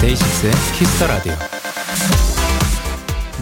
데이식스의 0.00 0.52
Kiss 0.78 0.94
the 0.94 1.06
Radio. 1.06 1.53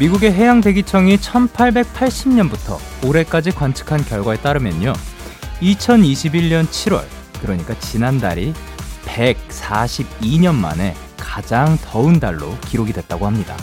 미국의 0.03 0.33
해양대기청이 0.33 1.17
1880년부터 1.19 2.77
올해까지 3.07 3.53
관측한 3.53 4.05
결과에 4.05 4.37
따르면요. 4.37 4.95
2021년 5.61 6.67
7월, 6.67 7.05
그러니까 7.41 7.79
지난달이 7.79 8.53
142년 9.05 10.57
만에 10.57 10.97
가장 11.17 11.79
더운 11.85 12.19
달로 12.19 12.59
기록이 12.63 12.93
됐다고 12.93 13.29
합니다. 13.29 13.57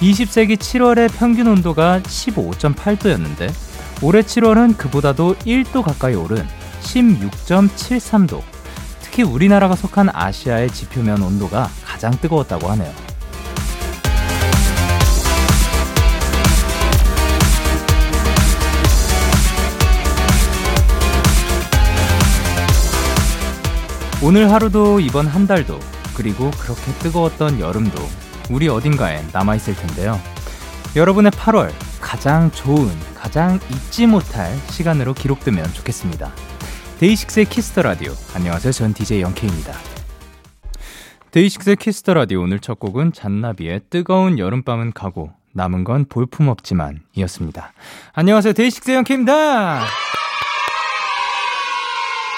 20세기 0.00 0.56
7월의 0.56 1.12
평균 1.12 1.46
온도가 1.46 2.00
15.8도였는데 2.04 3.52
올해 4.00 4.22
7월은 4.22 4.78
그보다도 4.78 5.34
1도 5.40 5.82
가까이 5.82 6.14
오른 6.14 6.48
16.73도. 6.80 8.40
특히 9.02 9.24
우리나라가 9.24 9.76
속한 9.76 10.08
아시아의 10.10 10.70
지표면 10.70 11.20
온도가 11.20 11.68
가장 11.84 12.18
뜨거웠다고 12.18 12.66
하네요. 12.70 13.09
오늘 24.22 24.52
하루도 24.52 25.00
이번 25.00 25.26
한 25.26 25.46
달도 25.46 25.80
그리고 26.14 26.50
그렇게 26.50 26.92
뜨거웠던 26.98 27.58
여름도 27.58 27.98
우리 28.50 28.68
어딘가에 28.68 29.22
남아있을 29.32 29.74
텐데요. 29.74 30.20
여러분의 30.94 31.32
8월 31.32 31.70
가장 32.02 32.50
좋은, 32.50 32.90
가장 33.14 33.58
잊지 33.72 34.06
못할 34.06 34.54
시간으로 34.68 35.14
기록되면 35.14 35.72
좋겠습니다. 35.72 36.32
데이식스의 36.98 37.46
Kiss 37.46 37.65
the 37.65 37.80
Radio. 37.80 38.12
안녕하세요. 38.34 38.72
전 38.72 38.92
DJ 38.92 39.22
영케이입니다. 39.22 39.72
데이식스의 41.30 41.76
Kiss 41.76 41.97
the 41.97 42.12
Radio 42.12 42.42
오늘 42.42 42.60
첫 42.60 42.78
곡은 42.78 43.12
잔나비의 43.12 43.82
뜨거운 43.88 44.38
여름밤은 44.38 44.92
가고 44.92 45.32
남은 45.54 45.84
건 45.84 46.04
볼품 46.06 46.48
없지만 46.48 47.00
이었습니다. 47.14 47.72
안녕하세요. 48.12 48.52
데이식스의 48.52 48.96
영케이입니다. 48.98 49.86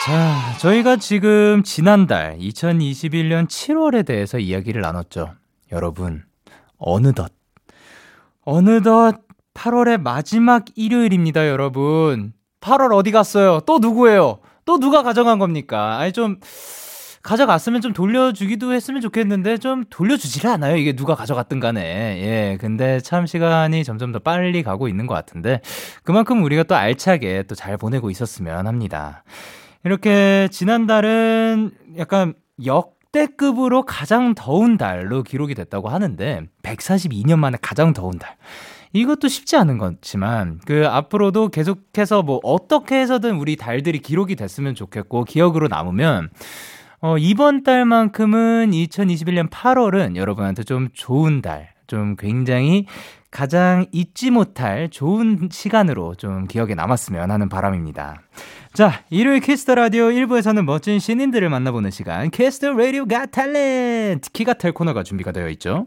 자, 0.05 0.57
저희가 0.59 0.97
지금 0.97 1.63
지난달 1.63 2.37
2021년 2.39 3.47
7월에 3.47 4.05
대해서 4.05 4.39
이야기를 4.39 4.83
나눴죠. 4.83 5.35
여러분, 5.71 6.25
어느덧, 6.79 7.33
어느덧 8.45 9.21
8월의 9.55 10.01
마지막 10.01 10.65
일요일입니다, 10.75 11.47
여러분. 11.49 12.33
8월 12.61 12.93
어디 12.93 13.13
갔어요? 13.13 13.61
또 13.67 13.79
누구예요? 13.79 14.39
또 14.65 14.79
누가 14.81 15.03
가져간 15.03 15.39
겁니까? 15.39 15.99
아니, 15.99 16.13
좀, 16.13 16.39
가져갔으면 17.23 17.81
좀 17.81 17.93
돌려주기도 17.93 18.73
했으면 18.73 19.01
좋겠는데 19.01 19.59
좀 19.59 19.85
돌려주지를 19.89 20.51
않아요. 20.51 20.77
이게 20.77 20.93
누가 20.95 21.15
가져갔든 21.15 21.61
간에. 21.61 21.81
예. 21.81 22.59
근데 22.61 22.99
참 22.99 23.27
시간이 23.27 23.85
점점 23.85 24.11
더 24.11 24.19
빨리 24.19 24.65
가고 24.65 24.89
있는 24.89 25.07
것 25.07 25.15
같은데 25.15 25.61
그만큼 26.03 26.43
우리가 26.43 26.65
또 26.65 26.75
알차게 26.75 27.45
또 27.45 27.55
잘 27.55 27.77
보내고 27.77 28.11
있었으면 28.11 28.67
합니다. 28.67 29.23
이렇게 29.85 30.49
지난달은 30.51 31.73
약간 31.99 32.35
역대급으로 32.65 33.85
가장 33.85 34.35
더운 34.35 34.77
달로 34.77 35.23
기록이 35.23 35.55
됐다고 35.55 35.89
하는데 35.89 36.43
142년 36.63 37.39
만에 37.39 37.59
가장 37.61 37.93
더운 37.93 38.19
달. 38.19 38.37
이것도 38.93 39.29
쉽지 39.29 39.57
않은 39.57 39.79
거지만 39.79 40.61
그 40.67 40.87
앞으로도 40.87 41.49
계속해서 41.49 42.23
뭐 42.23 42.41
어떻게 42.43 43.01
해서든 43.01 43.37
우리 43.37 43.57
달들이 43.57 43.99
기록이 43.99 44.37
됐으면 44.37 44.75
좋겠고 44.75 45.25
기억으로 45.25 45.69
남으면 45.69 46.29
어 47.01 47.17
이번 47.19 47.63
달만큼은 47.65 48.71
2021년 48.71 49.51
8월은 49.51 50.17
여러분한테 50.17 50.63
좀 50.63 50.89
좋은 50.93 51.41
달, 51.41 51.71
좀 51.87 52.17
굉장히 52.17 52.87
가장 53.31 53.87
잊지 53.93 54.31
못할 54.31 54.91
좋은 54.91 55.49
시간으로 55.51 56.15
좀 56.15 56.47
기억에 56.47 56.75
남았으면 56.75 57.31
하는 57.31 57.49
바람입니다. 57.49 58.21
자, 58.75 59.03
일요일 59.11 59.41
Kiss 59.41 59.60
the 59.60 59.75
Radio 59.75 60.05
1부에서는 60.05 60.65
멋진 60.65 60.99
신인들을 60.99 61.47
만나보는 61.51 61.91
시간, 61.91 62.31
Kiss 62.31 62.73
the 62.73 63.05
Radio 63.05 63.27
Got 63.27 64.33
Talent 64.33 64.55
키갓탤 64.55 64.73
코너가 64.73 65.03
준비가 65.03 65.31
되어 65.31 65.51
있죠. 65.51 65.87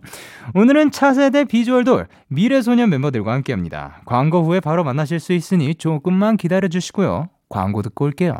오늘은 0.53 0.91
차세대 0.91 1.45
비주얼 1.45 1.83
돌 1.83 2.07
미래소년 2.27 2.91
멤버들과 2.91 3.33
함께 3.33 3.53
합니다. 3.53 4.01
광고 4.05 4.43
후에 4.43 4.59
바로 4.59 4.83
만나실 4.83 5.19
수 5.19 5.33
있으니 5.33 5.73
조금만 5.73 6.37
기다려 6.37 6.67
주시고요. 6.67 7.29
광고 7.49 7.81
듣고 7.81 8.05
올게요. 8.05 8.39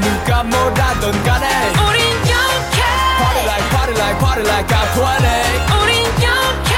누가 0.00 0.42
뭐라던 0.42 1.12
간에 1.22 1.46
우린 1.78 2.02
영케 2.26 2.82
Party 3.18 3.44
like 3.46 3.70
party 3.70 3.94
like 3.94 4.18
party 4.18 4.44
like 4.44 4.66
I'm 4.66 4.88
20 4.98 5.04
우린 5.82 6.04
영케 6.24 6.74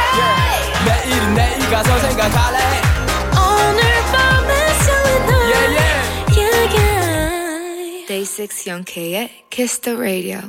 내일은 0.86 1.34
내일 1.34 1.58
가서 1.70 1.98
생각할래 1.98 2.58
오늘 3.34 3.82
밤에 4.12 4.68
설레는 4.84 5.30
Yeah 5.52 5.76
yeah 6.36 6.76
yeah. 6.76 8.06
Day 8.06 8.24
6 8.24 8.66
영케이의 8.66 9.30
Kiss 9.50 9.80
the 9.80 9.98
Radio 9.98 10.40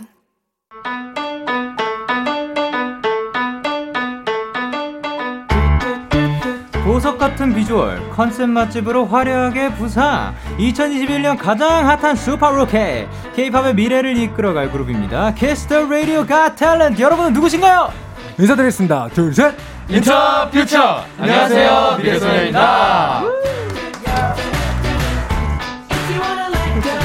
보석 6.83 7.17
같은 7.17 7.53
비주얼, 7.53 8.09
컨셉 8.11 8.49
맛집으로 8.49 9.05
화려하게 9.05 9.73
부상. 9.73 10.33
2021년 10.57 11.37
가장 11.37 11.85
핫한 11.87 12.15
super 12.15 12.49
rookie. 12.49 13.09
K-팝의 13.35 13.75
미래를 13.75 14.17
이끌어갈 14.17 14.71
그룹입니다. 14.71 15.33
Kiss 15.35 15.64
the 15.64 15.85
Radio 15.85 16.25
Got 16.25 16.55
Talent. 16.55 17.01
여러분은 17.01 17.33
누구신가요? 17.33 18.06
인사드리겠습니다. 18.39 19.09
둘, 19.13 19.33
셋. 19.33 19.53
인터 19.89 20.49
퓨처 20.49 21.03
안녕하세요 21.17 21.69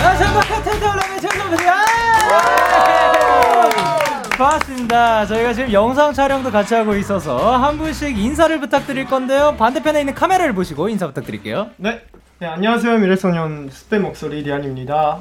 아, 0.04 0.16
잠깐, 0.18 0.62
텐트 0.62 0.80
잠깐만요. 1.20 1.72
반갑습니다. 4.36 5.26
저희가 5.26 5.52
지금 5.52 5.72
영상 5.72 6.12
촬영도 6.12 6.50
같이 6.50 6.74
하고 6.74 6.96
있어서 6.96 7.56
한 7.56 7.78
분씩 7.78 8.18
인사를 8.18 8.58
부탁드릴 8.58 9.06
건데요. 9.06 9.54
반대편에 9.56 10.00
있는 10.00 10.14
카메라를 10.14 10.52
보시고 10.54 10.88
인사 10.88 11.06
부탁드릴게요. 11.06 11.70
네. 11.76 12.02
네, 12.40 12.48
안녕하세요. 12.48 12.98
미래소년 12.98 13.68
스페 13.70 14.00
목소리 14.00 14.42
리안입니다. 14.42 15.20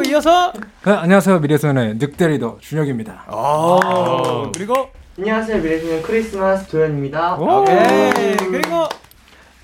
그리고 0.00 0.12
이어서 0.12 0.52
네, 0.84 0.92
안녕하세요. 0.92 1.40
미래소년의 1.40 1.96
늑대 1.98 2.28
리더 2.28 2.56
준혁입니다. 2.60 3.24
어, 3.28 4.50
그리고 4.54 4.88
안녕하세요 5.18 5.62
미래소년 5.62 6.02
크리스마스 6.02 6.66
도현입니다. 6.68 7.34
오케이. 7.34 8.34
그리고 8.36 8.88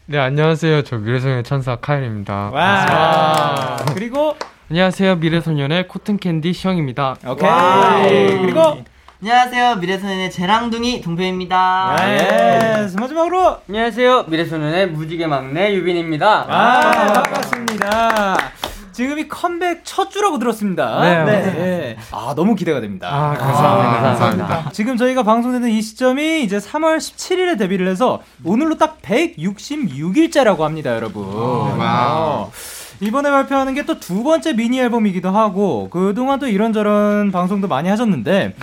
네 0.05 0.19
안녕하세요 0.19 0.83
저 0.83 0.99
미래소년의 0.99 1.43
천사 1.45 1.77
카엘입니다 1.77 2.51
와. 2.53 3.77
그리고 3.95 4.37
안녕하세요 4.71 5.17
미래소년의 5.17 5.89
cotton 5.89 6.23
candy 6.23 6.53
시영입니다 6.53 7.17
오케이. 7.27 8.39
그리고 8.43 8.85
안녕하세요 9.23 9.77
미래소년의 9.77 10.31
재롱둥이 10.31 11.01
동표입니다. 11.01 11.97
예. 12.10 12.87
마지막으로 12.99 13.57
안녕하세요. 13.69 14.25
미래소년의 14.28 14.89
무지개 14.91 15.27
막내 15.27 15.72
유빈입니다. 15.72 16.45
아, 16.47 17.22
반갑습니다. 17.22 18.37
지금이 18.97 19.28
컴백 19.28 19.83
첫 19.84 20.10
주라고 20.10 20.39
들었습니다. 20.39 21.01
네, 21.03 21.25
네. 21.53 21.97
아, 22.10 22.33
너무 22.34 22.54
기대가 22.54 22.81
됩니다. 22.81 23.09
아, 23.13 23.34
감사합니다. 23.37 24.01
감사합니다 24.01 24.71
지금 24.72 24.97
저희가 24.97 25.22
방송되는 25.22 25.69
이 25.69 25.83
시점이 25.83 26.43
이제 26.43 26.57
3월 26.59 26.97
17일에 26.97 27.59
데뷔를 27.59 27.89
해서 27.89 28.22
오늘로 28.43 28.78
딱 28.78 29.03
166일째라고 29.03 30.60
합니다, 30.60 30.95
여러분. 30.95 31.25
어, 31.28 32.51
이번에 33.01 33.31
발표하는 33.31 33.75
게 33.75 33.83
또 33.83 34.01
두 34.01 34.22
번째 34.22 34.54
미니 34.54 34.81
앨범이기도 34.81 35.28
하고 35.31 35.89
그동안 35.91 36.39
또 36.39 36.47
이런저런 36.48 37.31
방송도 37.33 37.69
많이 37.69 37.89
하셨는데 37.91 38.54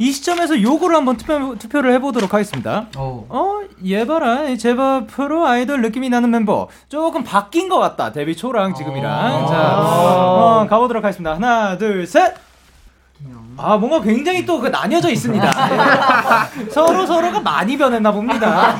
이 0.00 0.12
시점에서 0.12 0.62
요거를 0.62 0.96
한번 0.96 1.18
투표, 1.18 1.54
투표를 1.58 1.92
해보도록 1.92 2.32
하겠습니다. 2.32 2.86
오. 2.96 3.26
어, 3.28 3.60
얘 3.84 4.06
봐라. 4.06 4.44
이 4.48 4.56
제법 4.56 5.06
프로 5.08 5.46
아이돌 5.46 5.82
느낌이 5.82 6.08
나는 6.08 6.30
멤버. 6.30 6.68
조금 6.88 7.22
바뀐 7.22 7.68
것 7.68 7.78
같다. 7.78 8.10
데뷔 8.10 8.34
초랑 8.34 8.72
지금이랑. 8.74 9.46
자, 9.46 9.78
어, 9.78 10.66
가보도록 10.70 11.04
하겠습니다. 11.04 11.34
하나, 11.34 11.76
둘, 11.76 12.06
셋. 12.06 12.34
아, 13.62 13.76
뭔가 13.76 14.00
굉장히 14.00 14.44
또 14.46 14.60
그 14.60 14.68
나뉘어져 14.68 15.10
있습니다. 15.10 15.46
예. 15.46 16.70
서로 16.70 17.06
서로가 17.06 17.40
많이 17.40 17.76
변했나 17.78 18.12
봅니다. 18.12 18.76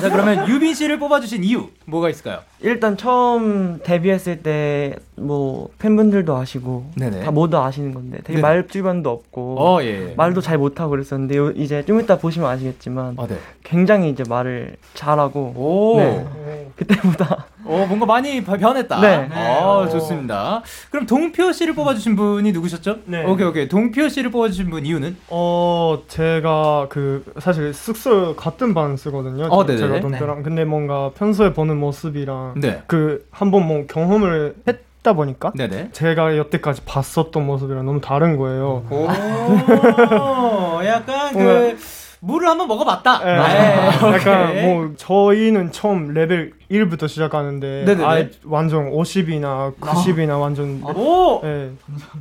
자, 0.00 0.10
그러면 0.10 0.46
유빈 0.48 0.74
씨를 0.74 0.98
뽑아주신 0.98 1.42
이유 1.44 1.68
뭐가 1.86 2.10
있을까요? 2.10 2.40
일단 2.60 2.96
처음 2.96 3.80
데뷔했을 3.82 4.42
때 4.42 4.96
뭐 5.20 5.68
팬분들도 5.80 6.36
아시고 6.36 6.92
네네. 6.94 7.24
다 7.24 7.32
모두 7.32 7.58
아시는 7.58 7.92
건데 7.92 8.18
되게 8.18 8.34
네네. 8.34 8.40
말 8.40 8.68
주변도 8.68 9.10
없고 9.10 9.56
어, 9.58 9.82
예. 9.82 10.10
예. 10.10 10.14
말도 10.16 10.40
잘 10.40 10.58
못하고 10.58 10.90
그랬었는데 10.90 11.36
요- 11.36 11.50
이제 11.50 11.84
좀 11.84 11.98
이따 12.00 12.16
보시면 12.18 12.48
아시겠지만 12.48 13.16
아, 13.18 13.26
네. 13.26 13.36
굉장히 13.64 14.10
이제 14.10 14.22
말을 14.28 14.76
잘하고 14.94 15.40
오. 15.56 15.96
네. 15.98 16.68
그때보다 16.76 17.46
어, 17.64 17.84
뭔가 17.88 18.06
많이 18.06 18.44
바- 18.44 18.56
변했다. 18.56 19.00
네. 19.00 19.28
어, 19.34 19.88
좋습니다. 19.90 20.62
그럼 20.90 21.04
동표 21.04 21.50
씨를 21.50 21.74
뽑아주신 21.74 22.14
분이 22.14 22.52
누구셨죠? 22.52 22.98
네. 23.06 23.24
오케이, 23.24 23.44
오케이. 23.44 23.57
동표 23.66 24.08
씨를 24.08 24.30
뽑아주신 24.30 24.70
분 24.70 24.86
이유는? 24.86 25.16
어 25.30 26.02
제가 26.06 26.86
그 26.88 27.24
사실 27.38 27.74
숙소 27.74 28.36
같은 28.36 28.74
방 28.74 28.96
쓰거든요. 28.96 29.46
어, 29.46 29.66
제-. 29.66 29.76
제가 29.78 30.00
동표랑 30.00 30.42
근데 30.42 30.64
뭔가 30.64 31.10
평소에 31.16 31.52
보는 31.52 31.76
모습이랑 31.78 32.54
네. 32.58 32.82
그 32.86 33.26
한번 33.30 33.66
뭐 33.66 33.86
경험을 33.88 34.54
했다 34.68 35.12
보니까 35.14 35.52
네네. 35.56 35.90
제가 35.92 36.36
여태까지 36.36 36.82
봤었던 36.84 37.44
모습이랑 37.44 37.84
너무 37.86 38.00
다른 38.00 38.36
거예요. 38.36 38.84
오, 38.90 39.08
약간 40.84 41.32
그, 41.32 41.76
물을 42.20 42.48
한번 42.48 42.66
먹어봤다. 42.68 43.18
네. 43.24 43.36
네, 43.36 43.86
약간 44.14 44.50
오케이. 44.50 44.66
뭐 44.66 44.90
저희는 44.96 45.72
처음 45.72 46.08
레벨 46.14 46.52
1부터 46.70 47.08
시작하는데. 47.08 47.84
아예 48.04 48.30
완전 48.44 48.90
50이나 48.90 49.74
90이나 49.78 50.40
완전 50.40 50.82
오, 50.84 51.40
네. 51.42 51.70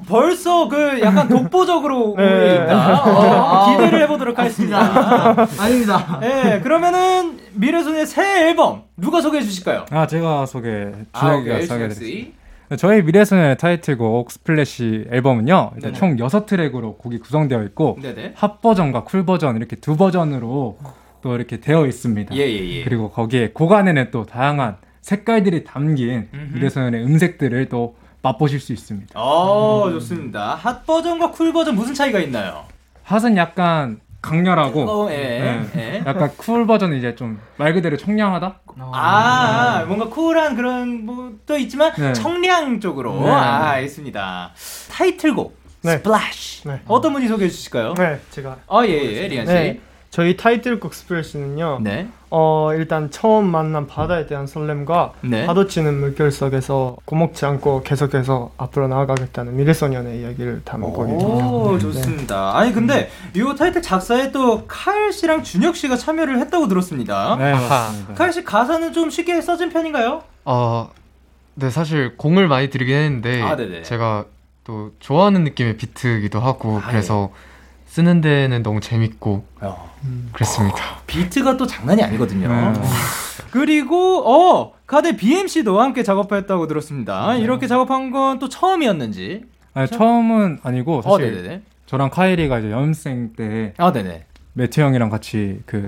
벌써 0.07 0.67
그 0.69 1.01
약간 1.01 1.27
독보적으로 1.27 2.15
네. 2.17 2.55
있다. 2.63 3.03
어, 3.03 3.71
기대를 3.71 4.01
해보도록 4.03 4.37
하겠습니다. 4.37 4.77
아닙니다. 5.59 6.19
네, 6.21 6.59
그러면은 6.61 7.39
미래소년의 7.53 8.05
새 8.05 8.47
앨범 8.49 8.83
누가 8.95 9.19
소개해 9.21 9.43
주실까요? 9.43 9.85
아 9.89 10.05
제가 10.07 10.45
소개 10.45 10.91
아, 11.13 11.19
준혁이가 11.19 11.55
오케이, 11.55 11.65
소개해 11.65 11.89
드릴게요. 11.89 12.36
저희 12.75 13.01
미래소년의 13.01 13.57
타이틀곡 13.57 14.29
Splash 14.31 15.05
앨범은요 15.09 15.71
일단 15.75 15.93
네네. 15.93 15.93
총 15.93 16.17
6트랙으로 16.17 16.97
곡이 16.97 17.19
구성되어 17.19 17.63
있고 17.63 17.97
네네. 18.01 18.33
hot 18.35 18.61
버전과 18.61 19.05
cool 19.05 19.25
버전 19.25 19.55
이렇게 19.55 19.77
두 19.77 19.95
버전으로 19.95 20.77
또 21.21 21.35
이렇게 21.35 21.59
되어 21.59 21.85
있습니다. 21.85 22.35
예, 22.35 22.39
예, 22.41 22.69
예. 22.79 22.83
그리고 22.83 23.09
거기에 23.09 23.51
곡 23.53 23.71
안에는 23.71 24.11
또 24.11 24.25
다양한 24.25 24.77
색깔들이 25.01 25.63
담긴 25.63 26.27
음흠. 26.33 26.55
미래소년의 26.55 27.03
음색들을 27.05 27.69
또 27.69 27.95
맛보실 28.21 28.59
수 28.59 28.73
있습니다. 28.73 29.19
어, 29.19 29.89
좋습니다. 29.91 30.55
Hot 30.55 30.85
버전과 30.85 31.31
cool 31.31 31.53
버전 31.53 31.75
무슨 31.75 31.93
차이가 31.93 32.19
있나요? 32.19 32.65
핫은 33.03 33.37
약간 33.37 34.01
강렬하고 34.21 34.81
어, 35.05 35.11
예, 35.11 35.15
네. 35.15 35.65
예. 35.75 36.03
약간 36.05 36.31
cool 36.37 36.65
버전은 36.67 36.97
이제 36.97 37.15
좀 37.15 37.39
말 37.57 37.73
그대로 37.73 37.97
청량하다? 37.97 38.59
아, 38.93 39.83
뭔가 39.87 40.07
쿨한 40.09 40.55
그런 40.55 41.05
뭐도 41.05 41.57
있지만 41.57 41.91
네. 41.97 42.13
청량 42.13 42.79
쪽으로 42.79 43.19
네. 43.21 43.29
아, 43.31 43.69
알겠습니다. 43.71 44.51
타이틀곡 44.91 45.57
네. 45.81 45.97
Splash 45.97 46.67
네. 46.67 46.81
어떤 46.87 47.13
분이 47.13 47.27
소개해 47.27 47.49
주실까요? 47.49 47.93
네, 47.95 48.19
제가 48.31 48.57
아, 48.67 48.85
예, 48.85 48.89
예, 48.91 49.27
리안 49.27 49.45
씨. 49.45 49.81
네. 50.07 50.11
저희 50.11 50.37
타이틀곡 50.37 50.93
Splash는요. 50.93 51.79
네. 51.81 52.07
어 52.29 52.71
일단 52.73 53.11
처음 53.11 53.45
만난 53.45 53.87
바다에 53.87 54.25
대한 54.25 54.47
설렘과 54.47 55.13
네. 55.21 55.45
파도치는 55.45 55.99
물결 55.99 56.31
속에서 56.31 56.97
겁먹지 57.05 57.45
않고 57.45 57.83
계속해서 57.83 58.51
앞으로 58.57 58.87
나아가겠다는 58.87 59.55
미래소년의 59.55 60.21
이야기를 60.21 60.63
담은 60.65 60.91
곡입니다. 60.91 61.25
오, 61.25 61.77
좋습니다. 61.77 62.57
아니 62.57 62.73
근데 62.73 63.09
이 63.35 63.43
타이틀 63.57 63.81
작사에 63.81 64.31
또 64.31 64.65
카일 64.67 65.11
씨랑 65.13 65.43
준혁 65.43 65.75
씨가 65.75 65.97
참여를 65.97 66.39
했다고 66.39 66.67
들었습니다. 66.67 67.35
네, 67.37 67.53
맞습니다. 67.53 68.13
카일 68.15 68.33
씨 68.33 68.43
가사는 68.43 68.91
좀 68.93 69.09
쉽게 69.09 69.39
써진 69.41 69.69
편인가요? 69.69 70.23
어, 70.45 70.89
네, 71.55 71.69
사실 71.69 72.15
공을 72.17 72.47
많이 72.47 72.69
들이긴 72.69 72.95
했는데, 72.95 73.41
아. 73.41 73.57
제가 73.83 74.25
또 74.63 74.91
좋아하는 74.99 75.43
느낌의 75.43 75.77
비트기도 75.77 76.39
하고, 76.39 76.77
아, 76.77 76.87
그래서 76.87 77.31
쓰는 77.97 78.21
데는 78.21 78.61
너무 78.61 78.79
재밌고, 78.79 79.43
어, 79.61 79.91
그랬습니다. 80.31 80.77
비트가 81.07 81.57
또 81.57 81.65
장난이 81.65 82.03
아니거든요. 82.03 82.47
네. 82.47 82.79
그리고 83.49 84.21
어 84.29 84.73
카드 84.85 85.15
BMC도 85.17 85.81
함께 85.81 86.03
작업했다고 86.03 86.67
들었습니다. 86.67 87.33
이렇게 87.37 87.65
작업한 87.65 88.11
건 88.11 88.37
또 88.37 88.49
처음이었는지. 88.49 89.45
아니, 89.73 89.87
처음은 89.87 90.59
아니고 90.61 90.99
어, 90.99 91.01
사실 91.01 91.33
네네네. 91.33 91.61
저랑 91.87 92.11
카이리가 92.11 92.59
이제 92.59 92.69
연습생 92.71 93.33
때 93.35 93.73
아, 93.77 93.91
네네. 93.91 94.25
매튜 94.53 94.81
형이랑 94.81 95.09
같이 95.09 95.61
그 95.65 95.87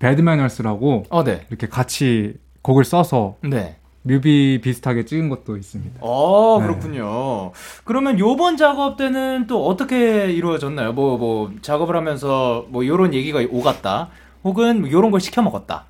배드매너스라고 0.00 1.04
어, 1.08 1.24
네. 1.24 1.46
이렇게 1.48 1.68
같이 1.68 2.34
곡을 2.60 2.84
써서 2.84 3.36
네. 3.40 3.76
뮤비 4.06 4.60
비슷하게 4.62 5.04
찍은 5.04 5.28
것도 5.28 5.56
있습니다. 5.56 5.98
어, 6.00 6.58
네. 6.60 6.66
그렇군요. 6.66 7.50
그러면 7.84 8.18
요번 8.20 8.56
작업 8.56 8.96
때는 8.96 9.46
또 9.48 9.66
어떻게 9.66 10.30
이루어졌나요? 10.30 10.92
뭐, 10.92 11.18
뭐, 11.18 11.52
작업을 11.60 11.96
하면서 11.96 12.64
뭐, 12.68 12.86
요런 12.86 13.14
얘기가 13.14 13.40
오갔다. 13.50 14.08
혹은 14.44 14.82
뭐 14.82 14.90
요런 14.92 15.10
걸 15.10 15.20
시켜 15.20 15.42
먹었다. 15.42 15.86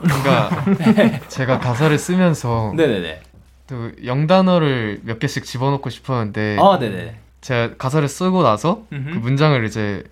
그러니까 0.00 0.64
제가 1.26 1.58
가사를 1.58 1.98
쓰면서 1.98 2.72
네네네. 2.76 3.20
또 3.66 3.90
영단어를 4.04 5.00
몇 5.02 5.18
개씩 5.18 5.44
집어넣고 5.44 5.90
싶었는데, 5.90 6.56
아, 6.60 6.78
네네. 6.78 7.16
제가 7.40 7.76
가사를 7.76 8.06
쓰고 8.06 8.44
나서 8.44 8.84
음흠. 8.92 9.10
그 9.10 9.18
문장을 9.18 9.64
이제 9.64 10.04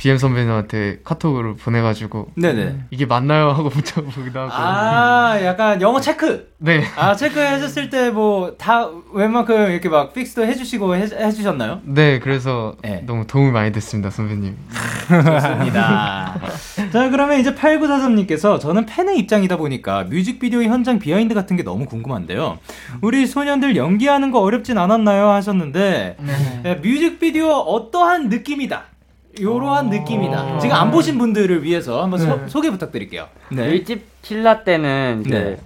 BM 0.00 0.16
선배님한테 0.16 1.00
카톡으로 1.04 1.56
보내가지고, 1.56 2.28
네네. 2.34 2.84
이게 2.90 3.04
맞나요? 3.04 3.50
하고 3.50 3.68
문자 3.68 4.00
보기도 4.00 4.40
하고. 4.40 4.50
아, 4.50 5.38
약간 5.44 5.82
영어 5.82 6.00
체크. 6.00 6.50
네. 6.56 6.82
아, 6.96 7.14
체크하셨을 7.14 7.90
때 7.90 8.08
뭐, 8.08 8.56
다 8.56 8.88
웬만큼 9.12 9.70
이렇게 9.70 9.90
막 9.90 10.14
fix도 10.14 10.46
해주시고 10.46 10.96
해, 10.96 11.02
해주셨나요? 11.02 11.82
네, 11.84 12.18
그래서 12.18 12.76
네. 12.80 13.02
너무 13.06 13.26
도움이 13.26 13.50
많이 13.50 13.72
됐습니다, 13.72 14.08
선배님. 14.08 14.56
좋습니다. 15.06 16.40
자, 16.92 17.10
그러면 17.10 17.38
이제 17.38 17.54
8943님께서 17.54 18.58
저는 18.58 18.86
팬의 18.86 19.18
입장이다 19.18 19.58
보니까 19.58 20.04
뮤직비디오 20.04 20.62
현장 20.62 20.98
behind 20.98 21.34
같은 21.34 21.56
게 21.56 21.62
너무 21.62 21.84
궁금한데요. 21.84 22.58
우리 23.02 23.26
소년들 23.26 23.76
연기하는 23.76 24.30
거 24.30 24.40
어렵진 24.40 24.78
않았나요? 24.78 25.28
하셨는데, 25.28 26.16
예, 26.64 26.74
뮤직비디오 26.76 27.48
어떠한 27.50 28.30
느낌이다. 28.30 28.84
요러한 29.40 29.88
느낌이다. 29.90 30.58
지금 30.58 30.74
안 30.74 30.90
보신 30.90 31.18
분들을 31.18 31.62
위해서 31.62 32.02
한번 32.02 32.18
소, 32.18 32.48
소개 32.48 32.70
부탁드릴게요. 32.70 33.28
네. 33.52 33.70
일집 33.70 34.04
킬라 34.22 34.64
때는 34.64 35.22
이제 35.26 35.38
네. 35.38 35.58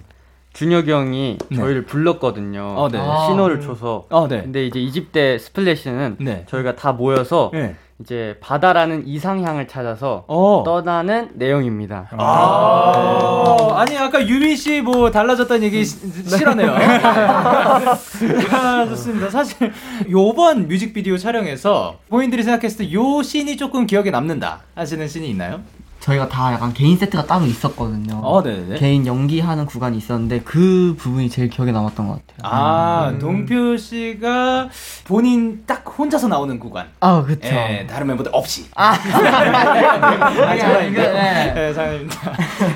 준혁이 0.53 0.91
형이 0.91 1.37
네. 1.49 1.55
저희를 1.55 1.85
불렀거든요. 1.85 2.61
어, 2.77 2.89
네. 2.89 2.99
신호를 3.27 3.59
줘서. 3.61 4.05
어, 4.09 4.27
네. 4.27 4.41
근데 4.43 4.65
이제 4.65 4.79
이집 4.79 5.11
때 5.11 5.37
스플래시는 5.37 6.17
네. 6.19 6.45
저희가 6.47 6.75
다 6.75 6.93
모여서 6.93 7.49
네. 7.53 7.75
이제 8.01 8.37
바다라는 8.41 9.07
이상향을 9.07 9.69
찾아서 9.69 10.25
어. 10.27 10.63
떠나는 10.65 11.29
내용입니다. 11.35 12.09
아, 12.11 13.67
아니 13.77 13.97
아까 13.97 14.21
유빈 14.27 14.57
씨뭐 14.57 15.11
달라졌다는 15.11 15.63
얘기 15.63 15.85
시- 15.85 15.97
싫어네요. 16.27 16.75
아, 18.51 18.85
좋습니다. 18.89 19.29
사실 19.29 19.71
요번 20.09 20.67
뮤직비디오 20.67 21.17
촬영에서 21.17 21.97
본인들이 22.09 22.43
생각했을 22.43 22.77
때 22.89 22.93
요 22.93 23.23
씬이 23.23 23.55
조금 23.55 23.85
기억에 23.87 24.11
남는다 24.11 24.59
하시는 24.75 25.07
씬이 25.07 25.29
있나요? 25.29 25.61
저희가 26.05 26.29
다 26.29 26.53
약간 26.53 26.71
개인 26.71 26.97
세트가 26.97 27.25
따로 27.25 27.45
있었거든요. 27.45 28.19
어, 28.21 28.43
네네. 28.43 28.77
개인 28.77 29.07
연기하는 29.07 29.65
구간이 29.65 29.97
있었는데 29.97 30.41
그 30.41 30.95
부분이 30.99 31.31
제일 31.31 31.49
기억에 31.49 31.71
남았던 31.71 32.07
것 32.07 32.13
같아요. 32.27 32.37
아, 32.43 33.17
동표 33.19 33.75
씨가 33.75 34.69
본인 35.05 35.63
딱 35.65 35.83
혼자서 35.97 36.27
나오는 36.27 36.59
구간. 36.59 36.85
아, 36.99 37.23
그쵸. 37.23 37.47
예, 37.47 37.87
다른 37.89 38.05
멤버들 38.05 38.31
없이. 38.35 38.65
아, 38.75 38.91
아, 38.93 40.57
장난입니다. 40.57 41.11
네. 41.11 41.53
네, 41.55 41.73
장난입니다. 41.73 42.33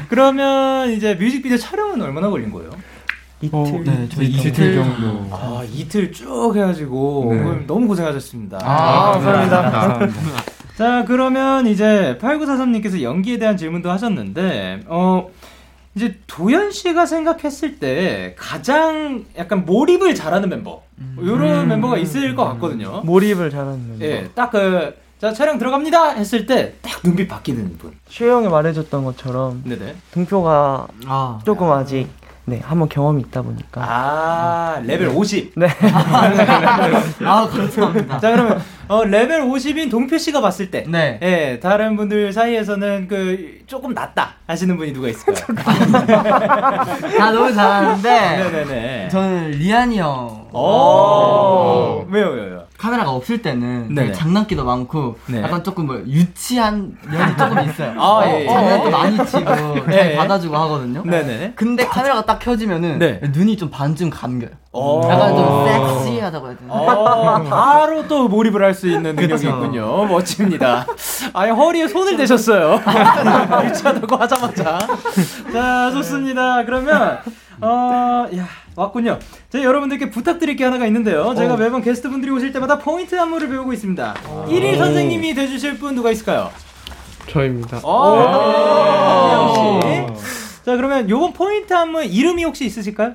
그러면 0.09 0.89
이제 0.91 1.13
뮤직비디오 1.13 1.57
촬영은 1.57 2.01
얼마나 2.01 2.29
걸린 2.31 2.51
거예요? 2.51 2.71
어, 3.51 3.81
네, 3.86 4.09
저희 4.12 4.27
이틀, 4.27 4.48
이틀 4.50 4.75
정도. 4.75 5.27
아, 5.31 5.63
이틀 5.71 6.12
쭉 6.12 6.55
해가지고 6.55 7.33
네. 7.36 7.65
너무 7.67 7.88
고생하셨습니다. 7.88 8.57
아, 8.63 9.12
감사합니다. 9.12 9.62
감사합니다. 9.69 10.58
자, 10.79 11.03
그러면 11.05 11.67
이제 11.67 12.17
8943님께서 12.21 13.01
연기에 13.01 13.38
대한 13.38 13.57
질문도 13.57 13.91
하셨는데, 13.91 14.83
어, 14.88 15.29
이제 15.93 16.17
도현 16.25 16.71
씨가 16.71 17.05
생각했을 17.05 17.79
때 17.79 18.33
가장 18.38 19.25
약간 19.38 19.65
몰입을 19.65 20.15
잘하는 20.15 20.48
멤버, 20.48 20.81
이런 21.19 21.67
멤버가 21.67 21.98
있을 21.98 22.33
것 22.33 22.45
같거든요. 22.45 23.01
몰입을 23.03 23.50
잘하는 23.50 23.89
멤버. 23.89 24.05
예, 24.05 24.29
딱 24.33 24.51
그, 24.51 24.95
자, 25.19 25.33
촬영 25.33 25.57
들어갑니다! 25.57 26.12
했을 26.12 26.45
때 26.45 26.75
딱 26.81 27.01
눈빛 27.03 27.27
바뀌는 27.27 27.77
분. 27.77 27.91
슈 28.07 28.29
형이 28.29 28.48
말해줬던 28.48 29.03
것처럼 29.03 29.62
네네. 29.65 29.95
동표가 30.13 30.88
아, 31.07 31.41
조금 31.43 31.69
아직 31.74 32.07
네, 32.49 32.59
한번 32.63 32.89
경험이 32.89 33.21
있다 33.21 33.43
보니까. 33.43 33.81
아, 33.83 34.81
레벨 34.83 35.09
50. 35.09 35.53
네. 35.55 35.67
아, 37.23 37.47
감사합니다. 37.47 38.19
자, 38.19 38.31
그러면 38.31 38.59
어, 38.87 39.03
레벨 39.03 39.41
50인 39.41 39.91
동표 39.91 40.17
씨가 40.17 40.41
봤을 40.41 40.71
때 40.71 40.83
네. 40.87 41.19
예, 41.21 41.59
다른 41.59 41.95
분들 41.95 42.33
사이에서는 42.33 43.07
그 43.07 43.59
조금 43.67 43.93
낫다 43.93 44.33
하시는 44.47 44.75
분이 44.77 44.93
누가 44.93 45.09
있을까요? 45.09 45.45
다 47.17 47.31
너무 47.31 47.53
잘하는데 47.53 48.09
네네네. 48.09 49.09
저는 49.09 49.51
리안이 49.51 49.99
형 49.99 50.47
오. 50.51 52.03
왜요, 52.09 52.29
왜요, 52.29 52.43
왜요? 52.45 52.58
카메라가 52.79 53.12
없을 53.12 53.41
때는. 53.41 53.93
되게 53.93 54.13
장난기도 54.13 54.63
많고 54.63 55.17
네. 55.27 55.41
약간 55.41 55.63
조금 55.63 55.86
뭐 55.86 56.01
유치한 56.07 56.98
면이 57.12 57.36
조금 57.38 57.59
있어요. 57.69 57.93
아, 58.01 58.21
예, 58.25 58.43
예. 58.43 58.48
장난도 58.48 58.89
많이 58.89 59.17
치고 59.25 59.39
예, 59.89 59.91
잘 59.91 60.12
예. 60.12 60.15
받아주고 60.15 60.55
하거든요. 60.55 61.03
네네. 61.03 61.53
근데 61.55 61.86
카메라가 61.86 62.24
딱 62.25 62.39
켜지면은 62.39 63.00
네. 63.00 63.19
눈이 63.33 63.57
좀 63.57 63.69
반쯤 63.69 64.09
감겨요. 64.09 64.51
오. 64.71 65.01
약간 65.09 65.36
좀 65.36 66.03
섹시하다고 66.05 66.48
해야 66.48 66.55
되나? 66.57 66.74
어, 66.74 67.43
바로 67.43 68.07
또 68.07 68.27
몰입을 68.29 68.63
할 68.63 68.74
수 68.74 68.88
있는 68.88 69.15
능력이. 69.15 69.45
있군요. 69.48 70.05
멋집니다. 70.05 70.86
아예 71.33 71.50
허리에 71.50 71.88
손을 71.88 72.15
대셨어요. 72.15 72.79
유치하다고 73.65 74.15
하자마자. 74.15 74.79
자, 75.51 75.91
좋습니다. 75.91 76.63
그러면, 76.65 77.19
어, 77.59 78.25
야, 78.38 78.48
왔군요. 78.83 79.19
자, 79.50 79.62
여러분들께 79.62 80.09
부탁드릴 80.09 80.55
게 80.55 80.63
하나가 80.63 80.86
있는데요. 80.88 81.33
제가 81.36 81.57
매번 81.57 81.81
게스트분들이 81.81 82.31
오실 82.31 82.53
때마다 82.53 82.79
포인트 82.79 83.19
안무를 83.19 83.50
배우고 83.50 83.74
있습니다. 83.74 84.13
1일 84.48 84.77
선생님이 84.77 85.33
돼주실 85.33 85.77
분 85.79 85.95
누가 85.95 86.12
있을까요? 86.12 86.50
저입니다. 87.27 87.81
어, 87.83 89.79
네. 89.83 90.07
씨. 90.15 90.63
자, 90.65 90.75
그러면 90.77 91.09
요번 91.09 91.33
포인트 91.33 91.74
안무 91.74 92.03
이름이 92.03 92.43
혹시 92.45 92.65
있으실까요? 92.65 93.13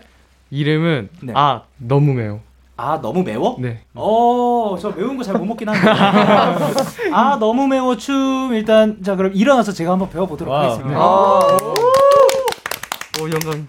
이름은 0.50 1.08
네. 1.22 1.32
아 1.34 1.62
너무 1.78 2.12
매워. 2.12 2.40
아, 2.76 2.98
너무 3.00 3.22
매워? 3.22 3.56
네. 3.60 3.82
어, 3.94 4.76
저 4.80 4.90
매운 4.90 5.16
거 5.16 5.22
잘 5.22 5.38
못 5.38 5.44
먹긴 5.46 5.68
한데. 5.68 5.88
아, 7.12 7.36
너무 7.38 7.68
매워 7.68 7.96
춤. 7.96 8.50
일단, 8.52 8.98
자, 9.04 9.14
그럼 9.14 9.30
일어나서 9.32 9.70
제가 9.72 9.92
한번 9.92 10.10
배워보도록 10.10 10.52
하겠습니다. 10.52 10.98
오 13.20 13.30
영광. 13.30 13.64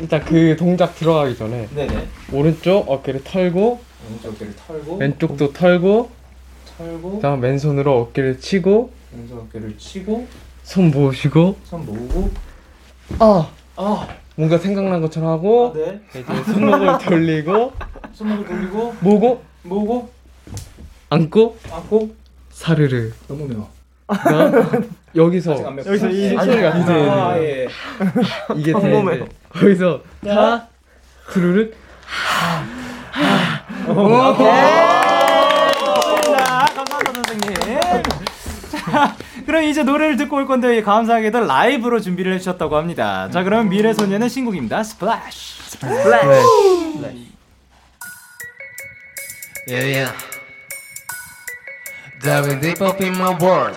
일단 0.00 0.24
그 0.24 0.56
동작 0.56 0.94
들어가기 0.94 1.36
전에 1.36 1.68
네네. 1.74 2.06
오른쪽 2.32 2.90
어깨를 2.90 3.24
털고 3.24 3.80
왼쪽 4.10 4.28
어깨를 4.34 4.54
털고, 4.56 4.96
왼쪽도 4.98 5.52
털고 5.52 6.10
털고, 6.78 7.10
그다음 7.16 7.40
왼손으로 7.40 8.00
어깨를 8.02 8.38
치고 8.38 8.90
왼쪽 9.16 9.38
어깨를 9.38 9.78
치고, 9.78 10.26
손 10.62 10.90
모으시고 10.90 11.56
손 11.64 11.86
모으고, 11.86 12.30
아 13.18 13.50
아, 13.76 14.08
뭔가 14.36 14.58
생각난 14.58 15.00
것처럼 15.00 15.30
하고 15.30 15.72
네. 15.74 16.00
이제 16.10 16.52
손목을 16.52 16.98
돌리고 17.04 17.72
손목을 18.12 18.44
돌리고, 18.46 18.94
모고 19.00 19.42
모으고, 19.62 20.10
안고 21.10 21.56
안고, 21.70 22.14
사르르. 22.50 23.10
너무 23.28 23.46
매워. 23.48 23.68
그다음 24.06 24.90
여기서. 25.16 25.76
여기서 25.78 26.08
이 26.08 26.28
소리가 26.30 26.76
이제 26.78 26.92
아, 26.92 27.36
예. 27.38 27.68
이게 28.56 28.72
평범해요. 28.72 29.02
되는데 29.02 29.28
거기서 29.52 30.00
다 30.24 30.68
두루륵 31.32 31.74
감사합니다. 33.86 34.44
감사합니다, 36.74 37.12
선생님. 37.14 37.54
자, 38.70 39.16
그럼 39.46 39.62
이제 39.64 39.82
노래를 39.82 40.16
듣고 40.16 40.36
올 40.36 40.46
건데 40.46 40.82
감사하게도 40.82 41.46
라이브로 41.46 42.00
준비를 42.00 42.32
해주셨다고 42.34 42.76
합니다. 42.76 43.28
자, 43.30 43.42
그럼 43.42 43.68
미래소년의 43.68 44.28
신곡입니다. 44.28 44.82
Splash. 44.82 45.56
Yeah, 49.68 49.84
yeah. 49.84 50.12
Diving 52.22 52.60
deep 52.60 52.80
up 52.80 53.00
in 53.02 53.14
my 53.16 53.34
world. 53.40 53.76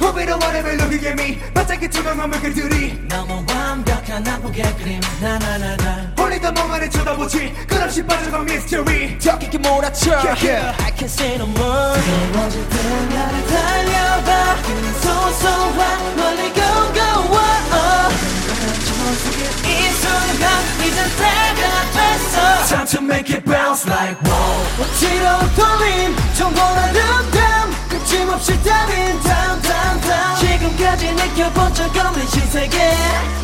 whatever 0.00 0.72
looking 0.76 1.06
at 1.06 1.14
me. 1.16 1.38
반짝이 1.54 1.88
투명한 1.88 2.30
물결들이 2.30 3.08
너무 3.08 3.44
완벽한 3.48 4.26
한국의 4.26 4.64
그림. 4.76 5.00
나나나나. 5.20 6.12
홀리던 6.18 6.54
멍하니 6.54 6.90
쳐다보지. 6.90 7.54
끝없이 7.66 8.04
빠져간 8.04 8.42
mystery. 8.42 9.18
더 9.18 9.38
깊게 9.38 9.58
몰아쳐. 9.58 10.10
Yeah, 10.12 10.46
yeah. 10.46 10.84
I 10.84 10.90
can't 10.92 11.06
say 11.06 11.34
no 11.36 11.46
more. 11.46 12.00
뜨거워질 12.00 12.68
때 12.68 12.76
나를 13.14 13.46
달려봐. 13.46 14.56
소소한 15.00 16.16
멀리 16.16 16.52
go 16.54 16.92
go 16.94 17.06
이 19.64 19.90
순간 20.00 20.62
이젠 20.84 21.04
때가 21.16 21.62
됐어. 21.92 22.66
Time 22.68 22.86
to 22.86 23.00
make 23.00 23.30
it 23.34 23.44
bounce 23.44 23.86
like 23.86 24.18
wow. 24.24 24.66
어지러운 24.80 25.54
떨림 25.54 26.16
정원한 26.34 26.92
듯함 26.92 27.55
끊임없이 28.06 28.52
따윈 28.62 29.20
down 29.20 29.62
down 29.62 30.00
down 30.00 30.36
지금까지 30.38 31.12
느껴본 31.12 31.74
적 31.74 31.96
없는 31.96 32.26
신세계. 32.28 32.94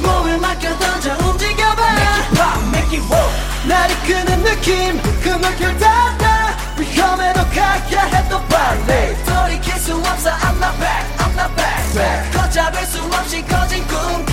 몸을 0.01 0.39
맡겨 0.39 0.79
던져 0.79 1.17
움직여봐. 1.19 1.83
Make 1.93 2.13
it 2.15 2.35
pop, 2.37 2.63
make 2.69 2.99
it 2.99 3.13
woo! 3.13 3.31
날 3.67 3.91
이끄는 3.91 4.45
느낌 4.45 5.03
그 5.21 5.29
물결 5.31 5.79
닿아 5.79 6.57
위험해도 6.79 7.41
가야 7.51 8.03
해도 8.05 8.41
빨리. 8.47 9.17
돌이킬 9.25 9.75
수 9.81 9.97
없어 9.97 10.31
I'm 10.31 10.57
not 10.63 10.79
back 10.79 11.07
I'm 11.19 11.33
not 11.37 11.55
back. 11.57 12.31
걷잡을 12.33 12.87
수 12.87 13.03
없이 13.03 13.45
커진 13.47 13.83
위로 13.83 14.32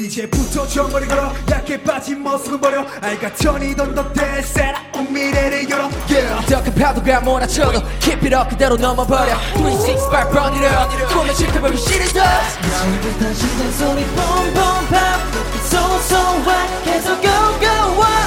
이제부터 0.00 0.66
정거리 0.66 1.06
걸어 1.06 1.32
약해 1.50 1.80
빠진 1.82 2.22
모습은 2.22 2.60
버려. 2.60 2.84
알가천이던 3.00 3.94
덕대 3.94 4.42
새로운 4.42 5.12
미래를 5.12 5.68
열어. 5.68 5.88
Yeah. 6.08 6.46
더큰 6.46 6.74
파도가 6.74 7.20
몰아쳐도 7.20 7.82
Keep 8.00 8.24
it 8.26 8.34
up 8.34 8.48
그대로 8.48 8.76
넘어버려. 8.76 9.36
368 9.54 10.30
burn 10.30 10.54
it 10.54 10.66
up. 10.66 11.14
꿈에 11.14 11.34
실패버린 11.34 11.78
shit 11.78 12.02
is 12.02 12.16
up 12.16 12.28
지금부터 12.62 13.34
심장 13.34 13.72
소리 13.72 14.04
boom 14.14 14.54
boom 14.54 14.88
pop 14.88 15.20
소소한 15.68 16.82
계속 16.84 17.20
go 17.20 17.30
go 17.60 17.68
on 18.00 18.18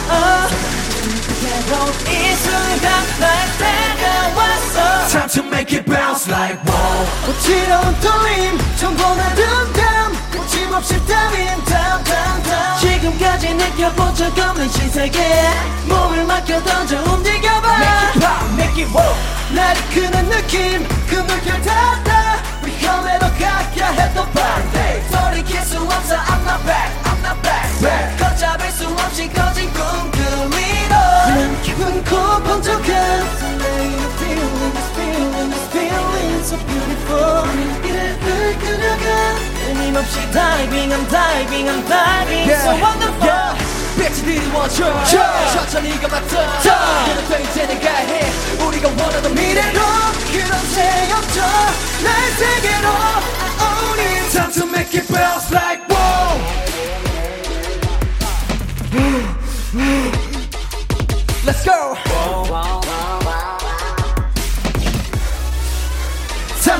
이 2.08 2.36
순간 2.36 3.04
날 3.20 3.48
때가 3.58 4.36
왔어. 4.36 5.08
Time 5.08 5.28
to 5.30 5.44
make 5.46 5.78
it 5.78 5.86
bounce 5.90 6.30
like 6.32 6.58
wow. 6.66 7.08
어지러운 7.30 8.00
떨림 8.00 8.58
정돈한 8.78 9.36
듯함 9.36 10.14
끊임없이 10.72 11.06
따윈 11.06 11.66
down 11.66 12.04
down 12.06 12.44
down 12.44 12.80
지금까지 12.80 13.54
느껴본 13.56 14.16
적 14.16 14.38
없는 14.40 14.70
신세계 14.70 15.20
몸을 15.86 16.24
맡겨 16.26 16.64
던져 16.64 16.98
움직여봐 17.04 17.76
Make 17.76 18.08
it 18.08 18.20
pop, 18.20 18.54
make 18.54 18.84
it 18.84 18.92
woo! 18.96 19.54
날 19.54 19.76
이끄는 19.76 20.30
느낌 20.30 20.88
그 21.10 21.16
물결 21.16 21.62
닿아 21.62 22.42
위험해도 22.64 23.26
가야 23.38 23.92
해도 23.92 24.26
빨리 24.32 25.10
돌이킬 25.12 25.62
수 25.66 25.78
없어 25.82 26.16
I'm 26.16 26.42
not 26.48 26.64
back 26.64 26.90
I'm 27.04 27.20
not 27.20 27.42
back, 27.42 27.82
back. 27.82 28.18
걷잡을 28.18 28.72
수 28.72 28.88
없이 28.88 29.30
커진 29.34 29.70
꿈그 29.74 30.20
위로 30.56 30.96
난 30.96 31.62
기분 31.64 32.02
코 32.06 32.16
번쩍한 32.44 33.38
설레이는 33.40 34.10
feeling 34.22 34.72
this 34.72 34.90
feeling 34.96 35.52
this 35.52 35.68
feeling 35.70 36.40
so 36.46 36.58
beautiful 36.66 37.44
이를 37.84 38.54
이끌어가 38.54 39.51
끊임없이 39.74 40.20
diving 40.32 40.92
I'm 40.92 41.08
diving 41.08 41.70
I'm 41.70 41.86
diving 41.88 42.52
so 42.52 42.72
wonderful 42.76 43.56
빛이 43.96 44.22
드리워져 44.26 45.04
천천히 45.54 46.00
가봤다 46.02 47.06
그는 47.06 47.28
또 47.30 47.40
이제 47.40 47.66
내가 47.68 47.90
해 47.90 48.32
우리가 48.66 48.90
원하던 48.90 49.34
미래로 49.34 49.80
그런 50.32 50.60
새였죠 50.74 51.42
날 52.04 52.32
세계로 52.32 52.88
I 52.90 53.50
own 53.62 54.00
it 54.00 54.32
Time 54.32 54.52
to 54.52 54.66
make 54.66 54.94
it 54.94 55.08
bounce 55.08 55.52
like 55.52 55.88
wow. 55.90 56.40
Let's 61.46 61.64
go 61.64 62.81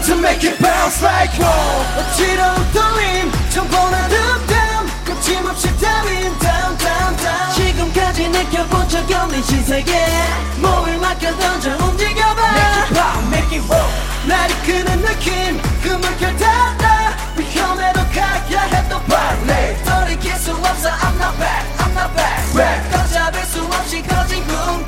Time 0.02 0.16
to 0.16 0.22
make 0.22 0.44
it 0.44 0.60
bounce 0.60 1.04
like 1.04 1.32
wow. 1.38 1.86
어지러운 1.98 2.72
떨림 2.74 3.32
정보나 3.50 4.08
득담 4.08 4.88
거침없이 5.06 5.68
따윈 5.80 6.40
down 6.40 6.78
down 6.78 7.18
down 7.18 7.52
지금까지 7.54 8.30
느껴본 8.30 8.90
적 8.90 9.12
없는 9.12 9.44
신세계 9.44 9.94
몸을 10.58 10.98
맡겨 10.98 11.38
던져 11.38 11.78
움직여봐 11.78 12.42
Make 12.42 12.82
it 12.82 12.94
pop, 12.96 13.28
make 13.28 13.60
it 13.60 13.68
roll 13.72 13.92
날 14.28 14.50
이끄는 14.50 15.02
느낌 15.02 15.62
그 15.84 15.90
물결 15.90 16.36
탔다 16.36 17.16
위험해도 17.38 18.00
가야 18.12 18.62
해도 18.74 19.00
빨리 19.04 19.84
돌이킬 19.84 20.34
수 20.36 20.52
없어 20.52 20.90
I'm 20.90 21.16
not 21.22 21.38
back, 21.38 21.64
I'm 21.78 21.92
not 21.94 22.12
back, 22.16 22.54
back 22.56 22.92
걷잡을 22.92 23.46
수 23.46 23.64
없이 23.66 24.02
커진 24.02 24.46
궁 24.48 24.81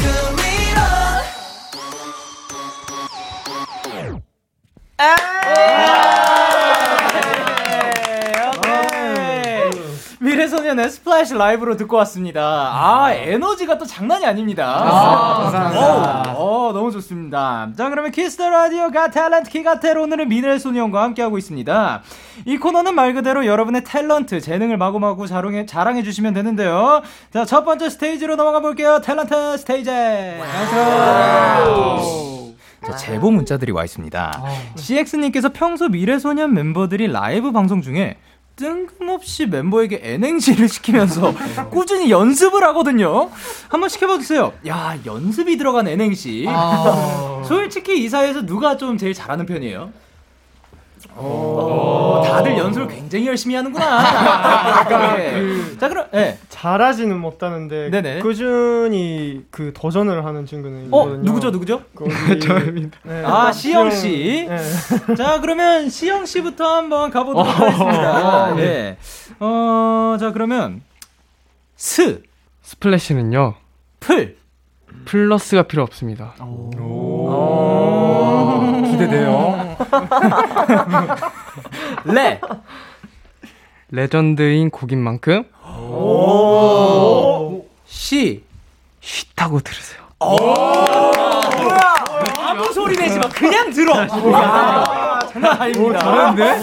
미래소년의 10.19 10.89
Splash 10.89 11.33
라이브로 11.35 11.75
듣고 11.77 11.97
왔습니다. 11.97 12.41
아, 12.41 13.11
에너지가 13.13 13.77
또 13.77 13.85
장난이 13.85 14.25
아닙니다. 14.25 14.65
아, 14.65 15.43
감사합니다. 15.43 16.33
어, 16.37 16.71
너무 16.73 16.91
좋습니다. 16.91 17.69
자, 17.77 17.89
그러면 17.89 18.11
Kiss 18.11 18.33
the 18.33 18.49
Radio 18.49 18.89
Got 18.89 19.09
Talent 19.09 19.49
키갓탤 19.49 19.97
오늘은 19.97 20.29
미래소년과 20.29 21.03
함께하고 21.03 21.37
있습니다. 21.37 22.01
이 22.45 22.57
코너는 22.57 22.95
말 22.95 23.13
그대로 23.13 23.45
여러분의 23.45 23.81
탤런트, 23.83 24.41
재능을 24.41 24.77
마구마구 24.77 25.27
자랑해, 25.27 25.65
자랑해 25.65 26.03
주시면 26.03 26.33
되는데요. 26.33 27.01
자, 27.31 27.45
첫 27.45 27.63
번째 27.65 27.89
스테이지로 27.89 28.35
넘어가 28.35 28.61
볼게요. 28.61 29.01
Talent 29.03 29.57
stage. 29.57 29.91
안녕하세요. 30.41 31.43
자, 32.85 32.95
제보 32.95 33.31
문자들이 33.31 33.71
와 33.71 33.83
있습니다. 33.83 34.43
CX님께서 34.75 35.49
평소 35.53 35.87
미래소년 35.89 36.53
멤버들이 36.53 37.07
라이브 37.07 37.51
방송 37.51 37.81
중에 37.81 38.17
뜬금없이 38.55 39.47
멤버에게 39.47 39.99
N행시를 40.03 40.69
시키면서 40.69 41.33
꾸준히 41.71 42.11
연습을 42.11 42.63
하거든요. 42.65 43.29
한번 43.69 43.89
시켜봐 43.89 44.19
주세요. 44.19 44.53
야, 44.67 44.95
연습이 45.05 45.57
들어간 45.57 45.87
N행시. 45.87 46.45
솔직히 47.47 48.03
이 48.03 48.09
사이에서 48.09 48.45
누가 48.45 48.77
좀 48.77 48.97
제일 48.97 49.13
잘하는 49.13 49.45
편이에요? 49.45 49.91
오, 51.17 52.21
다들 52.25 52.57
연습을 52.57 52.87
굉장히 52.87 53.27
열심히 53.27 53.55
하는구나. 53.55 54.87
네. 55.17 55.77
자, 55.79 55.89
그럼, 55.89 56.07
예. 56.13 56.37
잘하지는 56.49 57.19
못하는데 57.19 57.89
네네. 57.89 58.19
꾸준히 58.19 59.43
그 59.51 59.71
도전을 59.75 60.25
하는 60.25 60.45
친구는 60.45 60.87
어, 60.91 61.03
있거든요. 61.03 61.23
누구죠, 61.23 61.51
누구죠? 61.51 61.81
저입니다. 62.41 62.99
네. 63.03 63.23
아, 63.25 63.51
시영 63.51 63.91
씨. 63.91 64.47
네. 64.49 64.57
자, 65.15 65.39
그러면 65.41 65.89
시영 65.89 66.25
씨부터 66.25 66.65
한번 66.65 67.11
가보도록 67.11 67.47
하겠습니다. 67.47 68.55
네. 68.55 68.97
어, 69.39 70.17
자, 70.19 70.31
그러면 70.31 70.81
스, 71.75 72.21
Splash는요 72.63 73.55
플. 73.99 74.37
플러스가 75.05 75.63
필요 75.63 75.83
없습니다. 75.83 76.33
기대돼요. 79.05 79.77
레. 82.05 82.39
레전드인 83.89 84.69
곡인 84.69 84.99
만큼 84.99 85.43
시. 87.85 88.43
쉬지 89.01 89.30
말고 89.30 89.59
들으세요. 89.59 90.01
아무 92.63 92.73
소리 92.73 92.95
내지 92.95 93.19
마. 93.19 93.27
그냥 93.27 93.69
들어. 93.71 93.93
야, 93.97 95.19
장난 95.31 95.61
아닙니다. 95.61 95.99
잘하는데? 95.99 96.61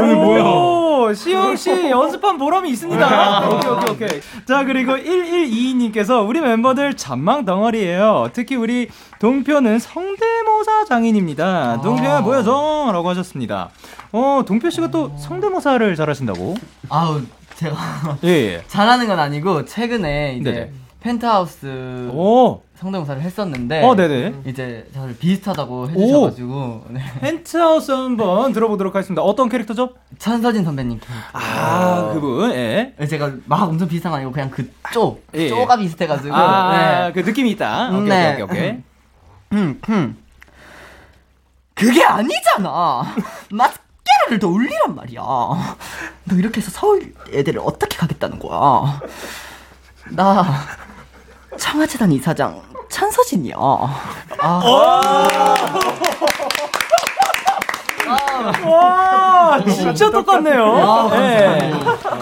오늘 0.00 0.14
뭐야? 0.16 1.14
시영 1.14 1.56
씨 1.56 1.90
연습한 1.90 2.38
보람이 2.38 2.70
있습니다. 2.70 3.48
오케이 3.48 3.70
오케이 3.70 3.90
오케이. 3.90 4.20
자 4.46 4.64
그리고 4.64 4.92
1122님께서 4.96 6.26
우리 6.26 6.40
멤버들 6.40 6.94
잔망 6.94 7.44
덩어리예요. 7.44 8.30
특히 8.32 8.54
우리 8.56 8.88
동표는 9.18 9.78
성대모사 9.80 10.84
장인입니다. 10.88 11.80
동표야 11.82 12.22
보여줘 12.22 12.90
라고 12.92 13.08
하셨습니다. 13.10 13.70
어 14.12 14.42
동표 14.46 14.70
씨가 14.70 14.90
또 14.90 15.12
성대모사를 15.18 15.94
잘하신다고? 15.96 16.54
아우 16.88 17.20
제가 17.56 17.76
예. 18.24 18.28
예. 18.28 18.62
잘하는 18.68 19.06
건 19.08 19.18
아니고 19.18 19.64
최근에 19.64 20.36
이제 20.40 20.50
네네. 20.52 20.70
펜트하우스 21.00 22.08
오 22.12 22.62
성대모사를 22.84 23.22
했었는데 23.22 23.82
어, 23.82 23.94
네네. 23.96 24.42
이제 24.46 24.86
다들 24.94 25.16
비슷하다고 25.16 25.90
해주셔가지고 25.90 26.84
네. 26.90 27.00
펜트하우스 27.20 27.90
한번 27.90 28.52
들어보도록 28.52 28.94
하겠습니다. 28.94 29.22
어떤 29.22 29.48
캐릭터죠? 29.48 29.94
천서진 30.18 30.64
선배님 30.64 31.00
캐릭터 31.00 31.14
아 31.32 32.10
그분. 32.12 32.52
예. 32.52 32.94
제가 33.08 33.32
막 33.46 33.62
엄청 33.62 33.88
비슷한 33.88 34.12
거 34.12 34.16
아니고 34.16 34.32
그냥 34.32 34.50
그쪽 34.50 35.24
예, 35.34 35.44
예. 35.44 35.48
쪼가 35.48 35.76
비슷해가지고 35.76 36.34
아, 36.34 37.06
네. 37.06 37.12
그 37.12 37.20
느낌이 37.26 37.50
있다. 37.52 37.88
오케이, 37.88 38.02
네. 38.08 38.32
오케이, 38.34 38.42
오케이, 38.42 38.58
오케이. 38.58 38.82
음, 39.52 39.80
음. 39.88 40.16
그게 41.74 42.04
아니잖아. 42.04 43.02
마스케라를 43.50 44.38
더 44.40 44.48
올리란 44.48 44.94
말이야. 44.94 45.22
너 45.22 46.36
이렇게 46.36 46.60
해서 46.60 46.70
서울 46.70 47.14
애들을 47.32 47.60
어떻게 47.64 47.96
가겠다는 47.96 48.38
거야? 48.38 49.00
나 50.10 50.44
청와재단 51.58 52.12
이사장 52.12 52.73
찬서진이야. 52.88 53.56
아, 53.56 54.62
와, 58.66 59.64
진짜 59.64 60.10
똑같네요. 60.10 61.08
네. 61.10 61.72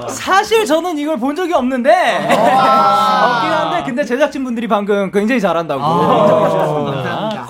사실 0.08 0.64
저는 0.64 0.98
이걸 0.98 1.18
본 1.18 1.34
적이 1.34 1.54
없는데, 1.54 1.90
없긴 2.28 3.50
한데, 3.52 3.82
근데 3.84 4.04
제작진 4.04 4.44
분들이 4.44 4.68
방금 4.68 5.10
굉장히 5.10 5.40
잘한다고 5.40 5.80
인정해 5.82 6.50
주셨습니다. 6.50 7.46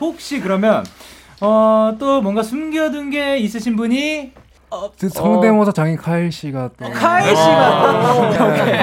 혹시 0.00 0.40
그러면, 0.40 0.84
어, 1.40 1.94
또 1.98 2.20
뭔가 2.20 2.42
숨겨둔 2.42 3.10
게 3.10 3.38
있으신 3.38 3.76
분이, 3.76 4.32
그 4.32 4.45
성대모사 5.08 5.72
장인 5.72 5.96
카일 5.96 6.32
씨가 6.32 6.70
또 6.78 6.90
카이 6.90 7.28
씨가 7.28 8.02
또, 8.02 8.46
오케이. 8.46 8.82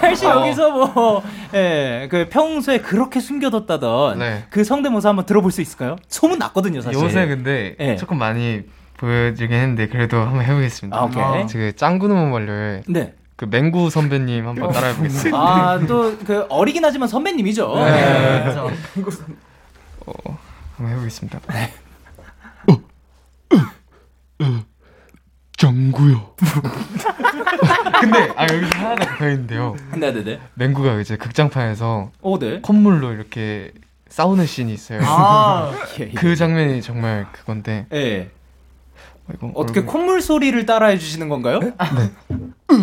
카이 0.00 0.16
씨 0.16 0.24
여기서 0.26 0.70
뭐, 0.70 1.22
예, 1.54 2.08
그 2.10 2.28
평소에 2.28 2.78
그렇게 2.78 3.20
숨겨뒀다던 3.20 4.18
네. 4.18 4.44
그 4.50 4.64
성대모사 4.64 5.10
한번 5.10 5.24
들어볼 5.26 5.52
수 5.52 5.60
있을까요? 5.60 5.96
소문 6.08 6.38
났거든요, 6.38 6.80
사실. 6.80 7.00
요새 7.00 7.26
근데 7.26 7.76
예. 7.80 7.96
조금 7.96 8.18
많이 8.18 8.62
보여주긴 8.96 9.56
했는데 9.56 9.88
그래도 9.88 10.18
한번 10.18 10.42
해보겠습니다. 10.42 10.96
아, 10.96 11.04
오케이. 11.04 11.46
지금 11.46 11.72
짱구는 11.74 12.30
말려에 12.30 12.82
네. 12.88 13.14
그 13.36 13.46
맹구 13.46 13.90
선배님 13.90 14.46
한번 14.46 14.70
따라해보겠습니다. 14.72 15.36
아, 15.36 15.78
또, 15.86 16.16
그, 16.18 16.46
어리긴 16.48 16.84
하지만 16.84 17.08
선배님이죠. 17.08 17.74
네. 17.76 18.42
그렇죠. 18.42 18.70
어, 20.06 20.38
한번 20.76 20.92
해보겠습니다. 20.94 21.40
짱구요. 25.56 26.34
근데 28.00 28.32
아 28.36 28.42
여기서 28.52 28.78
하나 28.78 29.16
더 29.16 29.28
있는데요. 29.30 29.76
네네네. 29.96 30.40
맹구가 30.54 31.00
이제 31.00 31.16
극장판에서 31.16 32.10
오, 32.22 32.38
네. 32.38 32.60
콧물로 32.60 33.12
이렇게 33.12 33.72
싸우는 34.08 34.46
씬이 34.46 34.72
있어요. 34.72 35.00
아, 35.04 35.72
예, 36.00 36.04
예. 36.04 36.10
그 36.12 36.36
장면이 36.36 36.82
정말 36.82 37.26
그건데 37.32 37.86
예. 37.92 38.30
어, 39.26 39.32
이거 39.34 39.52
어떻게 39.54 39.80
얼굴- 39.80 39.92
콧물 39.92 40.20
소리를 40.20 40.66
따라해 40.66 40.98
주시는 40.98 41.28
건가요? 41.28 41.60
네. 41.60 41.72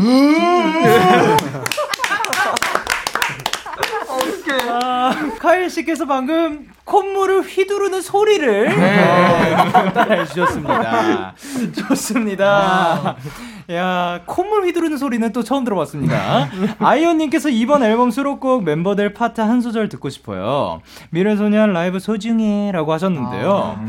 아, 4.69 5.13
카일 5.39 5.69
씨께서 5.69 6.05
방금 6.05 6.67
콧물을 6.85 7.41
휘두르는 7.43 8.01
소리를 8.01 8.75
따라해 9.93 10.25
주셨습니다. 10.25 11.33
좋습니다. 11.87 13.15
야, 13.71 14.21
콧물 14.25 14.65
휘두르는 14.65 14.97
소리는 14.97 15.31
또 15.31 15.43
처음 15.43 15.63
들어봤습니다. 15.63 16.49
아이언님께서 16.79 17.49
이번 17.49 17.83
앨범 17.83 18.11
수록곡 18.11 18.63
멤버들 18.63 19.13
파트 19.13 19.41
한 19.41 19.61
소절 19.61 19.89
듣고 19.89 20.09
싶어요. 20.09 20.81
미래소년 21.11 21.73
라이브 21.73 21.99
소중해 21.99 22.71
라고 22.71 22.93
하셨는데요. 22.93 23.79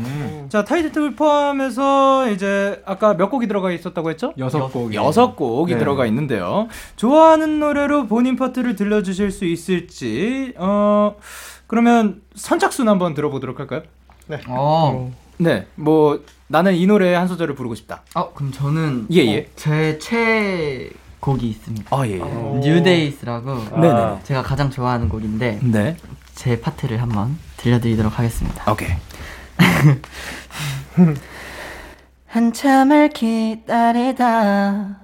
자, 0.49 0.63
타이틀 0.63 1.15
포함해서 1.15 2.29
이제 2.29 2.81
아까 2.85 3.15
몇 3.15 3.29
곡이 3.29 3.47
들어가 3.47 3.71
있었다고 3.71 4.09
했죠? 4.11 4.33
여섯 4.37 4.67
곡 4.67 4.93
여섯 4.93 5.35
곡이 5.35 5.73
네. 5.73 5.79
들어가 5.79 6.05
있는데요. 6.05 6.67
좋아하는 6.95 7.59
노래로 7.59 8.07
본인 8.07 8.35
파트를 8.35 8.75
들려주실 8.75 9.31
수 9.31 9.45
있을지, 9.45 10.53
어, 10.57 11.15
그러면 11.67 12.21
선착순 12.35 12.87
한번 12.87 13.13
들어보도록 13.13 13.59
할까요? 13.59 13.81
어. 14.47 15.11
네, 15.43 15.67
뭐, 15.75 16.23
나는 16.47 16.75
이 16.75 16.85
노래 16.87 17.13
한 17.13 17.27
소절을 17.27 17.55
부르고 17.55 17.75
싶다. 17.75 18.03
어, 18.15 18.33
그럼 18.33 18.51
저는 18.51 19.07
예, 19.11 19.25
예. 19.25 19.39
어, 19.39 19.45
제 19.55 19.99
최애곡이 19.99 21.49
있습니다. 21.49 21.95
아, 21.95 22.07
예, 22.07 22.13
예. 22.13 22.19
New 22.19 22.63
Days라고 22.63 23.79
네네. 23.81 24.19
제가 24.23 24.41
가장 24.43 24.69
좋아하는 24.69 25.09
곡인데 25.09 25.59
네. 25.63 25.97
제 26.35 26.59
파트를 26.59 27.01
한번 27.01 27.37
들려드리도록 27.57 28.17
하겠습니다. 28.17 28.71
오케이. 28.71 28.89
한참을 32.27 33.09
기다리다 33.09 34.97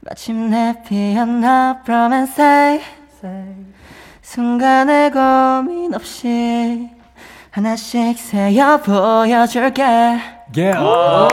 마침내 0.00 0.74
피었나 0.86 1.82
promise 1.84 2.80
순간의 4.22 5.12
고민 5.12 5.94
없이 5.94 6.88
하나씩 7.54 8.18
세어 8.18 8.78
보여줄게 8.78 9.84
예. 10.56 10.72
아. 10.74 11.28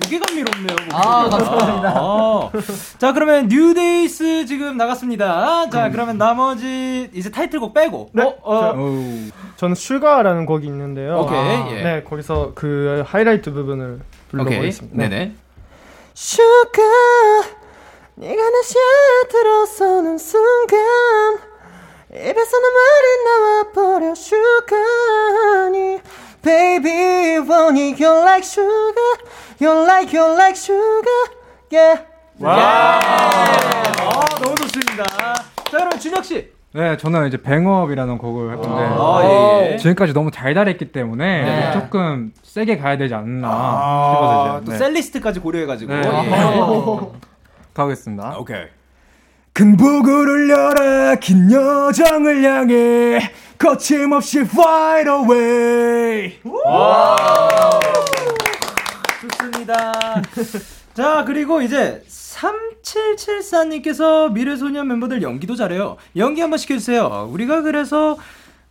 되게 0.00 0.18
감미롭네요. 0.18 0.76
아. 0.94 1.28
감사합니다. 1.28 1.92
아. 1.94 2.50
자, 2.96 3.12
그러면 3.12 3.48
New 3.48 3.90
Days 3.90 4.46
지금 4.46 4.78
나갔습니다. 4.78 5.68
자, 5.68 5.90
그러면 5.90 6.16
나머지 6.16 7.10
이제 7.12 7.30
타이틀곡 7.30 7.74
빼고. 7.74 8.08
네. 8.14 8.22
어, 8.22 8.34
어. 8.42 8.74
저는 9.56 9.74
Sugar라는 9.74 10.46
곡이 10.46 10.66
있는데요. 10.68 11.18
오케이, 11.20 11.36
아, 11.38 11.68
예. 11.72 11.82
네, 11.82 12.02
거기서 12.02 12.52
그 12.54 13.04
하이라이트 13.06 13.52
부분을 13.52 14.00
불러보겠습니다. 14.30 14.96
오케이. 14.96 15.08
네네. 15.10 15.34
Sugar 16.14 16.82
네가 18.14 18.42
내 18.42 18.62
시야에 18.62 19.28
들어서는 19.28 20.16
순간 20.16 21.49
입에서 22.12 22.58
눈물이 22.58 23.24
나와버려 23.24 24.14
sugar니 24.14 26.00
Baby 26.42 27.36
you 27.36 27.44
you're 27.44 28.22
like 28.22 28.44
sugar 28.44 29.16
You're 29.60 29.84
like 29.84 30.12
you're 30.12 30.34
like 30.34 30.56
sugar 30.56 31.30
Yeah 31.70 32.10
와. 32.40 32.98
아, 32.98 34.24
너무 34.42 34.56
좋습니다. 34.56 35.04
자, 35.04 35.44
그럼 35.70 35.90
준혁 35.98 36.24
씨. 36.24 36.50
네, 36.72 36.96
저는 36.96 37.28
이제 37.28 37.36
뱅업이라는 37.36 38.16
곡을 38.16 38.50
할 38.50 38.56
건데 38.56 38.82
아, 38.96 39.20
예, 39.24 39.72
예. 39.72 39.76
지금까지 39.76 40.14
너무 40.14 40.30
달달했기 40.30 40.90
때문에 40.92 41.42
네. 41.42 41.72
조금 41.72 42.32
세게 42.42 42.78
가야 42.78 42.96
되지 42.96 43.14
않나 43.14 43.46
아, 43.46 44.12
싶어서 44.14 44.56
이제 44.58 44.64
또 44.66 44.72
네. 44.72 44.78
셀리스트까지 44.78 45.40
고려해가지고. 45.40 45.92
네. 45.92 46.00
예. 46.00 47.20
가보겠습니다. 47.74 48.36
오케이. 48.38 48.79
큰 49.52 49.76
북을 49.76 50.48
열어 50.48 51.16
긴 51.16 51.50
여정을 51.50 52.44
향해 52.44 53.32
거침없이 53.58 54.38
fly 54.40 55.02
away 55.02 56.38
좋습니다. 59.20 60.22
자, 60.94 61.24
그리고 61.26 61.60
이제 61.62 62.02
3774님께서 62.08 64.32
미래소년 64.32 64.86
멤버들 64.88 65.22
연기도 65.22 65.54
잘해요. 65.56 65.96
연기 66.16 66.40
한번 66.40 66.58
시켜주세요. 66.58 67.28
우리가 67.30 67.60
그래서 67.62 68.16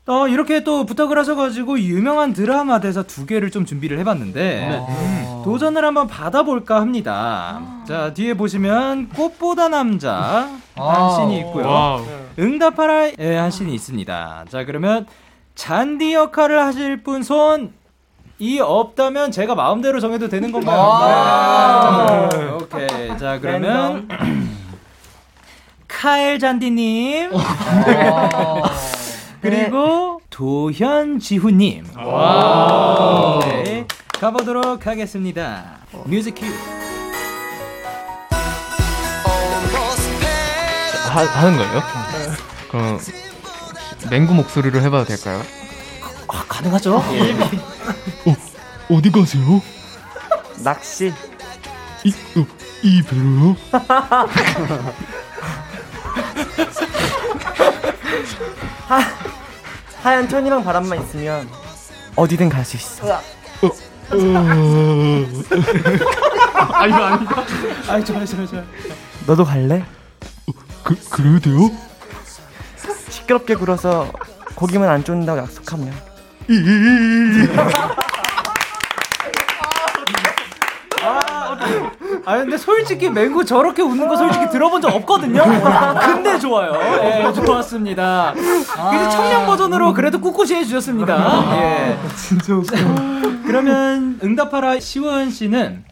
어, 0.10 0.28
이렇게 0.28 0.64
또 0.64 0.88
부탁을 0.88 1.20
하셔가지고 1.20 1.80
유명한 1.82 2.34
드라마 2.34 2.80
대사 2.80 3.04
두 3.04 3.28
개를 3.28 3.52
좀 3.52 3.64
준비를 3.64 4.00
해봤는데 4.00 4.80
음, 4.90 5.42
도전을 5.46 5.86
한번 5.86 6.08
받아볼까 6.08 6.82
합니다. 6.82 7.62
자, 7.88 8.12
뒤에 8.16 8.34
보시면 8.34 9.10
꽃보다 9.10 9.70
남자 9.70 10.50
한 10.76 11.16
씬이 11.16 11.38
있고요. 11.42 11.68
Wow. 11.68 12.06
응답하라의 12.40 13.38
한 13.38 13.52
씬이 13.52 13.72
있습니다. 13.76 14.46
자, 14.50 14.66
그러면 14.66 15.06
잔디 15.54 16.16
역할을 16.16 16.60
하실 16.60 17.04
분 17.04 17.22
손, 17.22 17.72
이 18.40 18.60
없다면 18.60 19.32
제가 19.32 19.54
마음대로 19.54 20.00
정해도 20.00 20.28
되는 20.28 20.52
건가요? 20.52 22.30
네. 22.32 22.46
오케이. 22.48 23.18
자, 23.20 23.38
그러면 23.40 24.08
카엘 25.88 26.40
잔디님. 26.40 27.30
그리고 29.42 30.22
도현지후님. 30.30 31.86
네. 33.42 33.88
가보도록 34.20 34.86
하겠습니다. 34.86 35.78
뮤직 36.06 36.36
큐. 36.36 36.46
하, 41.10 41.24
하는 41.24 41.58
거예요? 41.58 41.82
그럼 42.70 43.00
맹구 44.12 44.34
목소리로 44.36 44.80
해봐도 44.82 45.06
될까요? 45.06 45.42
아, 46.28 46.44
가능하죠? 46.48 47.02
어디 48.92 49.12
가세요? 49.12 49.62
낚시. 50.64 51.14
이, 52.04 52.14
어, 52.40 52.46
이 52.84 53.02
배로요? 53.02 53.56
하, 58.88 59.00
하얀 60.04 60.28
천이랑 60.28 60.64
바람만 60.64 61.02
있으면 61.04 61.48
어디든 62.16 62.50
갈 62.50 62.64
수 62.66 62.78
있어. 62.78 63.22
아, 66.54 66.88
이거 66.88 67.04
아니다. 67.04 67.42
아, 67.88 68.04
좋아요, 68.04 68.26
좋아요, 68.26 68.48
좋아요. 68.48 68.64
너도 69.28 69.46
갈래? 69.46 69.84
그, 70.84 70.96
그래도 71.10 71.40
돼요? 71.40 71.72
시끄럽게 73.10 73.56
굴어서 73.56 74.12
고기만 74.56 74.90
안 74.90 75.04
쫓는다고 75.04 75.40
약속하면. 75.40 75.94
아 82.30 82.38
근데 82.38 82.58
솔직히 82.58 83.10
맹구 83.10 83.44
저렇게 83.44 83.82
웃는 83.82 84.08
거 84.08 84.16
솔직히 84.16 84.48
들어본 84.52 84.84
적 84.84 84.94
없거든요. 84.94 85.42
근데 86.00 86.38
좋아요. 86.38 86.74
예, 87.04 87.34
좋았습니다. 87.34 88.34
이제 88.36 89.10
청량 89.10 89.48
버전으로 89.48 89.96
그래도 89.96 90.22
꿋꿋이 90.22 90.54
해주셨습니다. 90.54 91.58
예. 91.58 91.98
진짜 92.16 92.54
웃겨. 92.54 92.76
그러면 93.48 94.20
응답하라 94.24 94.80
시원 94.80 95.32
씨는 95.32 95.84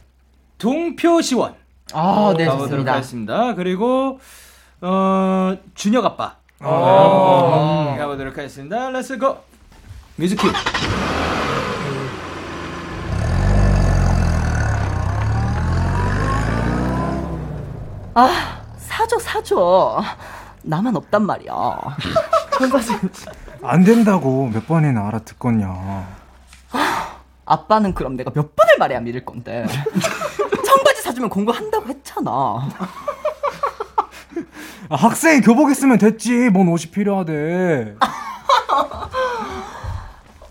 동표 0.59 1.21
시원. 1.23 1.55
아, 1.93 2.35
네, 2.37 2.45
가보도록 2.45 2.69
좋습니다. 2.69 2.93
하겠습니다. 2.93 3.55
그리고 3.55 4.19
어 4.81 5.57
준혁 5.73 6.05
아빠. 6.05 6.35
아. 6.59 7.93
네, 7.93 7.97
가보도록 7.97 8.37
하겠습니다. 8.37 8.91
Let's 8.91 9.17
go. 9.17 9.37
Music 10.17 10.35
cue. 10.35 10.49
아 18.19 18.63
사줘 18.79 19.19
사줘 19.19 20.01
나만 20.63 20.95
없단 20.95 21.23
말이야 21.23 21.53
안 23.61 23.83
된다고 23.83 24.49
몇 24.51 24.65
번이나 24.67 25.07
알아듣겠냐. 25.07 26.07
아빠는 27.45 27.93
그럼 27.93 28.17
내가 28.17 28.31
몇 28.33 28.55
번을 28.55 28.77
말해야 28.79 29.01
믿을 29.01 29.23
건데 29.23 29.67
청바지 30.65 31.01
사주면 31.03 31.29
공부한다고 31.29 31.87
했잖아 31.89 32.31
아, 34.89 34.95
학생이 34.95 35.41
교복 35.41 35.69
있으면 35.69 35.99
됐지. 35.99 36.49
뭔 36.49 36.69
옷이 36.69 36.89
필요하대. 36.91 37.97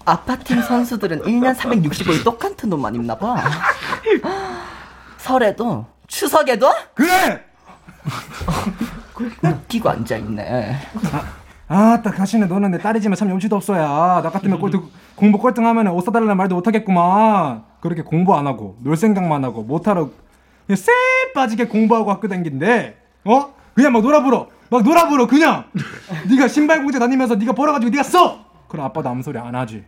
아파팀 0.04 0.62
선수들은 0.62 1.22
1년 1.22 1.56
365일 1.56 2.22
똑같은 2.22 2.72
옷만 2.72 2.94
입나 2.94 3.16
봐 3.18 3.42
설에도 5.18 5.84
추석에도 6.06 6.72
그래. 6.94 7.44
웃기고 9.42 9.88
앉아있네. 9.90 10.76
아 11.68 12.00
따 12.02 12.10
가시네. 12.12 12.46
너는 12.46 12.70
내 12.72 12.78
딸이지만 12.78 13.16
참 13.16 13.28
염치도 13.30 13.56
없어야. 13.56 14.20
나 14.22 14.30
같으면 14.30 14.60
꼴등 14.60 14.82
공부 15.16 15.38
꼴등하면 15.38 15.88
옷 15.88 16.02
사달라는 16.02 16.36
말도 16.36 16.54
못하겠구만. 16.54 17.64
그렇게 17.80 18.02
공부 18.02 18.34
안 18.36 18.46
하고 18.46 18.76
놀 18.80 18.96
생각만 18.96 19.44
하고 19.44 19.62
못하러 19.62 20.10
그냥 20.66 20.76
쎄 20.76 20.92
빠지게 21.34 21.66
공부하고 21.66 22.10
학교 22.10 22.28
다니긴데 22.28 22.98
어? 23.24 23.54
그냥 23.74 23.92
막 23.92 24.02
놀아불어 24.02 24.48
막 24.70 24.82
놀아불어 24.82 25.26
그냥. 25.26 25.64
네가 26.28 26.48
신발 26.48 26.82
공장 26.82 27.00
다니면서 27.00 27.34
네가 27.36 27.52
벌어가지고 27.52 27.90
네가 27.90 28.02
써! 28.02 28.44
그럼 28.68 28.86
아빠도 28.86 29.08
아무 29.08 29.22
소리 29.22 29.38
안 29.38 29.54
하지 29.54 29.84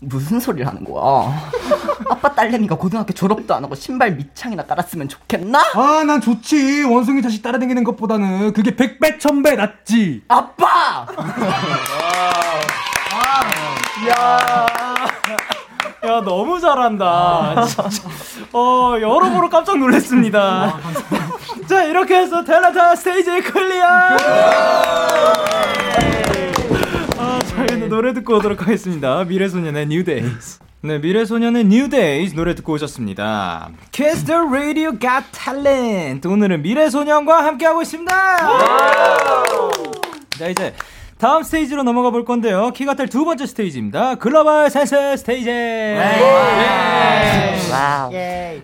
무슨 0.00 0.38
소리를 0.40 0.66
하는 0.66 0.84
거야 0.84 1.32
아빠 2.10 2.32
딸내미가 2.34 2.76
고등학교 2.76 3.12
졸업도 3.12 3.54
안 3.54 3.64
하고 3.64 3.74
신발 3.74 4.12
밑창이나 4.12 4.64
깔았으면 4.64 5.08
좋겠나? 5.08 5.58
아 5.74 6.04
난 6.06 6.20
좋지 6.20 6.82
원숭이 6.84 7.22
자식 7.22 7.42
따라다니는 7.42 7.82
것보다는 7.84 8.52
그게 8.52 8.76
백배 8.76 9.18
천배 9.18 9.56
낫지 9.56 10.22
아빠 10.28 11.06
야, 14.08 14.66
야 16.04 16.20
너무 16.20 16.60
잘한다. 16.60 17.64
진짜. 17.66 17.88
어 18.52 18.94
여러모로 19.00 19.48
깜짝 19.48 19.78
놀랐습니다. 19.78 20.78
자 21.66 21.82
이렇게 21.84 22.16
해서 22.18 22.44
텔라타 22.44 22.94
스테이지 22.94 23.40
클리어. 23.40 24.16
아 27.76 27.78
저희는 27.78 27.88
노래 27.90 28.14
듣고 28.14 28.36
오도록 28.36 28.62
하겠습니다. 28.62 29.22
미래소년의 29.24 29.82
New 29.82 30.02
Days. 30.02 30.60
네, 30.80 30.98
미래소년의 30.98 31.64
New 31.64 31.90
Days 31.90 32.34
노래 32.34 32.54
듣고 32.54 32.72
오셨습니다. 32.72 33.68
Kiss 33.92 34.24
the 34.24 34.40
Radio 34.40 34.92
Got 34.92 35.26
Talent. 35.32 36.26
오늘은 36.26 36.62
미래소년과 36.62 37.44
함께하고 37.44 37.82
있습니다. 37.82 38.12
자, 40.38 40.48
이제 40.48 40.74
다음 41.18 41.42
스테이지로 41.42 41.82
넘어가 41.82 42.10
볼 42.10 42.26
건데요. 42.26 42.72
키가텔 42.72 43.08
두 43.08 43.24
번째 43.24 43.46
스테이지입니다. 43.46 44.16
글로벌 44.16 44.68
센스 44.68 45.16
스테이지. 45.16 45.50
Wow. 47.72 48.12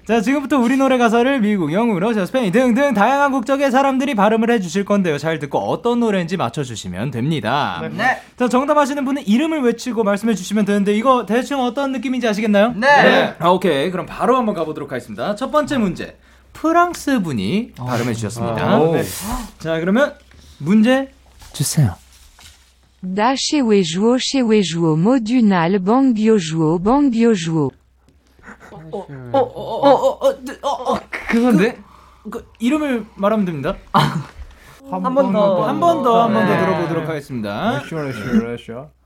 자, 0.06 0.20
지금부터 0.20 0.58
우리 0.58 0.76
노래 0.76 0.98
가사를 0.98 1.40
미국, 1.40 1.72
영국, 1.72 1.98
러시아, 1.98 2.26
스페인 2.26 2.52
등등 2.52 2.92
다양한 2.92 3.32
국적의 3.32 3.70
사람들이 3.70 4.14
발음을 4.14 4.50
해 4.50 4.60
주실 4.60 4.84
건데요. 4.84 5.16
잘 5.16 5.38
듣고 5.38 5.58
어떤 5.60 6.00
노래인지 6.00 6.36
맞춰 6.36 6.62
주시면 6.62 7.10
됩니다. 7.10 7.82
네. 7.90 8.20
자, 8.36 8.48
정답 8.48 8.76
아시는 8.76 9.06
분은 9.06 9.26
이름을 9.26 9.62
외치고 9.62 10.04
말씀해 10.04 10.34
주시면 10.34 10.66
되는데 10.66 10.94
이거 10.94 11.24
대충 11.24 11.60
어떤 11.62 11.92
느낌인지 11.92 12.28
아시겠나요? 12.28 12.74
네. 12.76 13.34
아, 13.38 13.48
오케이. 13.48 13.90
그럼 13.90 14.04
바로 14.04 14.36
한번 14.36 14.54
가 14.54 14.64
보도록 14.64 14.92
하겠습니다. 14.92 15.34
첫 15.36 15.50
번째 15.50 15.78
문제. 15.78 16.18
프랑스 16.52 17.20
분이 17.20 17.72
발음해 17.76 18.12
주셨습니다. 18.12 18.78
오. 18.78 18.94
자, 19.58 19.80
그러면 19.80 20.12
문제 20.58 21.10
주세요. 21.54 21.94
Da 23.02 23.34
chewe 23.36 23.82
juo 23.82 24.16
chewe 24.18 24.62
juo 24.62 24.96
modunal 24.96 25.78
bang 25.80 26.14
bio 26.14 26.38
juo 26.38 26.78
bang 26.78 27.10
bio 27.10 27.34
juo. 27.34 27.70
어, 28.70 29.06
어, 29.32 29.38
어, 29.38 29.38
어, 29.38 30.28
어, 30.62 30.92
어, 30.94 31.00
그건데? 31.28 31.78
그, 32.22 32.30
그 32.30 32.46
이름을 32.60 33.04
말하면 33.16 33.44
됩니다. 33.44 33.76
한 33.92 35.14
번 35.14 35.32
더. 35.32 35.66
한 35.66 35.80
번 35.80 36.02
더, 36.04 36.22
한 36.22 36.32
번더 36.32 36.54
네. 36.54 36.60
들어보도록 36.60 37.08
하겠습니다. 37.08 37.82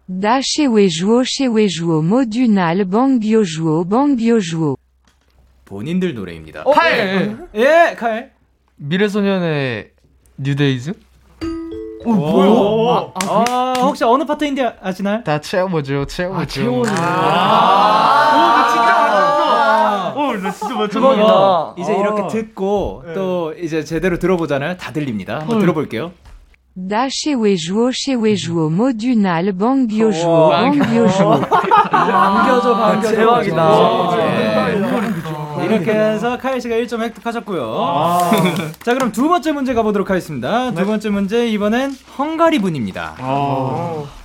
Da 0.09 0.41
chewe 0.43 0.89
juo 0.89 1.23
chewe 1.25 1.67
juo 1.69 2.03
modunal 2.03 2.85
bang 2.85 3.19
bio 3.19 3.43
juo 3.45 3.85
bang 3.89 4.17
bio 4.17 4.39
juo. 4.41 4.77
본인들 5.65 6.15
노래입니다. 6.15 6.65
칼! 6.65 7.49
예, 7.55 7.95
칼. 7.97 8.33
미래소년의 8.77 9.91
뉴데이즈? 10.37 10.93
어, 12.07 12.13
뭐요? 12.13 13.13
아, 13.27 13.75
혹시 13.81 14.05
어느 14.05 14.25
파트인지 14.25 14.63
아- 14.63 14.75
아시나요? 14.83 15.23
다 15.25 15.41
채워줘, 15.41 16.07
채워줘. 16.07 16.47
채워줘. 16.47 16.93
아, 18.47 20.15
오, 20.17 20.33
나 20.37 20.51
진짜. 20.51 20.75
대박이다. 20.89 21.75
이제 21.79 21.93
아. 21.93 21.97
이렇게 21.97 22.27
듣고 22.29 23.05
또 23.15 23.53
이제 23.61 23.83
제대로 23.85 24.19
들어보잖아요. 24.19 24.77
다 24.77 24.93
들립니다. 24.93 25.39
한번 25.41 25.59
들어볼게요. 25.59 26.13
Da 26.79 27.09
modunal 28.69 29.53
bang 29.57 29.89
bio 29.89 30.13
juo 30.13 30.51
bang 30.51 30.79
bio 30.79 31.09
juo. 31.09 31.41
반겨줘, 31.41 32.75
반겨줘. 32.77 33.17
대박이다. 33.17 34.96
예. 35.71 35.75
이렇게 35.77 35.93
해서 35.93 36.39
카이 36.39 36.61
씨가 36.61 36.75
1점 36.77 37.01
획득하셨고요. 37.03 38.31
자, 38.83 38.95
그럼 38.95 39.13
두 39.13 39.29
번째 39.29 39.53
문제 39.53 39.75
가보도록 39.75 40.11
하겠습니다. 40.11 40.73
두 40.73 40.85
번째 40.87 41.11
문제 41.11 41.49
이번엔 41.49 41.95
헝가리 42.19 42.59
분입니다. 42.61 43.17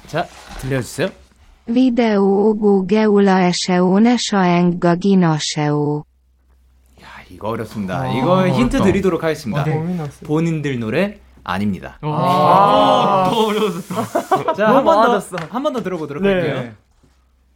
자, 0.08 0.26
들려주세요. 0.60 1.10
Videó 1.68 2.50
ogó 2.50 2.86
geula 2.88 3.48
eseo 3.48 4.00
gagina 4.82 5.36
seo. 5.36 6.04
이거 7.30 7.50
어렵습니다. 7.50 8.12
이거 8.12 8.48
힌트 8.48 8.76
어렵다. 8.78 8.84
드리도록 8.84 9.24
하겠습니다. 9.24 9.62
어, 9.62 9.66
고민했어요. 9.66 10.28
본인들 10.28 10.80
노래 10.80 11.20
아닙니다. 11.44 11.98
아, 12.02 13.30
더 13.32 13.46
어려워졌어. 13.48 14.54
자, 14.54 14.76
한 14.76 14.84
번 14.84 15.20
더, 15.20 15.38
한 15.50 15.64
번 15.64 15.74
더 15.74 15.82
들어보도록 15.82 16.22
네. 16.24 16.30
할게요. 16.34 16.72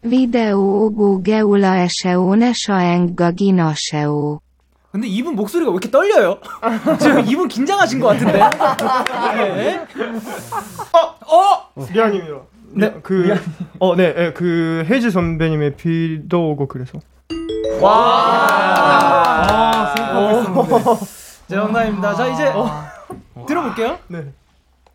Videó 0.06 0.86
ogó 0.86 1.22
geula 1.24 1.84
eseo 1.84 2.36
nesaeng 2.36 3.16
gagina 3.16 3.74
seo. 3.76 4.40
근데 4.92 5.08
이분 5.08 5.36
목소리가 5.36 5.72
왜 5.72 5.74
이렇게 5.74 5.92
떨려요? 5.92 6.38
지금 7.02 7.26
이분 7.26 7.48
긴장하신 7.50 8.00
것 8.00 8.08
같은데. 8.10 8.40
네. 9.34 9.86
미안입니다. 11.92 12.42
네, 12.78 12.94
그, 13.04 13.36
어, 13.80 13.96
네, 13.96 14.14
네, 14.14 14.34
그 14.34 14.86
혜지 14.88 15.12
선배님의 15.12 15.76
비도 15.76 16.52
오고 16.52 16.68
그래서. 16.68 17.00
와. 17.82 19.46
자, 21.48 21.56
정답입니다. 21.56 22.16
자, 22.16 22.28
이제 22.28 22.54
들어볼게요. 23.48 23.98
네. 24.08 24.32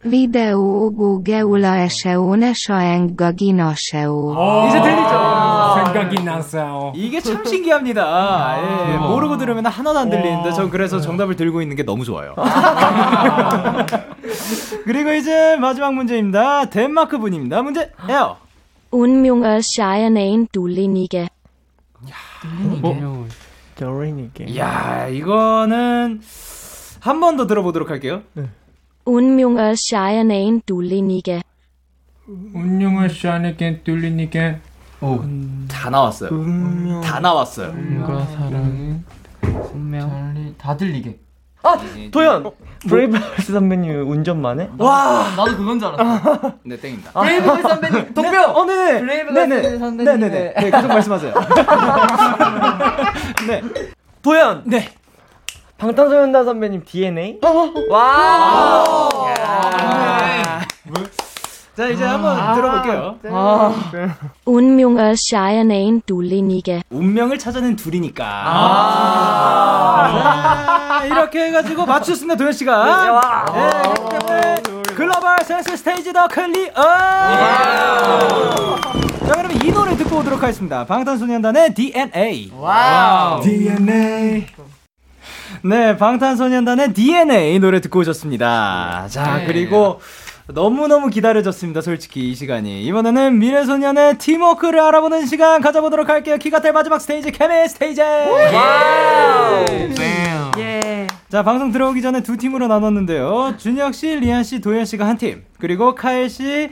Videó 0.02 0.86
ogó 0.86 1.22
geula 1.22 1.84
eseo 1.84 2.34
nesaeng 2.34 3.14
gagina 3.16 3.74
seo. 3.76 4.32
이제 4.68 4.80
들리죠? 4.80 5.84
생각이 5.84 6.24
났어요. 6.24 6.92
이게 6.96 7.20
참 7.20 7.44
신기합니다. 7.44 8.94
예, 8.94 8.96
모르고 8.96 9.36
들으면 9.36 9.66
하나도 9.66 9.98
안 9.98 10.08
들리는데 10.08 10.52
전 10.52 10.70
그래서 10.70 11.00
정답을 11.00 11.36
들고 11.36 11.60
있는 11.60 11.76
게 11.76 11.82
너무 11.84 12.04
좋아요. 12.06 12.34
그리고 14.86 15.12
이제 15.12 15.56
마지막 15.60 15.92
문제입니다. 15.92 16.64
덴마크 16.70 17.18
분입니다. 17.18 17.60
문제 17.62 17.92
에어. 18.08 18.36
Unmjunga 18.92 19.60
shine 19.62 20.46
tullinige. 20.50 21.28
저레니게. 23.76 24.44
이야, 24.48 25.08
이거는 25.08 26.20
한 27.00 27.20
번 27.20 27.36
더 27.36 27.46
들어보도록 27.46 27.90
할게요. 27.90 28.22
Unmjunga 29.11 29.75
shine 29.75 30.61
tullinige. 30.64 31.42
운영을 32.55 33.11
시안에게 33.11 33.81
뚫리니게. 33.83 34.61
다 35.68 35.90
나왔어요. 35.90 36.31
다 37.03 37.18
나왔어요. 37.18 37.73
뭔가 37.73 38.25
사랑. 38.27 39.03
분명 39.40 40.55
다 40.57 40.77
들리게. 40.77 41.18
아 41.64 41.77
도현. 42.12 42.53
브레이브걸스 42.88 43.53
선배님 43.53 44.09
운전만 44.09 44.61
해? 44.61 44.68
와. 44.79 45.29
나도 45.37 45.57
그건 45.57 45.81
줄 45.81 45.88
알았어. 45.88 46.53
네, 46.62 46.77
땡입니다. 46.77 47.11
브레이브걸스 47.12 47.62
선배님 47.62 48.14
동표. 48.14 48.38
어, 48.42 48.64
네네. 48.64 49.01
브레이브걸스 49.01 49.49
네네. 49.49 49.79
선배님. 49.79 50.05
네네네. 50.20 50.55
네, 50.55 50.70
계속 50.70 50.87
말씀하세요. 50.87 51.35
네. 53.49 53.62
도현. 54.23 54.62
네. 54.66 54.88
방탄소년단 55.80 56.44
선배님 56.44 56.82
DNA? 56.84 57.38
어, 57.42 57.72
와. 57.88 58.84
자, 61.74 61.88
이제 61.88 62.04
한번 62.04 62.54
들어볼게요. 62.54 63.16
운명을 64.46 65.14
찾아낸 65.16 66.02
둘이니까. 66.04 66.83
운명을 66.90 67.38
찾아낸 67.38 67.76
둘이니까. 67.76 68.24
자, 71.00 71.04
이렇게 71.06 71.46
해가지고 71.46 71.86
맞추셨습니다, 71.86 72.36
도현 72.36 72.52
씨가. 72.52 73.46
네, 73.54 73.80
그렇기 73.82 74.26
때문에 74.26 74.62
글로벌 74.94 75.38
센스 75.44 75.74
스테이지 75.78 76.12
도 76.12 76.28
clear. 76.28 76.72
자, 76.74 78.28
그러면 79.32 79.52
이 79.64 79.72
노래 79.72 79.96
듣고 79.96 80.18
오도록 80.18 80.42
하겠습니다. 80.42 80.84
방탄소년단의 80.84 81.72
DNA. 81.72 82.52
Wow. 82.54 83.40
DNA. 83.42 84.46
네, 85.62 85.96
방탄소년단의 85.96 86.94
DNA 86.94 87.59
노래 87.59 87.81
듣고 87.81 88.01
오셨습니다. 88.01 89.07
자, 89.11 89.42
그리고 89.46 90.01
너무너무 90.46 91.11
기다려졌습니다, 91.11 91.83
솔직히 91.83 92.31
이 92.31 92.35
시간이. 92.35 92.83
이번에는 92.85 93.38
미래소년의 93.38 94.18
팀워크를 94.18 94.81
알아보는 94.81 95.27
시간 95.27 95.61
가져보도록 95.61 96.09
할게요. 96.09 96.38
키가텔 96.38 96.73
마지막 96.73 96.99
스테이지, 97.01 97.31
케미 97.33 97.68
스테이지! 97.68 98.01
예. 100.59 101.07
자, 101.29 101.42
방송 101.42 101.70
들어오기 101.70 102.03
전에 102.03 102.23
두 102.23 102.37
팀으로 102.37 102.66
나눴는데요. 102.66 103.55
준혁 103.59 103.94
씨, 103.94 104.09
리안 104.16 104.42
씨, 104.42 104.61
도현 104.61 104.85
씨가 104.87 105.07
한 105.07 105.18
팀. 105.18 105.44
그리고 105.59 105.94
카엘 105.94 106.28
씨, 106.31 106.70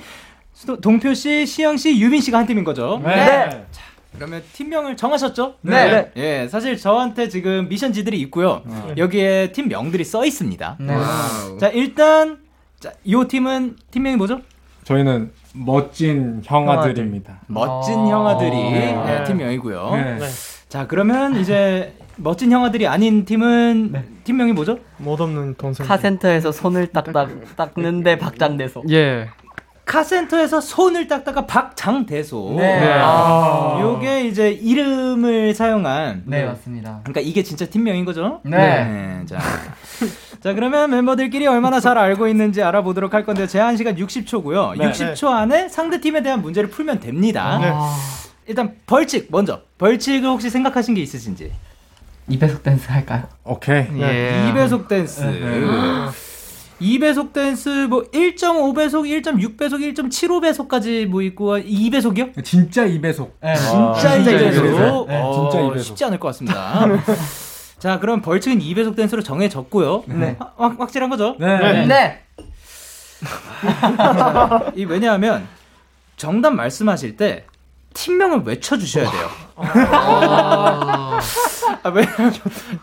동표 0.82 1.14
씨, 1.14 1.46
시영 1.46 1.76
씨, 1.76 2.00
유빈 2.00 2.20
씨가 2.20 2.38
한 2.38 2.46
팀인 2.46 2.64
거죠. 2.64 3.00
네. 3.04 3.66
자, 3.70 3.82
그러면 4.18 4.42
팀명을 4.52 4.96
정하셨죠? 4.96 5.54
네. 5.62 6.10
예, 6.16 6.48
사실 6.48 6.76
저한테 6.76 7.28
지금 7.28 7.68
미션지들이 7.68 8.20
있고요. 8.22 8.62
여기에 8.96 9.52
팀명들이 9.52 10.04
써 10.04 10.24
있습니다. 10.24 10.76
네. 10.80 10.94
자, 11.58 11.68
일단 11.68 12.38
자, 12.80 12.92
요 13.10 13.26
팀은 13.26 13.76
팀명이 13.90 14.16
뭐죠? 14.16 14.40
저희는 14.84 15.32
멋진 15.54 16.40
형아들입니다. 16.44 17.40
멋진 17.46 17.94
아. 17.98 18.08
형아들이 18.08 18.50
네. 18.50 18.92
네, 19.04 19.24
팀명이고요. 19.24 19.90
네. 19.92 20.18
자, 20.68 20.86
그러면 20.86 21.36
이제 21.36 21.94
멋진 22.16 22.50
형아들이 22.52 22.86
아닌 22.86 23.24
팀은 23.24 24.22
팀명이 24.24 24.52
뭐죠? 24.52 24.78
멋없는 24.98 25.54
동생. 25.56 25.86
카센터에서 25.86 26.52
손을 26.52 26.88
닦다 26.88 27.28
닦는데 27.56 28.18
박장대소. 28.18 28.82
예. 28.90 29.28
카센터에서 29.88 30.60
손을 30.60 31.08
닦다가 31.08 31.46
박장대소. 31.46 32.56
네. 32.58 32.80
네. 32.80 32.98
아. 33.02 33.78
요게 33.80 34.26
이제 34.26 34.50
이름을 34.50 35.54
사용한 35.54 36.24
네, 36.26 36.44
맞습니다. 36.44 37.00
그러니까 37.02 37.22
이게 37.22 37.42
진짜 37.42 37.64
팀명인 37.64 38.04
거죠? 38.04 38.40
네. 38.44 39.22
자. 39.26 39.38
자, 40.40 40.52
그러면 40.52 40.90
멤버들끼리 40.90 41.46
얼마나 41.46 41.80
잘 41.80 41.96
알고 41.98 42.28
있는지 42.28 42.62
알아보도록 42.62 43.14
할 43.14 43.24
건데 43.24 43.46
제한 43.46 43.76
시간 43.78 43.96
60초고요. 43.96 44.78
네. 44.78 44.90
60초 44.90 45.28
안에 45.28 45.68
상대 45.68 46.00
팀에 46.00 46.22
대한 46.22 46.42
문제를 46.42 46.68
풀면 46.68 47.00
됩니다. 47.00 47.58
네. 47.58 47.72
일단 48.46 48.76
벌칙 48.86 49.28
먼저. 49.30 49.62
벌칙을 49.78 50.28
혹시 50.28 50.50
생각하신 50.50 50.94
게 50.94 51.00
있으신지? 51.00 51.50
2배속 52.28 52.62
댄스 52.62 52.90
할까요? 52.90 53.22
오케이. 53.44 53.86
예. 53.96 54.52
2배속 54.52 54.86
댄스. 54.86 55.22
2배속 56.80 57.32
댄스 57.32 57.86
뭐 57.88 58.02
1.5배속, 58.04 59.22
1.6배속, 59.22 59.94
1.75배속까지 59.94 61.06
뭐 61.06 61.22
있고 61.22 61.58
2배속이요? 61.58 62.44
진짜 62.44 62.86
2배속. 62.86 63.30
네, 63.42 63.54
진짜 63.56 64.18
2배속. 64.18 65.06
네, 65.08 65.20
어, 65.20 65.50
진짜 65.50 65.64
2배속. 65.64 65.82
쉽지 65.82 66.04
않을 66.04 66.20
것 66.20 66.28
같습니다. 66.28 66.86
자, 67.78 67.98
그럼 67.98 68.22
벌칙은 68.22 68.58
2배속 68.60 68.96
댄스로 68.96 69.22
정해졌고요. 69.22 70.04
네. 70.06 70.36
아, 70.38 70.52
확, 70.56 70.80
확실한 70.80 71.10
거죠? 71.10 71.36
네. 71.38 71.86
네. 71.86 72.24
이 74.76 74.84
왜냐하면 74.84 75.46
정답 76.16 76.50
말씀하실 76.54 77.16
때 77.16 77.44
팀명을 77.94 78.42
외쳐 78.44 78.78
주셔야 78.78 79.10
돼요. 79.10 79.28
아, 79.58 81.20
왜냐면 81.92 82.32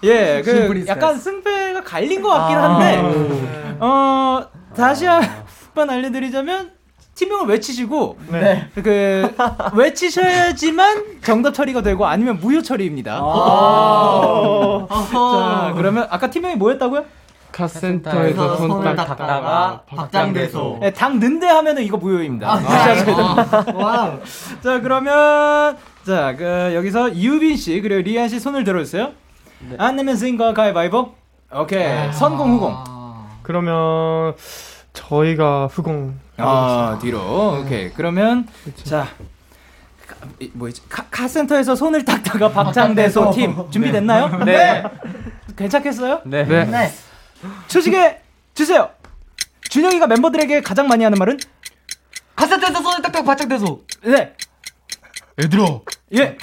예, 0.03 0.41
그 0.43 0.85
약간 0.87 1.17
승패가 1.17 1.83
갈린 1.83 2.21
것 2.21 2.29
같긴 2.29 2.57
한데 2.57 3.77
어 3.79 4.45
다시 4.75 5.05
한번 5.05 5.89
알려드리자면 5.89 6.71
팀명을 7.15 7.47
외치시고 7.47 8.17
네. 8.29 8.69
그 8.75 9.33
외치셔야지만 9.73 11.21
정답 11.23 11.53
처리가 11.53 11.81
되고 11.81 12.05
아니면 12.05 12.39
무효 12.41 12.61
처리입니다. 12.61 13.19
아. 13.21 14.87
자 14.89 15.73
그러면 15.75 16.07
아까 16.09 16.29
팀명이 16.29 16.55
뭐였다고요? 16.55 17.05
카센터에서 17.53 18.57
손 18.57 18.67
손을 18.69 18.95
딱 18.97 19.05
닦다가 19.05 19.83
박장대소. 19.87 20.79
네, 20.81 20.91
당 20.91 21.19
는데 21.19 21.47
하면은 21.47 21.83
이거 21.83 21.95
무효입니다. 21.95 22.51
아, 22.51 22.59
자, 22.61 23.65
Wow. 23.73 24.19
자 24.61 24.81
그러면 24.81 25.77
자 26.05 26.35
그 26.37 26.71
여기서 26.75 27.15
유빈 27.15 27.57
씨 27.57 27.81
그리고 27.81 28.01
리안 28.01 28.27
씨 28.29 28.39
손을 28.39 28.63
들어주세요. 28.63 29.11
안 29.77 29.95
내면 29.95 30.15
진 30.15 30.34
거 30.34 30.53
가위바위보. 30.53 31.13
오케이 31.53 32.11
선공 32.13 32.51
후공. 32.53 32.75
그러면 33.43 34.35
저희가 34.93 35.67
후공. 35.67 36.19
아 36.37 36.97
뒤로 37.01 37.59
오케이 37.61 37.91
그러면 37.91 38.47
자. 38.83 39.07
카- 40.07 40.15
이, 40.39 40.51
뭐였지? 40.53 40.83
카, 40.87 41.03
카센터에서 41.09 41.75
손을 41.75 42.05
닦다가 42.05 42.51
박장대소 42.51 43.31
팀 43.33 43.55
준비됐나요? 43.71 44.43
네. 44.45 44.83
괜찮겠어요? 45.57 46.21
네. 46.25 46.43
네. 46.43 46.65
네. 46.65 46.91
초식에 47.67 48.21
주세요. 48.53 48.89
준영이가 49.69 50.05
멤버들에게 50.07 50.61
가장 50.61 50.87
많이 50.87 51.03
하는 51.03 51.17
말은? 51.17 51.39
카센터에서 52.35 52.81
손을 52.83 53.01
딱딱 53.01 53.25
박장대소. 53.25 53.81
네. 54.03 54.33
얘들아 55.41 55.81
예. 56.13 56.37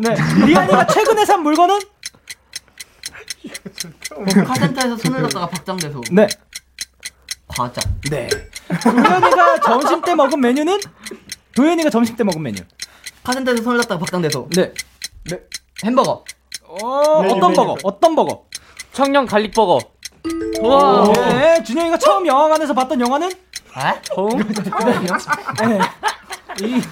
네. 0.00 0.14
리안이가 0.46 0.86
최근에 0.86 1.24
산 1.24 1.42
물건은? 1.42 1.78
카센터에서 4.46 4.96
손을 4.96 5.22
놨다가 5.22 5.48
박장대소. 5.48 6.00
네. 6.12 6.26
과자. 7.46 7.80
네. 8.10 8.28
도현이가 8.82 9.60
점심 9.60 10.00
때 10.02 10.14
먹은 10.14 10.40
메뉴는? 10.40 10.80
도현이가 11.54 11.90
점심 11.90 12.16
때 12.16 12.24
먹은 12.24 12.42
메뉴. 12.42 12.58
카센터에서 13.24 13.62
손을 13.62 13.78
놨다가 13.78 13.98
박장대소. 13.98 14.48
네. 14.54 14.72
햄버거. 15.84 16.24
어, 16.64 16.76
어떤 16.86 17.52
버거? 17.52 17.76
어떤 17.82 18.14
버거? 18.16 18.46
청양 18.92 19.26
garlic 19.26 19.52
버거. 19.54 19.78
와. 20.62 21.12
네. 21.12 21.62
준혁이가 21.62 21.98
처음 21.98 22.26
영화관에서 22.26 22.74
봤던 22.74 23.00
영화는? 23.00 23.30
아? 23.74 24.00
처음? 24.02 24.38
네. 24.38 25.78
이 26.60 26.82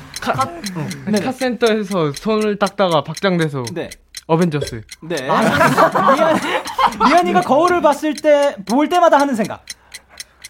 네. 1.07 1.21
카센터에서 1.21 2.13
손을 2.13 2.59
닦다가 2.59 3.05
박장대소 3.05 3.65
네. 3.73 3.91
어벤져스. 4.27 4.83
네. 5.03 5.17
리안, 5.17 6.37
리안이가 7.09 7.43
거울을 7.43 7.81
봤을 7.81 8.15
때, 8.15 8.57
볼 8.69 8.89
때마다 8.89 9.19
하는 9.19 9.35
생각. 9.35 9.65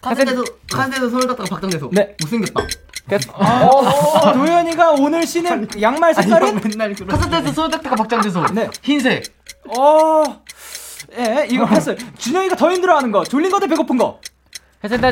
카센터에서 0.01 0.43
카센터에서 0.71 1.09
손을 1.09 1.27
닦다가 1.27 1.49
박장대소. 1.49 1.89
네. 1.93 2.15
못생겼다. 2.21 2.63
어, 3.33 4.33
도현이가 4.33 4.91
오늘 4.93 5.25
신은 5.25 5.67
양말 5.81 6.13
색깔은? 6.15 6.59
카센터에서 7.07 7.51
손을 7.53 7.69
놨다가 7.71 7.95
박장대소. 7.95 8.45
네. 8.53 8.69
흰색. 8.81 9.23
어, 9.77 10.23
예, 11.17 11.45
이거 11.49 11.65
패스. 11.65 11.95
준영이가 12.17 12.55
더 12.55 12.71
힘들어하는 12.71 13.11
거. 13.11 13.23
졸린 13.23 13.51
거 13.51 13.59
대 13.59 13.67
배고픈 13.67 13.97
거. 13.97 14.19
해센터 14.83 15.11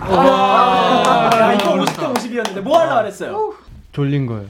아, 0.00 1.30
야, 1.34 1.52
이거 1.54 1.74
50대 1.74 2.14
50이었는데 2.14 2.60
뭐 2.60 2.78
하려고 2.78 3.00
그랬어요? 3.02 3.54
졸린 3.98 4.26
거예요. 4.26 4.46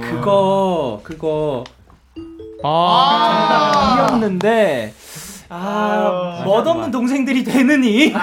그거, 0.00 1.00
그거. 1.02 1.64
아. 2.64 4.06
이었는데 4.08 4.94
아, 5.50 6.42
멋없는 6.46 6.90
동생들이 6.90 7.44
되느니 7.44 8.14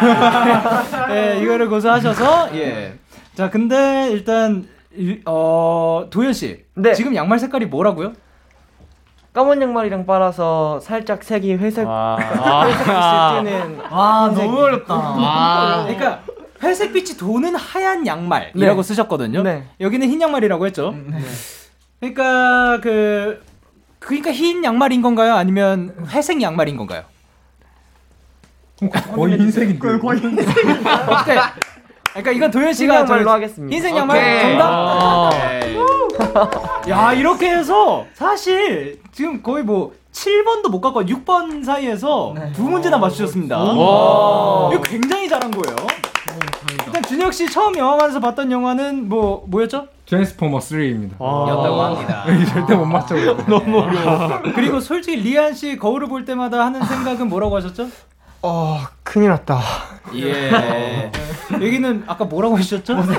예, 1.12 1.40
이거를 1.44 1.70
고소하셔서 1.70 2.56
예. 2.56 2.96
자, 3.36 3.52
근데 3.52 4.10
일단 4.12 4.68
이- 4.96 5.20
어, 5.28 6.08
도현 6.10 6.34
씨. 6.34 6.64
네. 6.74 6.96
지금 6.96 7.14
양말 7.16 7.38
색깔이 7.38 7.68
뭐라고요? 7.68 8.14
까만 9.34 9.62
양말이랑 9.62 10.08
빨아서 10.08 10.80
살짝 10.80 11.24
색이 11.24 11.54
회색 11.54 11.88
와. 11.88 12.18
회색빛이 12.66 13.52
뜨는 13.52 13.80
와 13.92 14.28
흰색. 14.30 14.46
너무 14.46 14.60
어렵다. 14.64 14.96
와. 14.96 15.84
그러니까 15.86 16.22
회색빛이 16.62 17.18
도는 17.18 17.56
하얀 17.56 18.06
양말이라고 18.08 18.82
네. 18.82 18.88
쓰셨거든요. 18.88 19.44
네. 19.44 19.66
여기는 19.80 20.08
흰 20.10 20.22
양말이라고 20.22 20.66
했죠. 20.68 20.96
그러니까 22.00 22.80
그 22.82 23.44
그러니까 24.00 24.32
흰 24.32 24.64
양말인 24.64 25.02
건가요? 25.02 25.34
아니면 25.36 25.96
회색 26.10 26.42
양말인 26.42 26.78
건가요? 26.78 27.04
거의 29.16 29.38
흰색인데. 29.38 29.80
거의 30.00 30.20
어때? 30.20 31.36
그러니까 32.14 32.32
이건 32.32 32.52
도현 32.52 32.68
흰 32.68 32.74
씨가 32.74 32.96
양말로 32.98 33.24
저- 33.26 33.30
하겠습니다. 33.32 33.76
흰색 33.76 33.96
양말 33.96 34.18
오케이. 34.18 34.42
정답. 34.42 34.70
아. 34.72 35.30
야 36.90 37.14
이렇게 37.14 37.50
해서 37.50 38.06
사실 38.14 39.00
지금 39.12 39.42
거의 39.44 39.64
뭐 39.64 39.94
7번도 40.12 40.70
못 40.70 40.82
갖고 40.82 41.04
6번 41.04 41.64
사이에서 41.64 42.34
두 42.56 42.64
문제나 42.64 42.98
맞추셨습니다. 42.98 43.58
와. 43.58 44.72
이거 44.74 44.82
굉장히 44.84 45.28
잘한 45.30 45.52
거예요. 45.52 45.76
일단 46.98 47.04
준혁 47.04 47.34
씨 47.34 47.50
처음 47.50 47.78
영화관에서 47.78 48.20
봤던 48.20 48.52
영화는 48.52 49.08
뭐 49.08 49.44
뭐였죠? 49.48 49.88
트랜스포머 50.08 50.58
3입니다. 50.58 51.12
였다고 51.20 51.82
합니다. 51.82 52.26
여기 52.30 52.46
절대 52.46 52.76
못 52.76 52.86
맞춰. 52.86 53.16
너무 53.46 53.82
어려워. 53.82 54.42
그리고 54.56 54.80
솔직히 54.80 55.18
리안 55.18 55.54
씨 55.54 55.78
거울을 55.78 56.08
볼 56.08 56.26
때마다 56.26 56.66
하는 56.66 56.84
생각은 56.84 57.28
뭐라고 57.30 57.56
하셨죠? 57.58 57.88
어, 58.42 58.80
큰일 59.04 59.30
났다. 59.30 59.60
예. 60.16 61.12
여기는 61.52 62.06
아까 62.08 62.26
뭐라고 62.26 62.58
하셨죠? 62.58 62.96
아니 62.96 63.12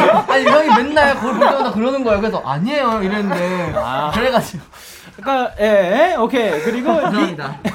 아니 0.00 0.44
형이 0.46 0.82
맨날 0.82 1.14
그걸 1.14 1.34
볼 1.34 1.40
때마다 1.40 1.72
그러는 1.72 2.04
거예요. 2.04 2.20
그래서 2.20 2.42
아니에요 2.44 3.02
이랬는데 3.02 3.74
그래가지고 4.12 4.62
그러니까 5.16 5.54
예, 5.60 6.16
오케이. 6.18 6.60
그리고 6.62 6.92
리, 6.92 7.00
죄송합니다. 7.00 7.58
리 7.64 7.70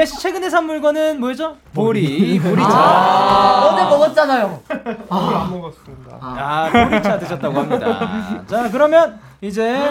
아 0.00 0.04
씨 0.04 0.18
최근에 0.20 0.50
산 0.50 0.66
물건은 0.66 1.20
뭐였죠? 1.20 1.56
보리. 1.74 2.38
보리차. 2.40 2.68
아, 2.68 3.66
어제 3.72 3.82
먹었잖아요. 3.84 4.62
안 5.08 5.50
먹었습니다. 5.50 6.18
아, 6.20 6.70
보리차 6.72 7.18
드셨다고 7.18 7.58
합니다. 7.60 8.44
자, 8.46 8.70
그러면 8.70 9.20
이제 9.40 9.90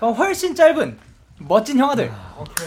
어, 0.00 0.10
훨씬 0.12 0.54
짧은 0.54 0.98
멋진 1.38 1.78
형아들. 1.78 2.12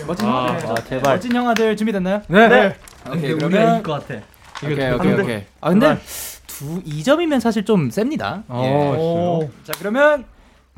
멋진 0.08 0.28
형아들. 0.28 0.70
아, 0.70 0.76
제발. 0.84 1.14
멋진 1.16 1.36
형아들 1.36 1.78
준비됐나요? 1.78 2.22
네. 2.28 2.48
네. 2.48 2.76
오케이, 3.10 3.32
우리가 3.34 3.48
그러면 3.50 3.72
이길 3.74 3.84
것 3.84 4.08
같아. 4.08 4.22
오케이, 4.64 4.92
오케이, 4.92 5.14
오케이. 5.14 5.44
아, 5.62 5.70
근데 5.70 6.00
두 6.48 6.82
2점이면 6.84 7.40
사실 7.40 7.64
좀 7.66 7.90
셉니다. 7.92 8.44
어, 8.48 9.40
예. 9.44 9.50
자, 9.64 9.74
그러면 9.78 10.26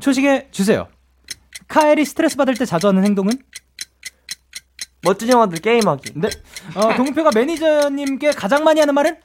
초식에 0.00 0.48
주세요. 0.50 0.86
카엘이 1.68 2.04
스트레스 2.04 2.36
받을 2.36 2.54
때 2.54 2.64
자주 2.64 2.88
하는 2.88 3.04
행동은? 3.04 3.32
멋진 5.02 5.28
영화들 5.30 5.58
게임하기. 5.60 6.12
네. 6.16 6.28
어, 6.74 6.94
동표가 6.94 7.30
매니저님께 7.34 8.32
가장 8.32 8.64
많이 8.64 8.80
하는 8.80 8.94
말은? 8.94 9.16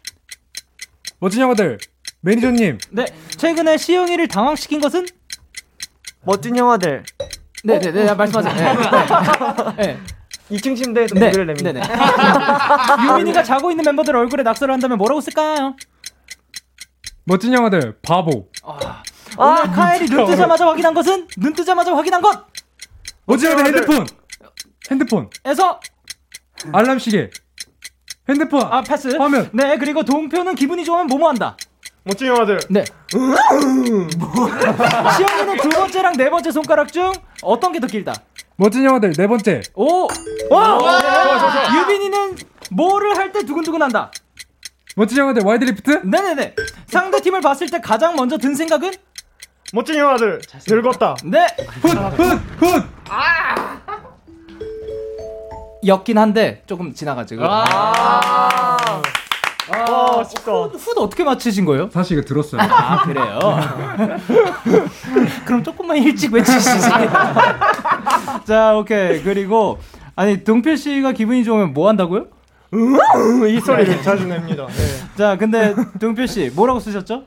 멋진 1.20 1.42
영화들. 1.42 1.78
매니저님. 2.22 2.78
네. 2.92 3.06
최근에 3.38 3.78
시영이를 3.78 4.28
당황시킨 4.28 4.80
것은? 4.82 5.06
멋진 6.24 6.56
영화들. 6.58 7.04
네, 7.64 7.80
네, 7.80 7.92
네, 7.92 8.14
말씀하세요. 8.14 8.54
네. 9.76 9.76
네. 9.78 10.00
2층 10.52 10.76
침대에서 10.78 11.16
네. 11.16 11.32
냅니다. 11.32 11.72
네, 11.72 11.74
네. 11.74 11.82
유민이가 13.10 13.44
자고 13.44 13.72
있는 13.72 13.84
멤버들 13.84 14.16
얼굴에 14.16 14.44
낙서를 14.44 14.74
한다면 14.74 14.98
뭐라고 14.98 15.20
쓸까요? 15.22 15.76
멋진 17.26 17.54
영화들. 17.54 17.98
바보. 18.02 18.48
오늘 19.38 19.64
카엘이 19.74 20.06
눈 20.08 20.26
뜨자마자 20.28 20.66
확인한 20.68 20.94
것은? 20.94 21.28
눈 21.38 21.54
뜨자마자 21.54 21.94
확인한 21.96 22.22
것! 22.22 22.46
멋진 23.26 23.50
영화들 23.52 23.74
핸드폰. 23.74 24.06
핸드폰. 24.92 25.30
에서 25.46 25.80
알람 26.74 27.00
시계. 27.00 27.30
핸드폰. 28.30 28.62
아 28.64 28.82
패스. 28.82 29.16
화면. 29.16 29.50
네 29.54 29.78
그리고 29.78 30.04
동표는 30.04 30.56
기분이 30.56 30.84
좋으면 30.86 31.08
뭐뭐 31.08 31.30
한다. 31.30 31.56
멋진 32.04 32.28
영화들. 32.28 32.60
네. 32.70 32.84
시영이는 35.18 35.58
두 35.58 35.70
번째랑 35.70 36.14
네 36.18 36.30
번째 36.30 36.52
손가락 36.52 36.92
중 36.94 37.12
어떤 37.42 37.72
게 37.72 37.80
더 37.80 37.88
길다? 37.88 38.14
멋진 38.58 38.84
영화들 38.86 39.14
네 39.14 39.28
번째. 39.28 39.62
오. 39.76 40.08
와. 40.50 41.00
네. 41.02 41.80
유빈이는 41.80 42.36
뭐를 42.72 43.18
할 43.18 43.32
때 43.32 43.44
두근두근 43.44 43.82
한다. 43.82 44.12
멋진 44.96 45.18
영화들 45.18 45.42
와이드리프트? 45.44 46.02
네네네. 46.06 46.56
상대 46.88 47.20
팀을 47.22 47.42
봤을 47.42 47.68
때 47.70 47.82
가장 47.82 48.16
먼저 48.16 48.38
든 48.38 48.56
생각은? 48.56 48.92
멋진 49.74 49.96
영화들 49.96 50.42
늙었다. 50.68 51.16
네. 51.26 51.48
훗훗훗 51.82 52.90
였긴 55.86 56.18
한데 56.18 56.64
조금 56.66 56.94
지나가지고. 56.94 57.44
아, 57.46 58.78
아, 59.70 60.24
쉽다. 60.24 60.52
훗 60.52 60.98
어떻게 60.98 61.24
맞히신 61.24 61.66
거예요? 61.66 61.90
사실 61.92 62.18
이거 62.18 62.28
들었어요. 62.28 62.62
아 62.62 63.02
그래요? 63.04 63.40
그럼 65.46 65.64
조금만 65.64 65.98
일찍 65.98 66.34
외치시지. 66.34 66.70
자 68.46 68.76
오케이 68.76 69.24
그리고 69.24 69.80
아니 70.16 70.44
동필 70.44 70.78
씨가 70.78 71.14
기분이 71.14 71.44
좋으면 71.44 71.74
뭐 71.74 71.90
한다고요? 71.90 72.28
이 73.50 73.60
소리를 73.60 74.02
자주 74.04 74.28
냅니다. 74.28 74.68
네. 74.68 75.18
자 75.18 75.38
근데 75.38 75.74
동필 76.00 76.28
씨 76.28 76.52
뭐라고 76.54 76.80
쓰셨죠? 76.80 77.24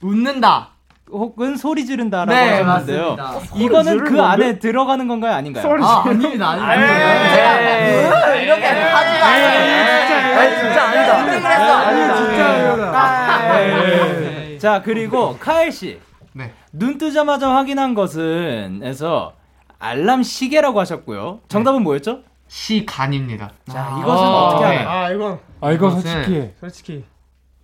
웃는다. 0.00 0.70
혹은 1.12 1.56
소리 1.56 1.84
지른다라고 1.86 2.30
네, 2.32 2.60
하셨는데요. 2.62 3.16
맞습니다. 3.16 3.56
이거는 3.64 4.04
그 4.04 4.20
안에 4.22 4.58
들어가는 4.58 5.06
건가요, 5.08 5.34
아닌가요? 5.34 5.62
소리 5.62 5.82
아, 5.84 6.02
지르는 6.04 6.42
아닙니다, 6.42 6.54
에이. 6.56 6.60
아닙니다. 6.62 8.34
에이. 8.34 8.42
이렇게 8.44 8.66
하지 8.66 9.20
마세요. 9.20 10.58
진짜 10.60 10.84
아니다. 10.86 11.78
아니다. 11.88 13.58
네. 13.58 14.58
자 14.58 14.82
그리고 14.82 15.36
카일 15.38 15.72
씨. 15.72 15.98
네. 16.32 16.52
눈 16.72 16.98
뜨자마자 16.98 17.50
확인한 17.50 17.94
것은에서 17.94 19.32
알람 19.78 20.22
시계라고 20.22 20.78
하셨고요. 20.80 21.40
정답은 21.48 21.82
뭐였죠? 21.82 22.20
시간입니다. 22.48 23.50
자 23.70 23.96
이것은 24.00 24.26
어떻게 24.26 24.66
네. 24.68 24.76
하나요? 24.78 24.88
아 24.90 25.10
이건 25.10 25.38
아 25.60 25.72
이거 25.72 25.88
이것은- 25.88 26.00
솔직히 26.02 26.50
솔직히 26.60 27.04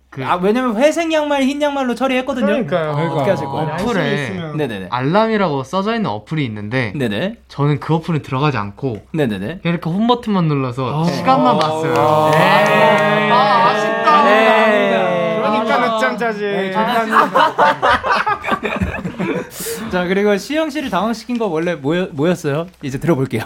그 0.09 0.23
아 0.23 0.35
왜냐면 0.35 0.77
회색 0.77 1.11
양말 1.11 1.43
흰 1.43 1.61
양말로 1.61 1.93
처리했거든요. 1.93 2.45
그러니까요. 2.47 2.91
어떻게 2.91 3.29
하실 3.29 3.45
거예요? 3.47 3.69
양심이 3.69 3.89
어플에. 3.91 4.53
네네네. 4.55 4.87
알람이라고 4.89 5.63
써져 5.63 5.95
있는 5.95 6.09
어플이 6.09 6.43
있는데 6.45 6.93
네네. 6.95 7.37
저는 7.49 7.79
그 7.79 7.93
어플에 7.95 8.21
들어가지 8.21 8.57
않고 8.57 9.01
네네네. 9.13 9.59
이렇게 9.63 9.89
홈 9.89 10.07
버튼만 10.07 10.45
눌러서 10.45 11.01
아. 11.01 11.05
시간만 11.05 11.59
봤어요. 11.59 12.31
네. 12.31 13.29
아, 13.31 13.67
아쉽다. 13.69 14.23
네. 14.23 15.37
그러니까 15.41 15.93
늦잠 15.93 16.17
자지. 16.17 16.41
네, 16.41 16.71
자 19.91 20.05
그리고 20.05 20.35
시영 20.37 20.69
씨를 20.69 20.89
당황시킨 20.89 21.37
거 21.37 21.47
원래 21.47 21.75
뭐였, 21.75 22.09
뭐였어요? 22.13 22.67
이제 22.81 22.97
들어볼게요. 22.97 23.43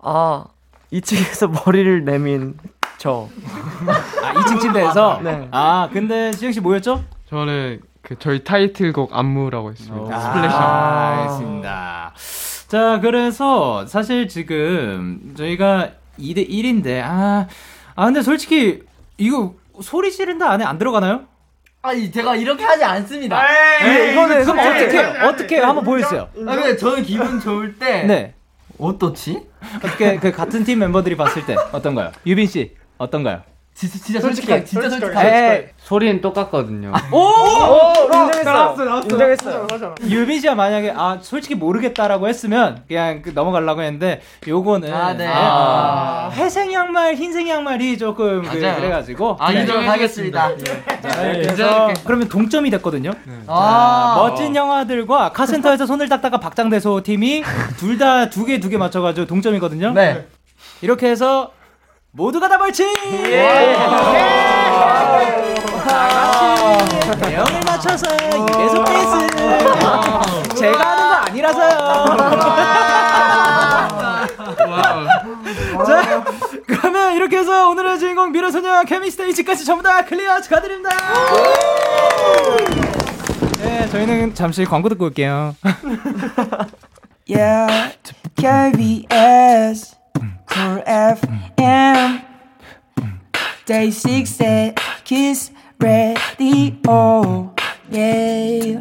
아, 0.00 0.44
2층에서 0.92 1.64
머리를 1.66 2.04
내민 2.04 2.54
저. 2.98 3.28
아 4.22 4.32
2층 4.34 4.60
침대에서. 4.60 5.20
네. 5.22 5.48
아 5.50 5.88
근데 5.92 6.32
시영 6.32 6.52
씨 6.52 6.60
뭐였죠? 6.60 7.04
저는 7.28 7.80
그 8.02 8.18
저희 8.18 8.44
타이틀곡 8.44 9.16
안무라고 9.16 9.70
했습니다. 9.70 10.14
아, 10.14 10.20
Splash. 10.20 10.56
알겠습니다. 10.56 12.12
자, 12.68 13.00
그래서 13.00 13.86
사실 13.86 14.28
지금 14.28 15.34
저희가 15.36 15.90
2대 16.18 16.48
1인데, 16.48 17.02
아, 17.04 17.46
아, 17.94 18.04
근데 18.04 18.20
솔직히 18.22 18.82
이거 19.16 19.54
소리 19.80 20.10
지른다 20.12 20.50
안에 20.50 20.64
안 20.64 20.78
들어가나요? 20.78 21.22
아니 21.82 22.10
제가 22.10 22.36
이렇게 22.36 22.64
하지 22.64 22.82
않습니다. 22.82 23.42
네, 23.82 24.12
이거는 24.12 24.42
그럼 24.44 24.58
어떻게 24.58 24.98
해요? 24.98 25.12
어떻게 25.28 25.56
해요? 25.56 25.64
한번 25.66 25.84
보여주세요. 25.84 26.28
아 26.46 26.54
근데 26.56 26.76
저는 26.76 27.02
기분 27.02 27.38
좋을 27.40 27.78
때 27.78 28.04
네. 28.04 28.34
어떻지? 28.78 29.46
어떻게 29.76 30.16
그 30.16 30.32
같은 30.32 30.64
팀 30.64 30.78
멤버들이 30.78 31.14
봤을 31.16 31.44
때 31.44 31.54
어떤가요? 31.72 32.10
유빈 32.26 32.46
씨 32.46 32.74
어떤가요? 32.98 33.42
진짜, 33.76 33.98
진짜 33.98 34.20
솔직히, 34.20 34.46
솔직하게 34.46 34.64
진짜 34.66 34.88
솔직하게. 34.88 35.14
솔직하게. 35.14 35.36
에, 35.56 35.70
소리는 35.78 36.20
똑같거든요. 36.20 36.92
오! 37.10 38.04
인정했어요. 38.04 38.44
나왔어, 38.44 38.84
나왔어. 38.84 39.08
인정했어요. 39.08 39.66
유빈 40.08 40.40
씨가 40.40 40.54
만약에 40.54 40.92
아 40.96 41.18
솔직히 41.20 41.56
모르겠다라고 41.56 42.28
했으면 42.28 42.84
그냥 42.86 43.20
그 43.20 43.30
넘어가려고 43.34 43.82
했는데 43.82 44.20
요거는 44.46 44.94
아, 44.94 45.12
네. 45.14 45.26
아, 45.28 46.30
회색 46.34 46.72
양말, 46.72 47.16
흰색 47.16 47.48
양말이 47.48 47.98
조금 47.98 48.42
그. 48.42 48.60
그래가지고 48.60 49.38
아, 49.40 49.52
네. 49.52 49.62
인정하겠습니다. 49.62 50.40
자, 50.40 50.54
네, 50.56 51.32
그래서 51.32 51.50
인정할게. 51.50 52.00
그러면 52.04 52.28
동점이 52.28 52.70
됐거든요. 52.70 53.10
아, 53.48 54.14
자, 54.16 54.20
멋진 54.22 54.54
영화들과 54.54 55.32
카센터에서 55.32 55.84
손을 55.84 56.08
닦다가 56.08 56.38
박장대소 56.38 57.02
팀이 57.02 57.42
둘 57.76 57.98
다 57.98 58.30
두 58.30 58.44
개 58.46 58.60
두 58.60 58.68
개 58.70 58.78
맞춰가지고 58.78 59.26
동점이거든요. 59.26 59.90
네. 59.94 60.28
이렇게 60.80 61.08
해서 61.10 61.50
모두가 62.16 62.48
다 62.48 62.56
벌칙! 62.56 62.86
다 65.84 66.08
같이 66.78 67.20
대형을 67.20 67.60
맞춰서 67.66 68.06
2배속 68.06 68.86
페이스! 68.86 69.26
제가 70.54 70.90
하는 70.90 71.08
거 71.08 71.14
아니라서요. 71.14 71.70
자, 75.86 76.24
그러면 76.68 77.14
이렇게 77.14 77.38
해서 77.38 77.68
오늘의 77.70 77.98
주인공 77.98 78.30
미래소년 78.30 78.84
케미스테이지까지 78.84 79.64
전부 79.64 79.82
다 79.82 80.04
clear 80.04 80.40
축하드립니다. 80.40 80.90
네, 83.58 83.88
저희는 83.88 84.34
잠시 84.34 84.64
광고 84.64 84.88
듣고 84.88 85.06
올게요. 85.06 85.56
Yeah, 87.28 87.96
KBS, 88.36 89.96
Cool 90.50 90.82
FM, 90.86 92.20
Day 93.66 93.90
6 93.90 94.74
Kiss 95.04 95.52
Radio, 95.80 97.52
yeah. 97.90 98.80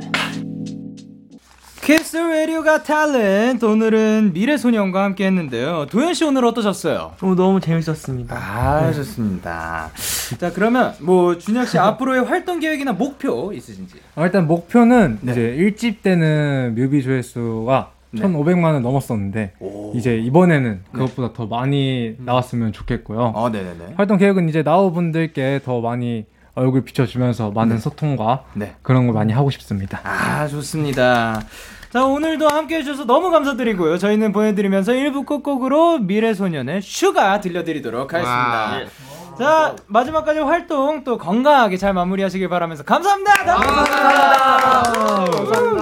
키스 1.84 2.16
라디오가 2.16 2.82
탤런트 2.82 3.66
오늘은 3.66 4.32
미래소년과 4.34 5.04
함께 5.04 5.26
했는데요. 5.26 5.88
도현 5.92 6.14
씨 6.14 6.24
오늘 6.24 6.46
어떠셨어요? 6.46 7.16
오, 7.22 7.36
너무 7.36 7.60
재밌었습니다. 7.60 8.34
아, 8.38 8.94
좋습니다. 8.94 9.92
자, 10.40 10.54
그러면 10.54 10.96
뭐 11.02 11.38
준혁 11.38 11.68
씨 11.68 11.78
앞으로의 11.78 12.24
활동 12.24 12.62
계획이나 12.62 12.94
목표 12.94 13.52
있으신지? 13.52 13.96
아, 14.16 14.24
일단 14.24 14.48
목표는 14.48 15.20
네. 15.22 15.32
이제 15.34 15.58
1집 15.60 16.02
때는 16.02 16.76
뮤비 16.76 17.04
조회수가 17.04 17.92
네. 18.14 18.22
1,500만을 18.22 18.82
넘었었는데 18.82 19.54
이제 19.96 20.18
이번에는 20.18 20.84
그것보다 20.92 21.34
더 21.34 21.48
많이 21.48 22.16
나왔으면 22.20 22.72
좋겠고요. 22.72 23.34
어, 23.36 23.50
네네네. 23.50 23.94
활동 23.98 24.18
계획은 24.18 24.50
이제 24.50 24.64
NOW 24.64 24.92
분들께 24.92 25.62
더 25.66 25.82
많이 25.82 26.26
얼굴 26.56 26.84
비춰주면서 26.84 27.52
많은 27.52 27.80
소통과 27.80 28.44
네. 28.54 28.76
그런 28.84 29.08
걸 29.08 29.16
많이 29.16 29.34
하고 29.34 29.50
싶습니다. 29.50 30.00
아, 30.04 30.48
좋습니다. 30.48 31.42
자, 31.90 32.06
오늘도 32.06 32.48
함께 32.48 32.78
해주셔서 32.78 33.06
너무 33.06 33.32
감사드리고요. 33.32 33.98
저희는 33.98 34.32
보내드리면서 34.32 34.94
1부 34.94 35.26
끝곡으로 35.26 36.00
미래소년의 36.00 36.82
Sugar 36.82 37.40
들려드리도록 37.42 38.14
하겠습니다. 38.14 38.92
자, 39.38 39.76
마지막까지 39.88 40.40
활동 40.40 41.04
또 41.04 41.18
건강하게 41.18 41.78
잘 41.78 41.94
마무리하시길 41.94 42.50
바라면서 42.50 42.84
감사합니다. 42.84 43.46
너무 43.46 43.66
감사합니다. 43.66 45.24
언제나 45.40 45.82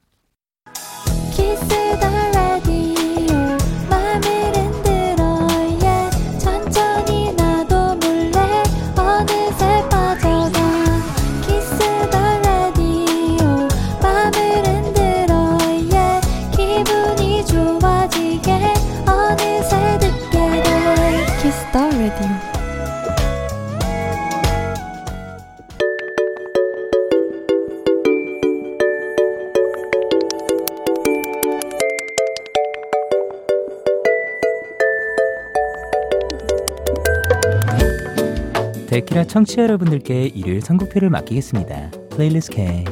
데키라 39.01 39.23
청취자 39.23 39.63
여러분들께 39.63 40.27
일요일 40.27 40.61
선곡표를 40.61 41.09
맡기겠습니다. 41.09 41.91
Playlist 42.11 42.55
K. 42.55 42.85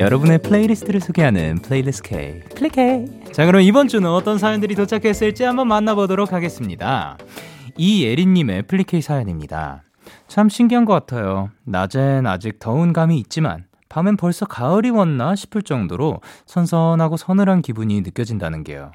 여러분의 0.00 0.38
playlist를 0.38 1.00
소개하는 1.00 1.60
Playlist 1.62 2.02
K. 2.02 2.40
플리K. 2.56 3.04
자, 3.32 3.46
그럼 3.46 3.62
이번 3.62 3.86
주는 3.86 4.08
어떤 4.10 4.38
사연들이 4.38 4.74
도착했을지 4.74 5.44
한번 5.44 5.68
만나보도록 5.68 6.32
하겠습니다. 6.32 7.16
이예린님의 7.76 8.62
플리K 8.64 9.00
사연입니다. 9.00 9.84
참 10.26 10.48
신기한 10.48 10.84
것 10.84 10.92
같아요. 10.92 11.50
낮엔 11.64 12.26
아직 12.26 12.58
더운 12.58 12.92
감이 12.92 13.16
있지만 13.20 13.66
밤엔 13.94 14.16
벌써 14.16 14.44
가을이 14.44 14.90
왔나 14.90 15.36
싶을 15.36 15.62
정도로 15.62 16.20
선선하고 16.46 17.16
서늘한 17.16 17.62
기분이 17.62 18.00
느껴진다는 18.00 18.64
게요. 18.64 18.90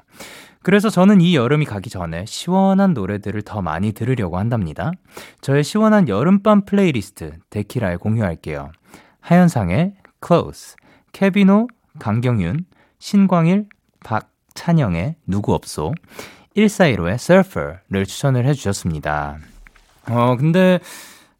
그래서 0.62 0.90
저는 0.90 1.22
이 1.22 1.34
여름이 1.34 1.64
가기 1.64 1.88
전에 1.88 2.26
시원한 2.26 2.92
노래들을 2.92 3.40
더 3.40 3.62
많이 3.62 3.92
들으려고 3.92 4.36
한답니다. 4.36 4.92
저의 5.40 5.64
시원한 5.64 6.06
여름밤 6.06 6.66
플레이리스트 6.66 7.32
데키라에 7.48 7.96
공유할게요. 7.96 8.72
하현상의 9.22 9.94
Close, 10.22 10.76
케빈오, 11.12 11.68
강경윤, 11.98 12.66
신광일, 12.98 13.68
박찬영의 14.04 15.14
누구 15.26 15.54
없소, 15.54 15.94
1415의 16.58 17.14
Surfer를 17.14 18.04
추천을 18.04 18.44
해주셨습니다. 18.44 19.38
어, 20.10 20.36
근데 20.36 20.78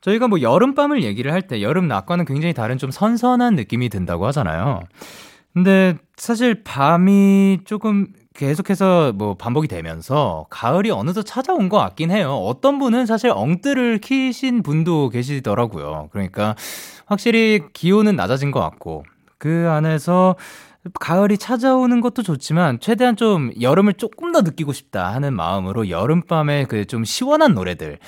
저희가 0.01 0.29
뭐 0.29 0.41
여름밤을 0.41 1.03
얘기를 1.03 1.33
할 1.33 1.43
때 1.43 1.63
여름 1.63 1.89
낮과는 1.89 2.25
굉장히 2.25 2.55
다른 2.55 2.79
좀 2.79 2.91
선선한 2.91 3.55
느낌이 3.57 3.89
든다고 3.89 4.27
하잖아요. 4.27 4.81
근데 5.53 5.97
사실 6.17 6.63
밤이 6.63 7.61
조금 7.65 8.07
계속해서 8.35 9.13
뭐 9.15 9.35
반복이 9.35 9.67
되면서 9.69 10.47
가을이 10.49 10.91
어느덧 10.91 11.23
찾아온 11.25 11.69
것 11.69 11.77
같긴 11.79 12.11
해요. 12.11 12.33
어떤 12.35 12.79
분은 12.79 13.05
사실 13.07 13.31
엉뜨를 13.35 13.99
키신 13.99 14.63
분도 14.63 15.09
계시더라고요. 15.09 16.09
그러니까 16.13 16.55
확실히 17.07 17.61
기온은 17.73 18.15
낮아진 18.17 18.51
것 18.53 18.61
같고 18.61 19.05
그 19.39 19.67
안에서 19.69 20.37
가을이 21.01 21.37
찾아오는 21.37 22.01
것도 22.01 22.23
좋지만 22.23 22.79
최대한 22.81 23.17
좀 23.17 23.51
여름을 23.61 23.95
조금 23.95 24.33
더 24.33 24.43
느끼고 24.43 24.73
싶다 24.73 25.13
하는 25.13 25.35
마음으로 25.35 25.91
여름밤에 25.91 26.65
그 26.67 26.87
좀 26.87 27.05
시원한 27.05 27.55
노래들 27.55 27.99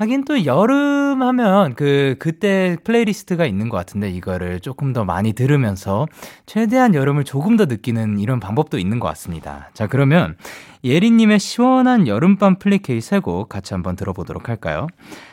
하긴 0.00 0.24
또 0.24 0.46
여름 0.46 1.20
하면 1.20 1.74
그 1.74 2.16
그때 2.18 2.78
playlist가 2.84 3.44
있는 3.44 3.68
것 3.68 3.76
같은데 3.76 4.08
이거를 4.08 4.60
조금 4.60 4.94
더 4.94 5.04
많이 5.04 5.34
들으면서 5.34 6.06
최대한 6.46 6.94
여름을 6.94 7.24
조금 7.24 7.58
더 7.58 7.66
느끼는 7.66 8.18
이런 8.18 8.40
방법도 8.40 8.78
있는 8.78 8.98
것 8.98 9.08
같습니다. 9.08 9.68
자 9.74 9.86
그러면 9.86 10.38
예린님의 10.84 11.38
시원한 11.38 12.06
여름밤 12.06 12.58
플리K 12.58 13.02
세곡 13.02 13.50
같이 13.50 13.74
한번 13.74 13.94
들어보도록 13.94 14.48
할까요? 14.48 14.86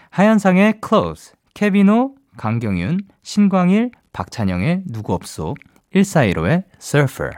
하현상의 0.10 0.82
Close, 0.86 1.36
케빈오, 1.54 2.16
강경윤, 2.36 3.00
신광일, 3.24 3.92
박찬영의 4.12 4.84
누구 4.88 5.14
없소, 5.14 5.56
1415의 5.94 6.66
Surfer. 6.82 7.32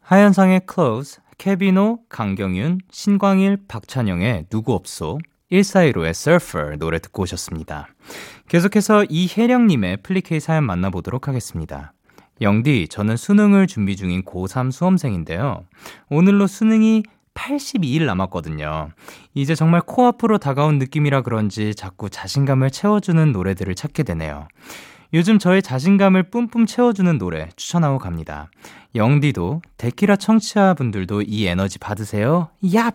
하현상의 0.00 0.62
Close, 0.72 1.20
케빈오, 1.36 1.98
강경윤, 2.08 2.78
신광일, 2.90 3.58
박찬영의 3.68 4.46
누구 4.48 4.72
없소, 4.72 5.18
1415의 5.52 6.10
Surfer 6.10 6.78
노래 6.78 6.98
듣고 6.98 7.22
오셨습니다. 7.22 7.88
계속해서 8.48 9.04
이혜령님의 9.08 9.98
플리케이 9.98 10.40
사연 10.40 10.64
만나보도록 10.64 11.28
하겠습니다. 11.28 11.92
영디, 12.40 12.88
저는 12.88 13.16
수능을 13.16 13.66
준비 13.66 13.96
중인 13.96 14.22
고3 14.22 14.70
수험생인데요. 14.70 15.64
오늘로 16.10 16.46
수능이 16.46 17.02
82일 17.34 18.04
남았거든요. 18.06 18.90
이제 19.34 19.54
정말 19.54 19.82
코앞으로 19.82 20.38
다가온 20.38 20.78
느낌이라 20.78 21.22
그런지 21.22 21.74
자꾸 21.74 22.10
자신감을 22.10 22.70
채워주는 22.70 23.32
노래들을 23.32 23.74
찾게 23.74 24.02
되네요. 24.02 24.48
요즘 25.14 25.38
저의 25.38 25.62
자신감을 25.62 26.30
뿜뿜 26.30 26.66
채워주는 26.66 27.18
노래 27.18 27.48
추천하고 27.56 27.98
갑니다. 27.98 28.50
영디도 28.94 29.62
데키라 29.76 30.16
청취자분들도 30.16 31.22
이 31.22 31.46
에너지 31.46 31.78
받으세요. 31.78 32.48
얍! 32.64 32.94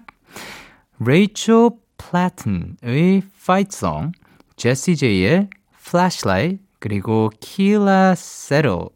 레이첼 1.00 1.72
플래튼의 2.02 3.22
Fight 3.36 3.70
Song, 3.72 4.12
제시 4.56 4.96
제이의 4.96 5.50
Flashlight, 5.80 6.64
그리고 6.80 7.30
키라 7.40 8.16
세로 8.16 8.90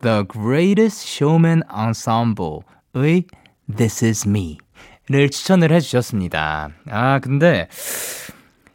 The 0.00 0.24
Greatest 0.32 1.06
Showman 1.06 1.62
Ensemble의 1.70 3.24
This 3.76 4.04
Is 4.04 4.28
Me를 4.28 5.30
추천을 5.30 5.70
해주셨습니다. 5.72 6.70
아, 6.88 7.18
근데 7.18 7.68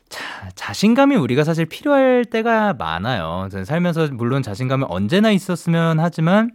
자, 0.08 0.50
자신감이 0.56 1.16
우리가 1.16 1.44
사실 1.44 1.66
필요할 1.66 2.26
때가 2.26 2.74
많아요. 2.74 3.50
살면서 3.66 4.10
물론 4.14 4.44
자신감이 4.44 4.86
언제나 4.88 5.32
있었으면 5.32 6.00
하지만 6.00 6.52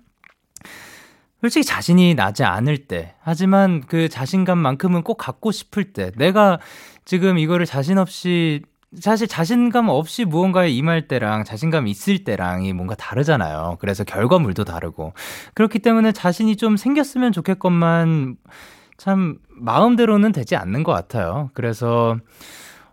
솔직히 1.42 1.64
자신이 1.64 2.14
나지 2.14 2.44
않을 2.44 2.86
때, 2.86 3.16
하지만 3.20 3.80
그 3.80 4.08
자신감만큼은 4.08 5.02
꼭 5.02 5.16
갖고 5.16 5.50
싶을 5.50 5.92
때, 5.92 6.12
내가 6.16 6.60
지금 7.04 7.38
이거를 7.38 7.66
자신 7.66 7.98
없이, 7.98 8.62
사실 9.00 9.26
자신감 9.26 9.88
없이 9.88 10.24
무언가에 10.24 10.70
임할 10.70 11.08
때랑 11.08 11.44
자신감 11.44 11.86
있을 11.86 12.24
때랑이 12.24 12.72
뭔가 12.72 12.94
다르잖아요. 12.94 13.78
그래서 13.80 14.04
결과물도 14.04 14.64
다르고. 14.64 15.14
그렇기 15.54 15.78
때문에 15.78 16.12
자신이 16.12 16.56
좀 16.56 16.76
생겼으면 16.76 17.32
좋겠건만, 17.32 18.36
참, 18.98 19.38
마음대로는 19.48 20.32
되지 20.32 20.56
않는 20.56 20.82
것 20.82 20.92
같아요. 20.92 21.50
그래서, 21.54 22.18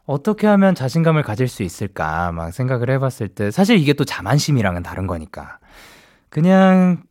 어떻게 0.05 0.47
하면 0.47 0.74
자신감을 0.74 1.22
가질 1.22 1.47
수 1.47 1.62
있을까 1.62 2.32
막 2.32 2.51
생각을 2.51 2.89
해봤을 2.89 3.28
때 3.28 3.51
사실 3.51 3.78
이게 3.78 3.93
또 3.93 4.05
자만심이랑은 4.05 4.82
다른 4.82 5.05
거니까 5.05 5.60
그냥 6.30 7.03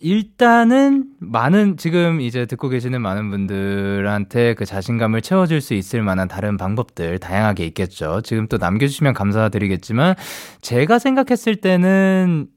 일단은 0.00 1.04
많은 1.18 1.76
지금 1.76 2.20
이제 2.20 2.46
듣고 2.46 2.68
계시는 2.68 3.02
많은 3.02 3.30
분들한테 3.30 4.54
그 4.54 4.64
자신감을 4.64 5.20
채워줄 5.20 5.60
수 5.60 5.74
있을 5.74 6.02
만한 6.02 6.26
다른 6.26 6.56
방법들 6.56 7.18
다양하게 7.18 7.66
있겠죠. 7.66 8.22
지금 8.22 8.48
또 8.48 8.56
남겨주시면 8.56 9.12
감사드리겠지만 9.12 10.14
제가 10.62 10.98
생각했을 10.98 11.56
때는 11.56 12.48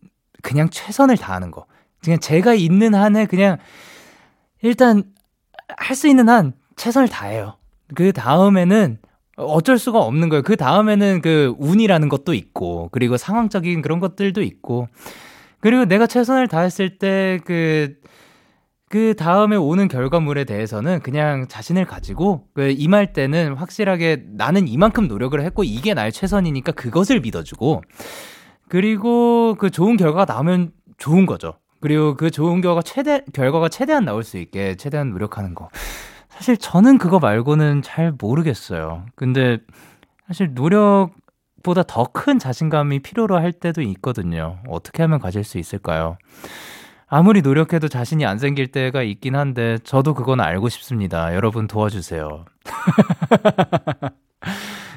그냥 0.41 0.70
최선을 0.70 1.18
다하는 1.18 1.52
거. 1.52 1.66
그냥 2.04 2.20
제가 2.20 2.54
있는 2.54 2.96
한에 2.96 3.26
그냥 3.26 3.58
일단 4.62 5.04
할 5.78 5.96
수 5.96 6.08
있는 6.08 6.30
한 6.30 6.54
최선을 6.76 7.08
다해요. 7.10 7.58
그 7.96 8.14
다음에는 8.14 9.00
어쩔 9.36 9.78
수가 9.78 10.00
없는 10.00 10.30
거예요. 10.30 10.44
그 10.44 10.56
다음에는 10.56 11.22
그 11.22 11.56
운이라는 11.58 12.10
것도 12.10 12.34
있고, 12.34 12.89
그리고 12.91 13.18
상황적인 13.18 13.82
그런 13.82 14.00
것들도 14.00 14.41
있고, 14.41 14.88
그리고 15.64 15.86
내가 15.86 16.07
최선을 16.07 16.49
다했을 16.49 16.97
때 16.97 17.39
그, 17.45 17.95
그 18.89 19.14
다음에 19.16 19.55
오는 19.55 19.88
결과물에 19.88 20.43
대해서는 20.43 20.99
그냥 20.99 21.47
자신을 21.47 21.86
가지고 21.86 22.47
그 22.53 22.72
임할 22.72 23.14
때는 23.14 23.53
확실하게 23.53 24.26
나는 24.36 24.68
이만큼 24.68 25.07
노력을 25.07 25.39
했고 25.39 25.64
이게 25.64 25.93
나의 25.93 26.11
최선이니까 26.11 26.74
그것을 26.74 27.22
믿어주고 27.22 27.82
그리고 28.68 29.55
그 29.57 29.70
좋은 29.70 29.95
결과가 29.95 30.34
나오면 30.34 30.74
좋은 30.97 31.26
거죠. 31.26 31.53
그리고 31.80 32.18
그 32.18 32.30
좋은 32.30 32.59
결과가 32.59 32.82
최대 32.82 33.24
결과가 33.32 33.70
최대한 33.70 34.03
나올 34.03 34.24
수 34.24 34.38
있게 34.38 34.76
최대한 34.76 35.11
노력하는 35.11 35.55
거. 35.55 35.70
사실 36.28 36.57
저는 36.57 36.97
그거 36.97 37.20
말고는 37.20 37.84
잘 37.84 38.11
모르겠어요. 38.20 39.05
근데 39.16 39.59
사실 40.28 40.53
노력 40.53 41.11
보다 41.64 41.84
더 41.84 42.05
큰 42.14 42.38
자신감이 42.39 42.99
필요로 42.99 43.38
할 43.38 43.51
때도 43.51 43.82
있거든요. 43.82 44.59
어떻게 44.68 45.01
하면 45.03 45.20
가질 45.20 45.43
수 45.43 45.57
있을까요? 45.57 46.18
아무리 47.07 47.41
노력해도 47.41 47.88
자신이 47.89 48.26
안 48.26 48.38
생길 48.39 48.68
때가 48.68 49.03
있긴 49.03 49.36
한데 49.36 49.78
저도 49.84 50.14
그건 50.14 50.39
알고 50.41 50.70
싶습니다. 50.70 51.34
여러분 51.36 51.68
도와주세요. 51.68 52.45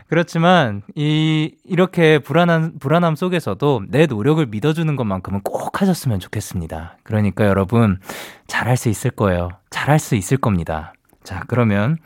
그렇지만 0.09 0.83
이 0.95 1.53
이렇게 1.65 2.19
불안한 2.21 2.79
불안함 2.79 3.17
속에서도 3.17 3.83
내 3.89 4.07
노력을 4.07 4.45
믿어주는 4.47 4.95
것만큼은 4.95 5.41
꼭 5.43 5.83
하셨으면 5.83 6.21
좋겠습니다. 6.21 6.99
그러니까 7.03 7.47
여러분 7.47 7.99
잘할 8.47 8.77
수 8.77 8.89
있을 8.89 9.11
거예요. 9.11 9.49
잘할 9.71 9.99
수 9.99 10.15
있을 10.15 10.37
겁니다. 10.37 10.93
자, 11.27 11.43
그러면 11.49 11.99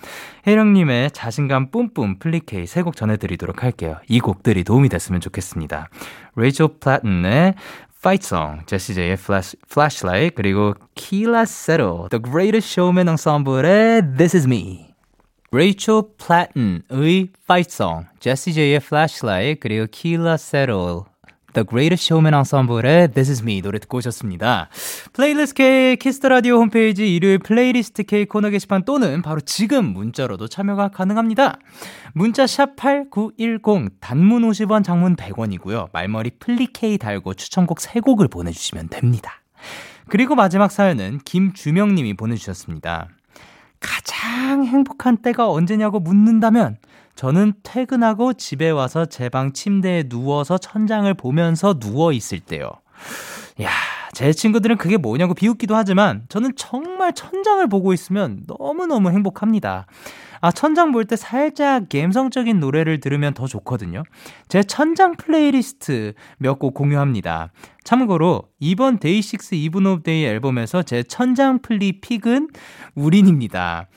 혜령님의 0.47 1.11
자신감 1.13 1.71
뿜뿜 1.71 2.19
플리K 2.19 2.67
세 2.67 2.83
곡 2.83 2.97
전해드리도록 2.97 3.63
할게요. 3.63 3.97
이 4.09 4.19
곡들이 4.19 4.65
도움이 4.65 4.89
됐으면 4.89 5.21
좋겠습니다. 5.21 5.89
레이첼 6.37 6.69
플래튼의 6.81 7.55
Fight 7.99 8.25
Song, 8.27 8.63
제시 8.65 8.95
제이의 8.95 9.13
Flash, 9.21 9.59
Flashlight, 9.71 10.35
그리고 10.35 10.73
키알라 10.95 11.45
세틀, 11.45 12.09
The 12.11 12.23
Greatest 12.23 12.73
Showman 12.73 13.09
Ensemble의 13.09 14.17
This 14.17 14.37
Is 14.39 14.47
Me. 14.47 14.87
레이첼 15.53 16.03
플래튼의 16.17 17.29
Fight 17.45 17.69
Song, 17.71 18.07
제시 18.21 18.55
제이의 18.55 18.77
Flashlight, 18.77 19.61
그리고 19.61 19.87
키알라 19.91 20.39
세틀, 20.39 21.05
The 21.53 21.67
Greatest 21.69 22.07
Showman 22.07 22.35
Ensemble의 22.35 23.13
This 23.13 23.31
Is 23.31 23.43
Me 23.43 23.61
노래 23.61 23.79
듣고 23.79 23.99
오셨습니다. 23.99 24.69
Playlist 25.13 25.55
K 25.55 25.97
Kiss 25.97 26.15
the 26.15 26.29
Radio 26.29 26.57
홈페이지 26.57 27.15
일요일 27.15 27.39
Playlist 27.39 28.05
K 28.05 28.27
코너 28.27 28.51
게시판 28.51 28.85
또는 28.85 29.23
바로 29.23 29.41
지금 29.41 29.87
문자로도 29.93 30.49
참여가 30.49 30.89
가능합니다. 30.89 31.59
문자 32.13 32.47
샵 32.47 32.77
8910 32.77 34.01
단문 34.01 34.43
50원 34.43 34.85
장문 34.85 35.17
100원이고요. 35.17 35.89
말머리 35.93 36.31
플리케이 36.39 36.99
달고 36.99 37.35
추천곡 37.35 37.79
3곡을 37.79 38.31
보내주시면 38.31 38.89
됩니다. 38.89 39.43
그리고 40.09 40.35
마지막 40.35 40.71
사연은 40.71 41.21
김주명님이 41.25 42.15
보내주셨습니다. 42.15 43.09
가장 43.79 44.65
행복한 44.65 45.17
때가 45.17 45.51
언제냐고 45.51 46.01
묻는다면 46.01 46.77
저는 47.15 47.53
퇴근하고 47.63 48.33
집에 48.35 48.71
와서 48.71 49.05
제 49.07 49.29
방 49.29 49.53
침대에 49.53 50.05
누워서 50.05 50.59
천장을 50.59 51.13
보면서 51.15 51.79
누워 51.79 52.13
있을 52.13 52.41
때요. 52.41 52.71
야, 53.63 53.71
제 54.13 54.33
친구들은 54.33 54.77
그게 54.79 54.97
뭐냐고 54.97 55.35
비웃기도 55.35 55.77
하지만 55.77 56.25
저는 56.29 56.53
정말 56.57 57.13
천장을 57.15 57.67
보고 57.69 57.93
있으면 57.93 58.43
너무너무 58.47 59.11
행복합니다. 59.11 59.87
아, 60.43 60.51
천장 60.51 60.91
볼 60.93 61.05
때 61.05 61.17
살짝 61.17 61.91
감성적인 61.91 62.59
노래를 62.61 63.01
들으면 63.01 63.35
더 63.35 63.47
좋거든요. 63.47 64.05
제 64.49 64.63
천장 64.63 65.17
플레이리스트 65.17 66.15
몇 66.39 66.59
곡 66.59 66.73
공유합니다. 66.73 67.53
참고로 67.85 68.45
이번 68.59 68.99
DAY6 68.99 69.55
Even 69.57 69.87
of 69.87 70.03
Day 70.03 70.25
앨범에서 70.25 70.83
제 70.83 71.03
천장 71.03 71.59
플리 71.61 72.01
pick은 72.01 72.49
우린입니다. 72.95 73.89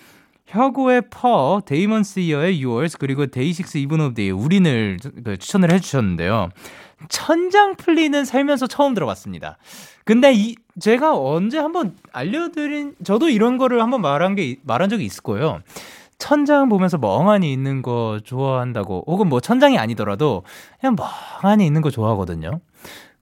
혁오의 0.46 1.04
퍼, 1.10 1.62
데이먼 1.66 2.04
스 2.04 2.20
이어의 2.20 2.64
Yours, 2.64 2.98
그리고 2.98 3.26
DAY6 3.28 3.78
Even 3.80 4.02
of 4.02 4.14
Day 4.14 4.30
우린을 4.30 4.98
그 5.24 5.38
추천을 5.38 5.72
해주셨는데요. 5.72 6.50
천장 7.10 7.76
플리는 7.76 8.24
살면서 8.24 8.68
처음 8.68 8.94
들어봤습니다. 8.94 9.58
근데 10.06 10.34
이 10.34 10.56
제가 10.80 11.18
언제 11.18 11.58
한번 11.58 11.96
알려드린 12.12 12.96
저도 13.04 13.30
이런 13.30 13.58
거를 13.58 13.82
한번 13.82 14.02
말한 14.02 14.36
게 14.36 14.58
말한 14.64 14.90
적이 14.90 15.06
있을 15.06 15.22
거예요. 15.24 15.62
천장 16.18 16.70
보면서 16.70 16.98
멍하니 16.98 17.52
있는 17.52 17.82
거 17.82 18.20
좋아한다고 18.24 19.04
혹은 19.08 19.28
뭐 19.28 19.40
천장이 19.42 19.78
아니더라도 19.78 20.44
그냥 20.80 20.96
멍하니 20.96 21.66
있는 21.66 21.82
거 21.82 21.90
좋아하거든요. 21.90 22.62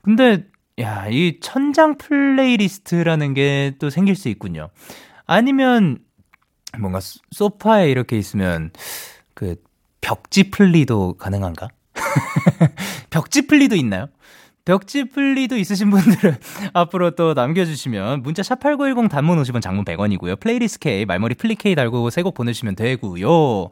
근데 0.02 0.46
야, 0.80 1.08
이 1.10 1.40
천장 1.40 1.98
playlist라는 1.98 3.34
게 3.34 3.74
또 3.80 3.90
생길 3.90 4.16
수 4.16 4.30
있군요. 4.30 4.70
아니면 5.26 5.98
뭔가 6.80 7.00
소파에 7.32 7.90
이렇게 7.92 8.18
있으면 8.18 8.72
그 9.34 9.56
벽지 10.02 10.50
플리도 10.52 11.16
가능한가? 11.18 11.68
벽지 13.10 13.48
플리도 13.48 13.76
있나요? 13.76 14.08
벽지 14.66 15.06
플리도 15.06 15.58
있으신 15.58 15.90
분들은 15.90 16.36
앞으로 16.74 17.12
또 17.12 17.34
남겨주시면 17.34 18.22
문자 18.22 18.42
샵8910 18.44 19.10
단문 19.10 19.42
50원 19.42 19.62
장문 19.62 19.86
100원이고요. 19.86 20.40
Playlist 20.40 20.80
K 20.80 21.06
말머리 21.06 21.36
플리 21.36 21.56
K 21.56 21.76
달고 21.76 22.10
세 22.10 22.22
곡 22.22 22.36
보내주시면 22.36 22.76
되고요. 22.76 23.70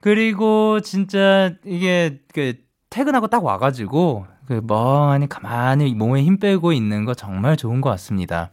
그리고 0.00 0.80
진짜 0.80 1.52
이게 1.64 2.20
그 2.32 2.54
퇴근하고 2.90 3.28
딱 3.28 3.44
와가지고 3.44 4.26
그 4.46 4.62
멍하니 4.64 5.28
가만히 5.28 5.94
몸에 5.94 6.22
힘 6.22 6.38
빼고 6.38 6.72
있는 6.72 7.04
거 7.04 7.14
정말 7.14 7.56
좋은 7.56 7.80
것 7.80 7.90
같습니다. 7.90 8.50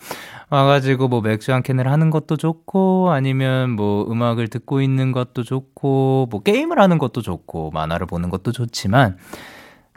와가지고 0.50 1.08
뭐 1.08 1.22
맥주 1.22 1.54
한 1.54 1.64
캔을 1.64 1.88
하는 1.88 2.10
것도 2.10 2.38
좋고 2.38 3.12
아니면 3.12 3.72
뭐 3.72 4.10
음악을 4.12 4.48
듣고 4.48 4.82
있는 4.82 5.12
것도 5.12 5.44
좋고 5.44 6.28
뭐 6.30 6.42
게임을 6.42 6.80
하는 6.80 6.98
것도 6.98 7.22
좋고 7.22 7.72
만화를 7.72 8.08
보는 8.08 8.30
것도 8.30 8.52
좋지만 8.52 9.18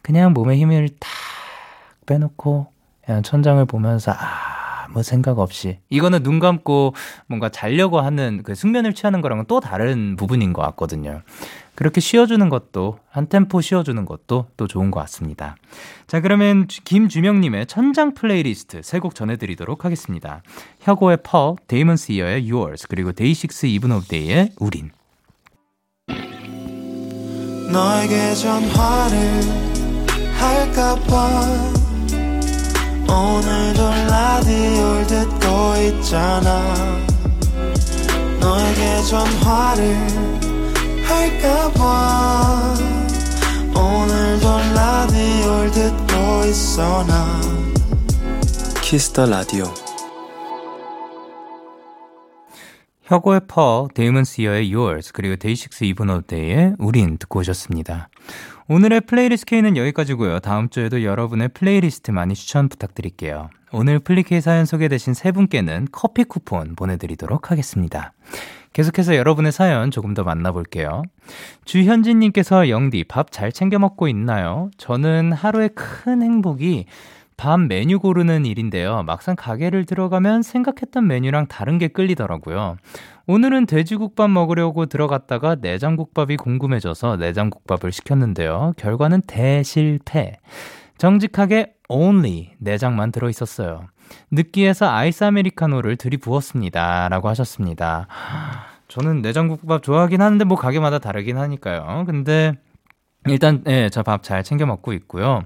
그냥 0.03 0.33
몸에 0.33 0.57
힘을 0.57 0.89
탁 1.01 1.11
빼놓고 2.07 2.69
그냥 3.05 3.23
천장을 3.23 3.65
보면서 3.67 4.13
아무 4.13 5.03
생각 5.03 5.39
없이 5.39 5.79
이거는 5.91 6.23
눈 6.23 6.39
감고 6.39 6.95
뭔가 7.27 7.49
자려고 7.49 8.01
하는 8.01 8.43
그 8.43 8.55
숙면을 8.55 8.95
취하는 8.95 9.21
거랑은 9.21 9.45
또 9.49 9.61
다른 9.61 10.17
부분인 10.17 10.53
것 10.53 10.63
같거든요. 10.63 11.23
그렇게 11.77 12.01
쉬어주는 12.01 12.49
것도 12.49 12.99
한 13.09 13.29
템포 13.29 13.61
쉬어주는 13.61 14.05
것도 14.07 14.47
또 14.57 14.67
좋은 14.67 14.91
것 14.91 14.99
같습니다. 15.01 15.57
자 16.07 16.21
그러면 16.21 16.67
김주명님의 16.67 17.67
천장 17.67 18.15
플레이리스트 18.15 18.81
세 18.83 18.99
곡 18.99 19.15
전해드리도록 19.15 19.85
하겠습니다. 19.85 20.43
혁오의 20.81 21.19
퍼, 21.23 21.55
데이먼 21.69 21.97
스 21.97 22.13
이어의 22.13 22.51
Yours 22.51 22.89
그리고 22.89 23.13
DAY6 23.13 23.67
Even 23.67 23.93
of 23.93 24.07
Day의 24.07 24.53
우린 24.59 24.91
너에게 27.71 28.35
전화를 28.35 29.43
할까봐 30.39 31.29
오늘도 33.09 33.83
라디오를 34.09 35.07
듣고 35.07 35.49
있잖아 35.89 36.75
너에게 38.41 39.03
전화를 39.03 40.46
할까봐 41.09 42.75
오늘도 43.75 44.47
라디오를 44.75 45.71
듣고 45.71 46.45
있어 46.47 47.05
나 47.05 47.41
Kiss 48.83 49.08
the 49.08 49.27
Radio 49.27 49.65
혁오의 53.03 53.43
퍼, 53.47 53.89
데이먼 53.95 54.25
스 54.25 54.41
이어의 54.41 54.75
Yours 54.75 55.13
그리고 55.13 55.37
DAY6 55.37 55.85
Even 55.85 56.11
of 56.11 56.23
Day의 56.27 56.75
우린 56.79 57.19
듣고 57.19 57.39
오셨습니다. 57.39 58.09
오늘의 58.69 59.03
Playlist 59.03 59.47
K는 59.47 59.77
여기까지고요. 59.77 60.41
다음 60.41 60.69
주에도 60.69 61.05
여러분의 61.05 61.51
플레이리스트 61.51 62.11
많이 62.11 62.35
추천 62.35 62.69
부탁드릴게요. 62.69 63.51
오늘 63.71 64.01
플리K 64.01 64.41
사연 64.41 64.65
소개되신 64.65 65.15
세 65.15 65.31
분께는 65.31 65.87
커피 65.93 66.25
쿠폰 66.25 66.75
보내드리도록 66.75 67.53
하겠습니다. 67.53 68.13
계속해서 68.77 69.17
여러분의 69.17 69.53
사연 69.53 69.91
조금 69.91 70.13
더 70.13 70.23
만나볼게요. 70.23 71.05
주현진님께서 71.65 72.69
영디 72.69 73.05
밥 73.05 73.29
잘 73.31 73.51
챙겨 73.51 73.79
먹고 73.79 74.07
있나요? 74.07 74.71
저는 74.77 75.33
하루의 75.33 75.71
큰 75.75 76.21
행복이 76.21 76.85
밥 77.39 77.59
메뉴 77.59 77.99
고르는 77.99 78.45
일인데요. 78.45 79.03
막상 79.05 79.35
가게를 79.35 79.87
들어가면 79.87 80.43
생각했던 80.43 81.07
메뉴랑 81.07 81.47
다른 81.47 81.79
게 81.79 81.89
끌리더라고요. 81.89 82.77
오늘은 83.27 83.65
돼지국밥 83.65 84.29
먹으려고 84.29 84.85
들어갔다가 84.85 85.55
내장국밥이 85.55 86.37
궁금해져서 86.37 87.17
내장국밥을 87.17 87.93
시켰는데요. 87.93 88.75
결과는 88.77 89.23
대실패. 89.27 90.37
정직하게 90.99 91.73
only 91.89 92.51
내장만 92.59 93.11
들어있었어요. 93.11 93.87
느끼해서 94.31 94.89
아이스 94.89 95.25
아메리카노를 95.25 95.97
들이부었습니다. 95.97 97.09
라고 97.09 97.29
하셨습니다. 97.29 98.07
저는 98.89 99.23
내장국밥 99.23 99.83
좋아하긴 99.83 100.23
하는데 100.23 100.45
뭐 100.45 100.57
가게마다 100.57 100.99
다르긴 100.99 101.39
하니까요. 101.39 102.05
근데 102.07 102.53
일단 103.27 103.63
예, 103.67 103.89
저 103.91 104.03
밥 104.03 104.23
잘 104.23 104.43
챙겨 104.45 104.67
먹고 104.67 104.93
있고요. 104.93 105.43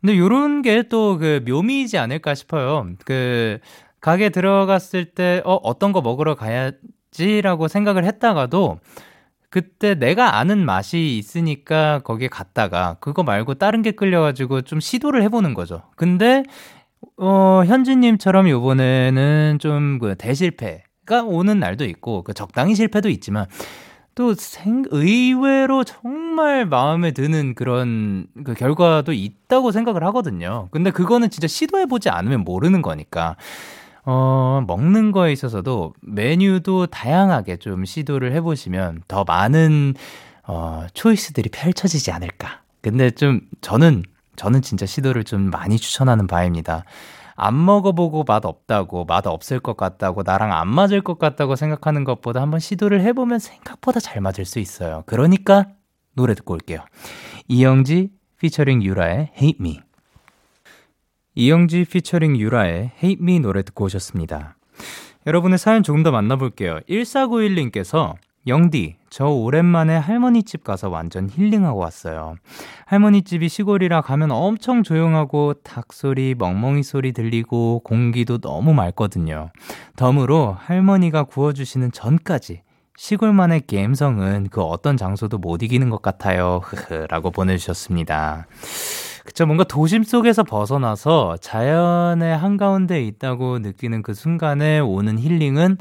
근데 0.00 0.18
요런 0.18 0.62
게 0.62 0.82
또 0.88 1.16
그 1.18 1.44
묘미이지 1.46 1.96
않을까 1.98 2.34
싶어요. 2.34 2.88
그 3.04 3.58
가게 4.00 4.30
들어갔을 4.30 5.04
때 5.06 5.42
어, 5.44 5.54
어떤 5.62 5.92
거 5.92 6.00
먹으러 6.00 6.34
가야지라고 6.34 7.68
생각을 7.68 8.04
했다가도 8.04 8.80
그때 9.48 9.94
내가 9.94 10.38
아는 10.38 10.64
맛이 10.64 11.18
있으니까 11.18 12.00
거기에 12.00 12.28
갔다가 12.28 12.96
그거 13.00 13.22
말고 13.22 13.54
다른 13.54 13.82
게 13.82 13.92
끌려가지고 13.92 14.62
좀 14.62 14.80
시도를 14.80 15.22
해보는 15.24 15.54
거죠. 15.54 15.82
근데 15.94 16.42
어, 17.18 17.62
현진님처럼 17.66 18.48
요번에는 18.48 19.58
좀 19.60 19.98
그 20.00 20.14
대실패가 20.16 21.22
오는 21.24 21.58
날도 21.60 21.84
있고 21.84 22.22
그 22.22 22.32
적당히 22.34 22.74
실패도 22.74 23.08
있지만 23.10 23.46
또 24.14 24.34
생, 24.34 24.84
의외로 24.90 25.84
정말 25.84 26.66
마음에 26.66 27.12
드는 27.12 27.54
그런 27.54 28.26
그 28.44 28.54
결과도 28.54 29.12
있다고 29.12 29.72
생각을 29.72 30.04
하거든요. 30.04 30.68
근데 30.70 30.90
그거는 30.90 31.30
진짜 31.30 31.46
시도해보지 31.46 32.10
않으면 32.10 32.40
모르는 32.40 32.82
거니까. 32.82 33.36
어, 34.04 34.64
먹는 34.66 35.12
거에 35.12 35.32
있어서도 35.32 35.94
메뉴도 36.00 36.86
다양하게 36.86 37.58
좀 37.58 37.84
시도를 37.84 38.32
해보시면 38.32 39.02
더 39.06 39.24
많은, 39.24 39.94
어, 40.46 40.86
초이스들이 40.92 41.50
펼쳐지지 41.50 42.10
않을까. 42.10 42.62
근데 42.80 43.10
좀, 43.10 43.42
저는, 43.60 44.02
저는 44.36 44.62
진짜 44.62 44.86
시도를 44.86 45.24
좀 45.24 45.50
많이 45.50 45.78
추천하는 45.78 46.26
바입니다. 46.26 46.84
안 47.34 47.64
먹어보고 47.64 48.24
맛 48.24 48.44
없다고, 48.44 49.04
맛 49.04 49.26
없을 49.26 49.58
것 49.58 49.76
같다고, 49.76 50.22
나랑 50.22 50.52
안 50.52 50.68
맞을 50.68 51.00
것 51.00 51.18
같다고 51.18 51.56
생각하는 51.56 52.04
것보다 52.04 52.40
한번 52.42 52.60
시도를 52.60 53.00
해보면 53.00 53.38
생각보다 53.38 54.00
잘 54.00 54.20
맞을 54.20 54.44
수 54.44 54.58
있어요. 54.58 55.02
그러니까 55.06 55.66
노래 56.14 56.34
듣고 56.34 56.54
올게요. 56.54 56.84
이영지 57.48 58.10
피처링 58.38 58.82
유라의 58.82 59.32
Hate 59.40 59.56
Me. 59.60 59.80
이영지 61.34 61.84
피처링 61.84 62.36
유라의 62.36 62.92
Hate 63.02 63.22
Me 63.22 63.40
노래 63.40 63.62
듣고 63.62 63.84
오셨습니다. 63.86 64.56
여러분의 65.26 65.58
사연 65.58 65.82
조금 65.82 66.02
더 66.02 66.10
만나볼게요. 66.10 66.80
1491님께서 66.88 68.14
영디, 68.46 68.96
저 69.08 69.26
오랜만에 69.26 69.96
할머니 69.96 70.42
집 70.42 70.64
가서 70.64 70.88
완전 70.88 71.30
힐링하고 71.30 71.78
왔어요. 71.78 72.36
할머니 72.86 73.22
집이 73.22 73.48
시골이라 73.48 74.00
가면 74.00 74.32
엄청 74.32 74.82
조용하고 74.82 75.54
닭 75.62 75.92
소리, 75.92 76.34
멍멍이 76.36 76.82
소리 76.82 77.12
들리고 77.12 77.82
공기도 77.84 78.38
너무 78.38 78.74
맑거든요. 78.74 79.50
덤으로 79.96 80.56
할머니가 80.58 81.24
구워주시는 81.24 81.92
전까지 81.92 82.62
시골만의 82.96 83.62
감성은 83.68 84.48
그 84.50 84.60
어떤 84.60 84.96
장소도 84.96 85.38
못 85.38 85.62
이기는 85.62 85.88
것 85.88 86.02
같아요. 86.02 86.60
흐흐. 86.64 87.06
라고 87.08 87.30
보내주셨습니다. 87.30 88.46
그쵸. 89.24 89.46
뭔가 89.46 89.64
도심 89.64 90.02
속에서 90.02 90.42
벗어나서 90.42 91.36
자연의 91.40 92.36
한가운데 92.36 93.02
있다고 93.04 93.60
느끼는 93.60 94.02
그 94.02 94.14
순간에 94.14 94.80
오는 94.80 95.18
힐링은 95.18 95.78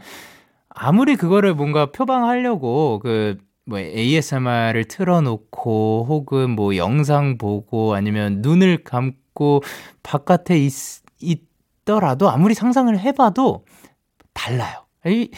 아무리 0.74 1.15
그거를 1.15 1.53
뭔가 1.53 1.91
표방하려고 1.91 2.99
그, 2.99 3.38
뭐 3.65 3.80
ASMR을 3.80 4.86
틀어놓고 4.86 6.05
혹은 6.09 6.49
뭐 6.51 6.76
영상 6.76 7.38
보고 7.38 7.93
아니면 7.93 8.41
눈을 8.41 8.84
감고 8.84 9.61
바깥에 10.03 10.57
있, 10.57 10.74
있더라도 11.19 12.30
아무리 12.30 12.53
상상을 12.53 12.97
해봐도 12.97 13.65
달라요. 14.34 14.86
이, 15.05 15.30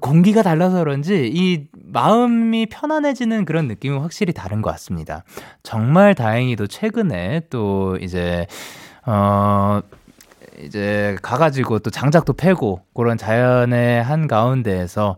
공기가 0.00 0.42
달라서 0.42 0.78
그런지 0.78 1.30
이 1.32 1.68
마음이 1.72 2.66
편안해지는 2.66 3.44
그런 3.44 3.68
느낌은 3.68 4.00
확실히 4.00 4.32
다른 4.32 4.60
것 4.60 4.70
같습니다. 4.72 5.24
정말 5.62 6.14
다행히도 6.14 6.66
최근에 6.66 7.42
또 7.50 7.96
이제 8.00 8.46
어 9.06 9.80
이제 10.64 11.16
가가지고 11.22 11.80
또 11.80 11.90
장작도 11.90 12.34
패고 12.34 12.82
그런 12.94 13.16
자연의 13.16 14.02
한 14.02 14.26
가운데에서 14.26 15.16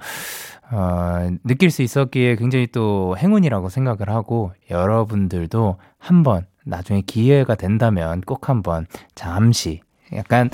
어, 0.70 1.28
느낄 1.44 1.70
수 1.70 1.82
있었기에 1.82 2.36
굉장히 2.36 2.66
또 2.66 3.16
행운이라고 3.18 3.68
생각을 3.68 4.08
하고 4.08 4.52
여러분들도 4.70 5.76
한번 5.98 6.46
나중에 6.64 7.02
기회가 7.06 7.54
된다면 7.54 8.20
꼭 8.22 8.48
한번 8.48 8.86
잠시 9.14 9.80
약간 10.12 10.50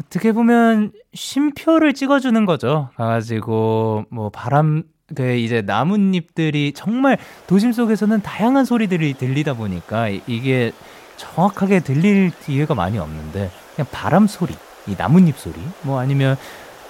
어떻게 0.00 0.32
보면 0.32 0.92
쉼표를 1.14 1.92
찍어주는 1.92 2.44
거죠. 2.46 2.88
가가지고 2.96 4.06
뭐 4.10 4.30
바람 4.30 4.82
그 5.14 5.34
이제 5.34 5.62
나뭇잎들이 5.62 6.72
정말 6.74 7.18
도심 7.46 7.72
속에서는 7.72 8.22
다양한 8.22 8.64
소리들이 8.64 9.14
들리다 9.14 9.54
보니까 9.54 10.08
이게 10.08 10.72
정확하게 11.16 11.80
들릴 11.80 12.30
기회가 12.44 12.74
많이 12.74 12.98
없는데 12.98 13.50
그냥 13.74 13.86
바람 13.90 14.26
소리, 14.26 14.54
이 14.86 14.94
나뭇잎 14.96 15.38
소리, 15.38 15.54
뭐 15.82 16.00
아니면 16.00 16.36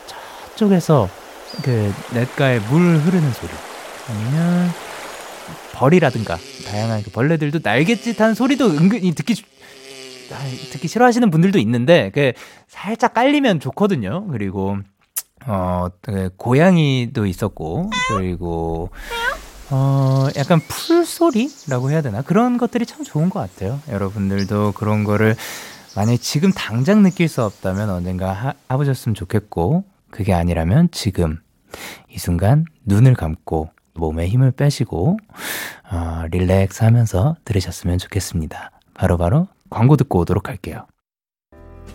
저쪽에서 0.06 1.08
그 1.62 1.92
냇가에 2.12 2.58
물 2.60 2.98
흐르는 2.98 3.32
소리, 3.32 3.50
아니면 4.08 4.70
벌이라든가 5.74 6.38
다양한 6.66 7.02
그 7.02 7.10
벌레들도 7.10 7.60
날갯짓하는 7.62 8.34
소리도 8.34 8.66
은근히 8.66 9.12
듣기 9.14 9.42
아, 10.32 10.38
듣기 10.70 10.86
싫어하시는 10.86 11.28
분들도 11.30 11.58
있는데 11.58 12.10
그 12.14 12.32
살짝 12.68 13.14
깔리면 13.14 13.60
좋거든요. 13.60 14.26
그리고 14.28 14.78
어, 15.46 15.88
그 16.02 16.30
고양이도 16.36 17.26
있었고 17.26 17.90
그리고 18.14 18.90
어, 19.70 20.28
약간 20.36 20.60
풀 20.68 21.04
소리라고 21.04 21.90
해야 21.90 22.02
되나? 22.02 22.22
그런 22.22 22.58
것들이 22.58 22.86
참 22.86 23.04
좋은 23.04 23.30
것 23.30 23.40
같아요. 23.40 23.80
여러분들도 23.88 24.72
그런 24.72 25.04
거를 25.04 25.36
만약에 25.96 26.18
지금 26.18 26.52
당장 26.52 27.02
느낄 27.02 27.28
수 27.28 27.42
없다면 27.42 27.90
언젠가 27.90 28.32
하, 28.32 28.54
해보셨으면 28.70 29.14
좋겠고, 29.14 29.84
그게 30.10 30.32
아니라면 30.32 30.88
지금 30.92 31.38
이 32.08 32.18
순간 32.18 32.64
눈을 32.84 33.14
감고 33.14 33.70
몸에 33.94 34.28
힘을 34.28 34.52
빼시고, 34.52 35.18
어, 35.90 36.24
relax 36.30 36.84
하면서 36.84 37.36
들으셨으면 37.44 37.98
좋겠습니다. 37.98 38.70
바로바로 38.94 39.46
바로 39.46 39.48
광고 39.68 39.96
듣고 39.96 40.20
오도록 40.20 40.48
할게요. 40.48 40.86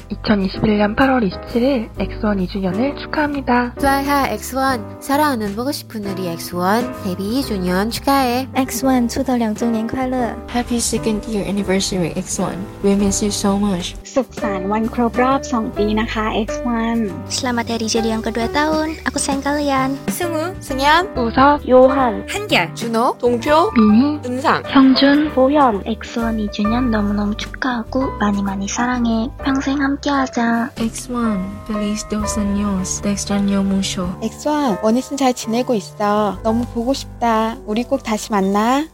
2021년 0.09 0.95
8월 0.95 1.29
27일 1.29 1.89
X1 1.99 2.37
2주년을 2.39 2.97
축하합니다. 2.99 3.73
트와이하 3.75 4.29
X1 4.29 5.01
사랑하는 5.01 5.55
보고 5.55 5.71
싶은 5.71 6.05
우리 6.05 6.27
X1 6.27 6.93
데뷔 7.03 7.41
2주년 7.41 7.91
축하해. 7.91 8.47
X1 8.55 9.07
2주년 9.07 9.89
快乐. 9.89 10.35
Happy 10.49 10.77
second 10.77 11.25
year 11.29 11.45
anniversary 11.47 12.13
X1. 12.15 12.55
We 12.83 12.93
miss 12.93 13.23
you 13.23 13.31
so 13.31 13.57
much. 13.57 13.95
สุขสันต์วันครบรอบ 14.03 15.41
2ปี 15.41 15.93
นะคะ 15.95 16.33
엑스원. 16.35 17.09
Selamat 17.27 17.67
hari 17.67 17.87
jadi 17.89 18.15
yang 18.15 18.23
kedua 18.23 18.47
tahun. 18.53 18.95
Aku 19.05 19.19
sayang 19.19 19.43
kalian. 19.43 19.97
승우, 20.07 20.55
승연, 20.59 21.17
우석, 21.17 21.67
요한, 21.67 22.25
한결, 22.29 22.73
준호, 22.75 23.17
동표, 23.19 23.71
민희, 23.75 24.19
은상, 24.25 24.63
형준, 24.67 25.33
도현. 25.33 25.83
엑스원 25.85 26.37
2주년 26.37 26.89
너무너무 26.89 27.35
축하하고 27.35 28.17
많이 28.19 28.41
많이 28.41 28.67
사랑해. 28.67 29.29
평생 29.43 29.81
한 29.81 29.94
함께하자. 29.95 30.71
X1 30.75 31.65
Feliz 31.67 32.07
dos 32.09 32.37
años 32.37 33.01
te 33.01 33.11
extraño 33.11 33.63
mucho 33.63 34.07
엑스원 34.21 34.77
원잇은 34.81 35.17
잘 35.17 35.33
지내고 35.33 35.73
있어. 35.75 36.39
너무 36.43 36.65
보고 36.73 36.93
싶다. 36.93 37.57
우리 37.65 37.83
꼭 37.83 38.03
다시 38.03 38.31
만나. 38.31 38.85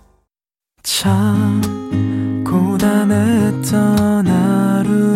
참 0.84 1.62
고단했던 2.46 4.28
하루 4.28 5.14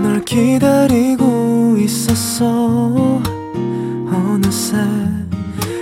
끝널 0.00 0.24
기다리고 0.24 1.76
있었어. 1.78 3.20
어느새 4.10 4.76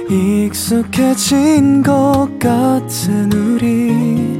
익숙해진 0.09 1.83
것 1.83 2.29
같은 2.39 3.33
우리 3.33 4.40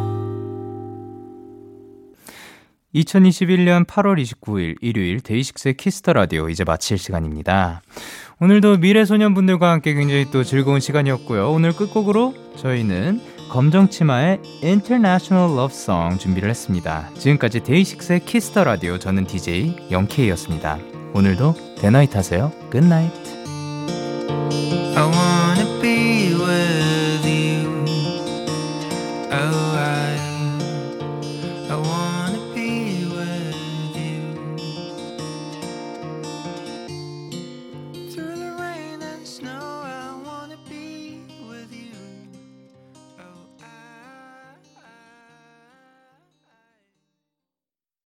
2021년 2.95 3.85
8월 3.85 4.21
29일 4.21 4.75
일요일 4.81 5.21
데이식스의 5.21 5.75
키스 5.75 5.99
더 5.99 6.13
라디오 6.13 6.49
이제 6.49 6.63
마칠 6.63 6.97
시간입니다. 6.97 7.81
오늘도 8.39 8.77
미래소년분들과 8.77 9.71
함께 9.71 9.93
굉장히 9.93 10.25
또 10.31 10.43
즐거운 10.43 10.79
시간이었고요. 10.79 11.51
오늘 11.51 11.73
끝곡으로 11.73 12.33
저희는 12.57 13.21
검정치마의 13.49 14.39
International 14.63 15.51
Love 15.51 15.75
Song 15.75 16.19
준비를 16.19 16.49
했습니다. 16.49 17.09
지금까지 17.17 17.61
데이식스의 17.61 18.25
키스 18.25 18.49
더 18.49 18.63
라디오 18.63 18.97
저는 18.97 19.27
DJ 19.27 19.89
영케이였습니다. 19.91 20.79
오늘도 21.13 21.55
데나잇 21.77 22.15
하세요. 22.15 22.51
Good 22.71 22.87
night. 22.87 23.11
I 24.95 25.03
wanna 25.03 25.81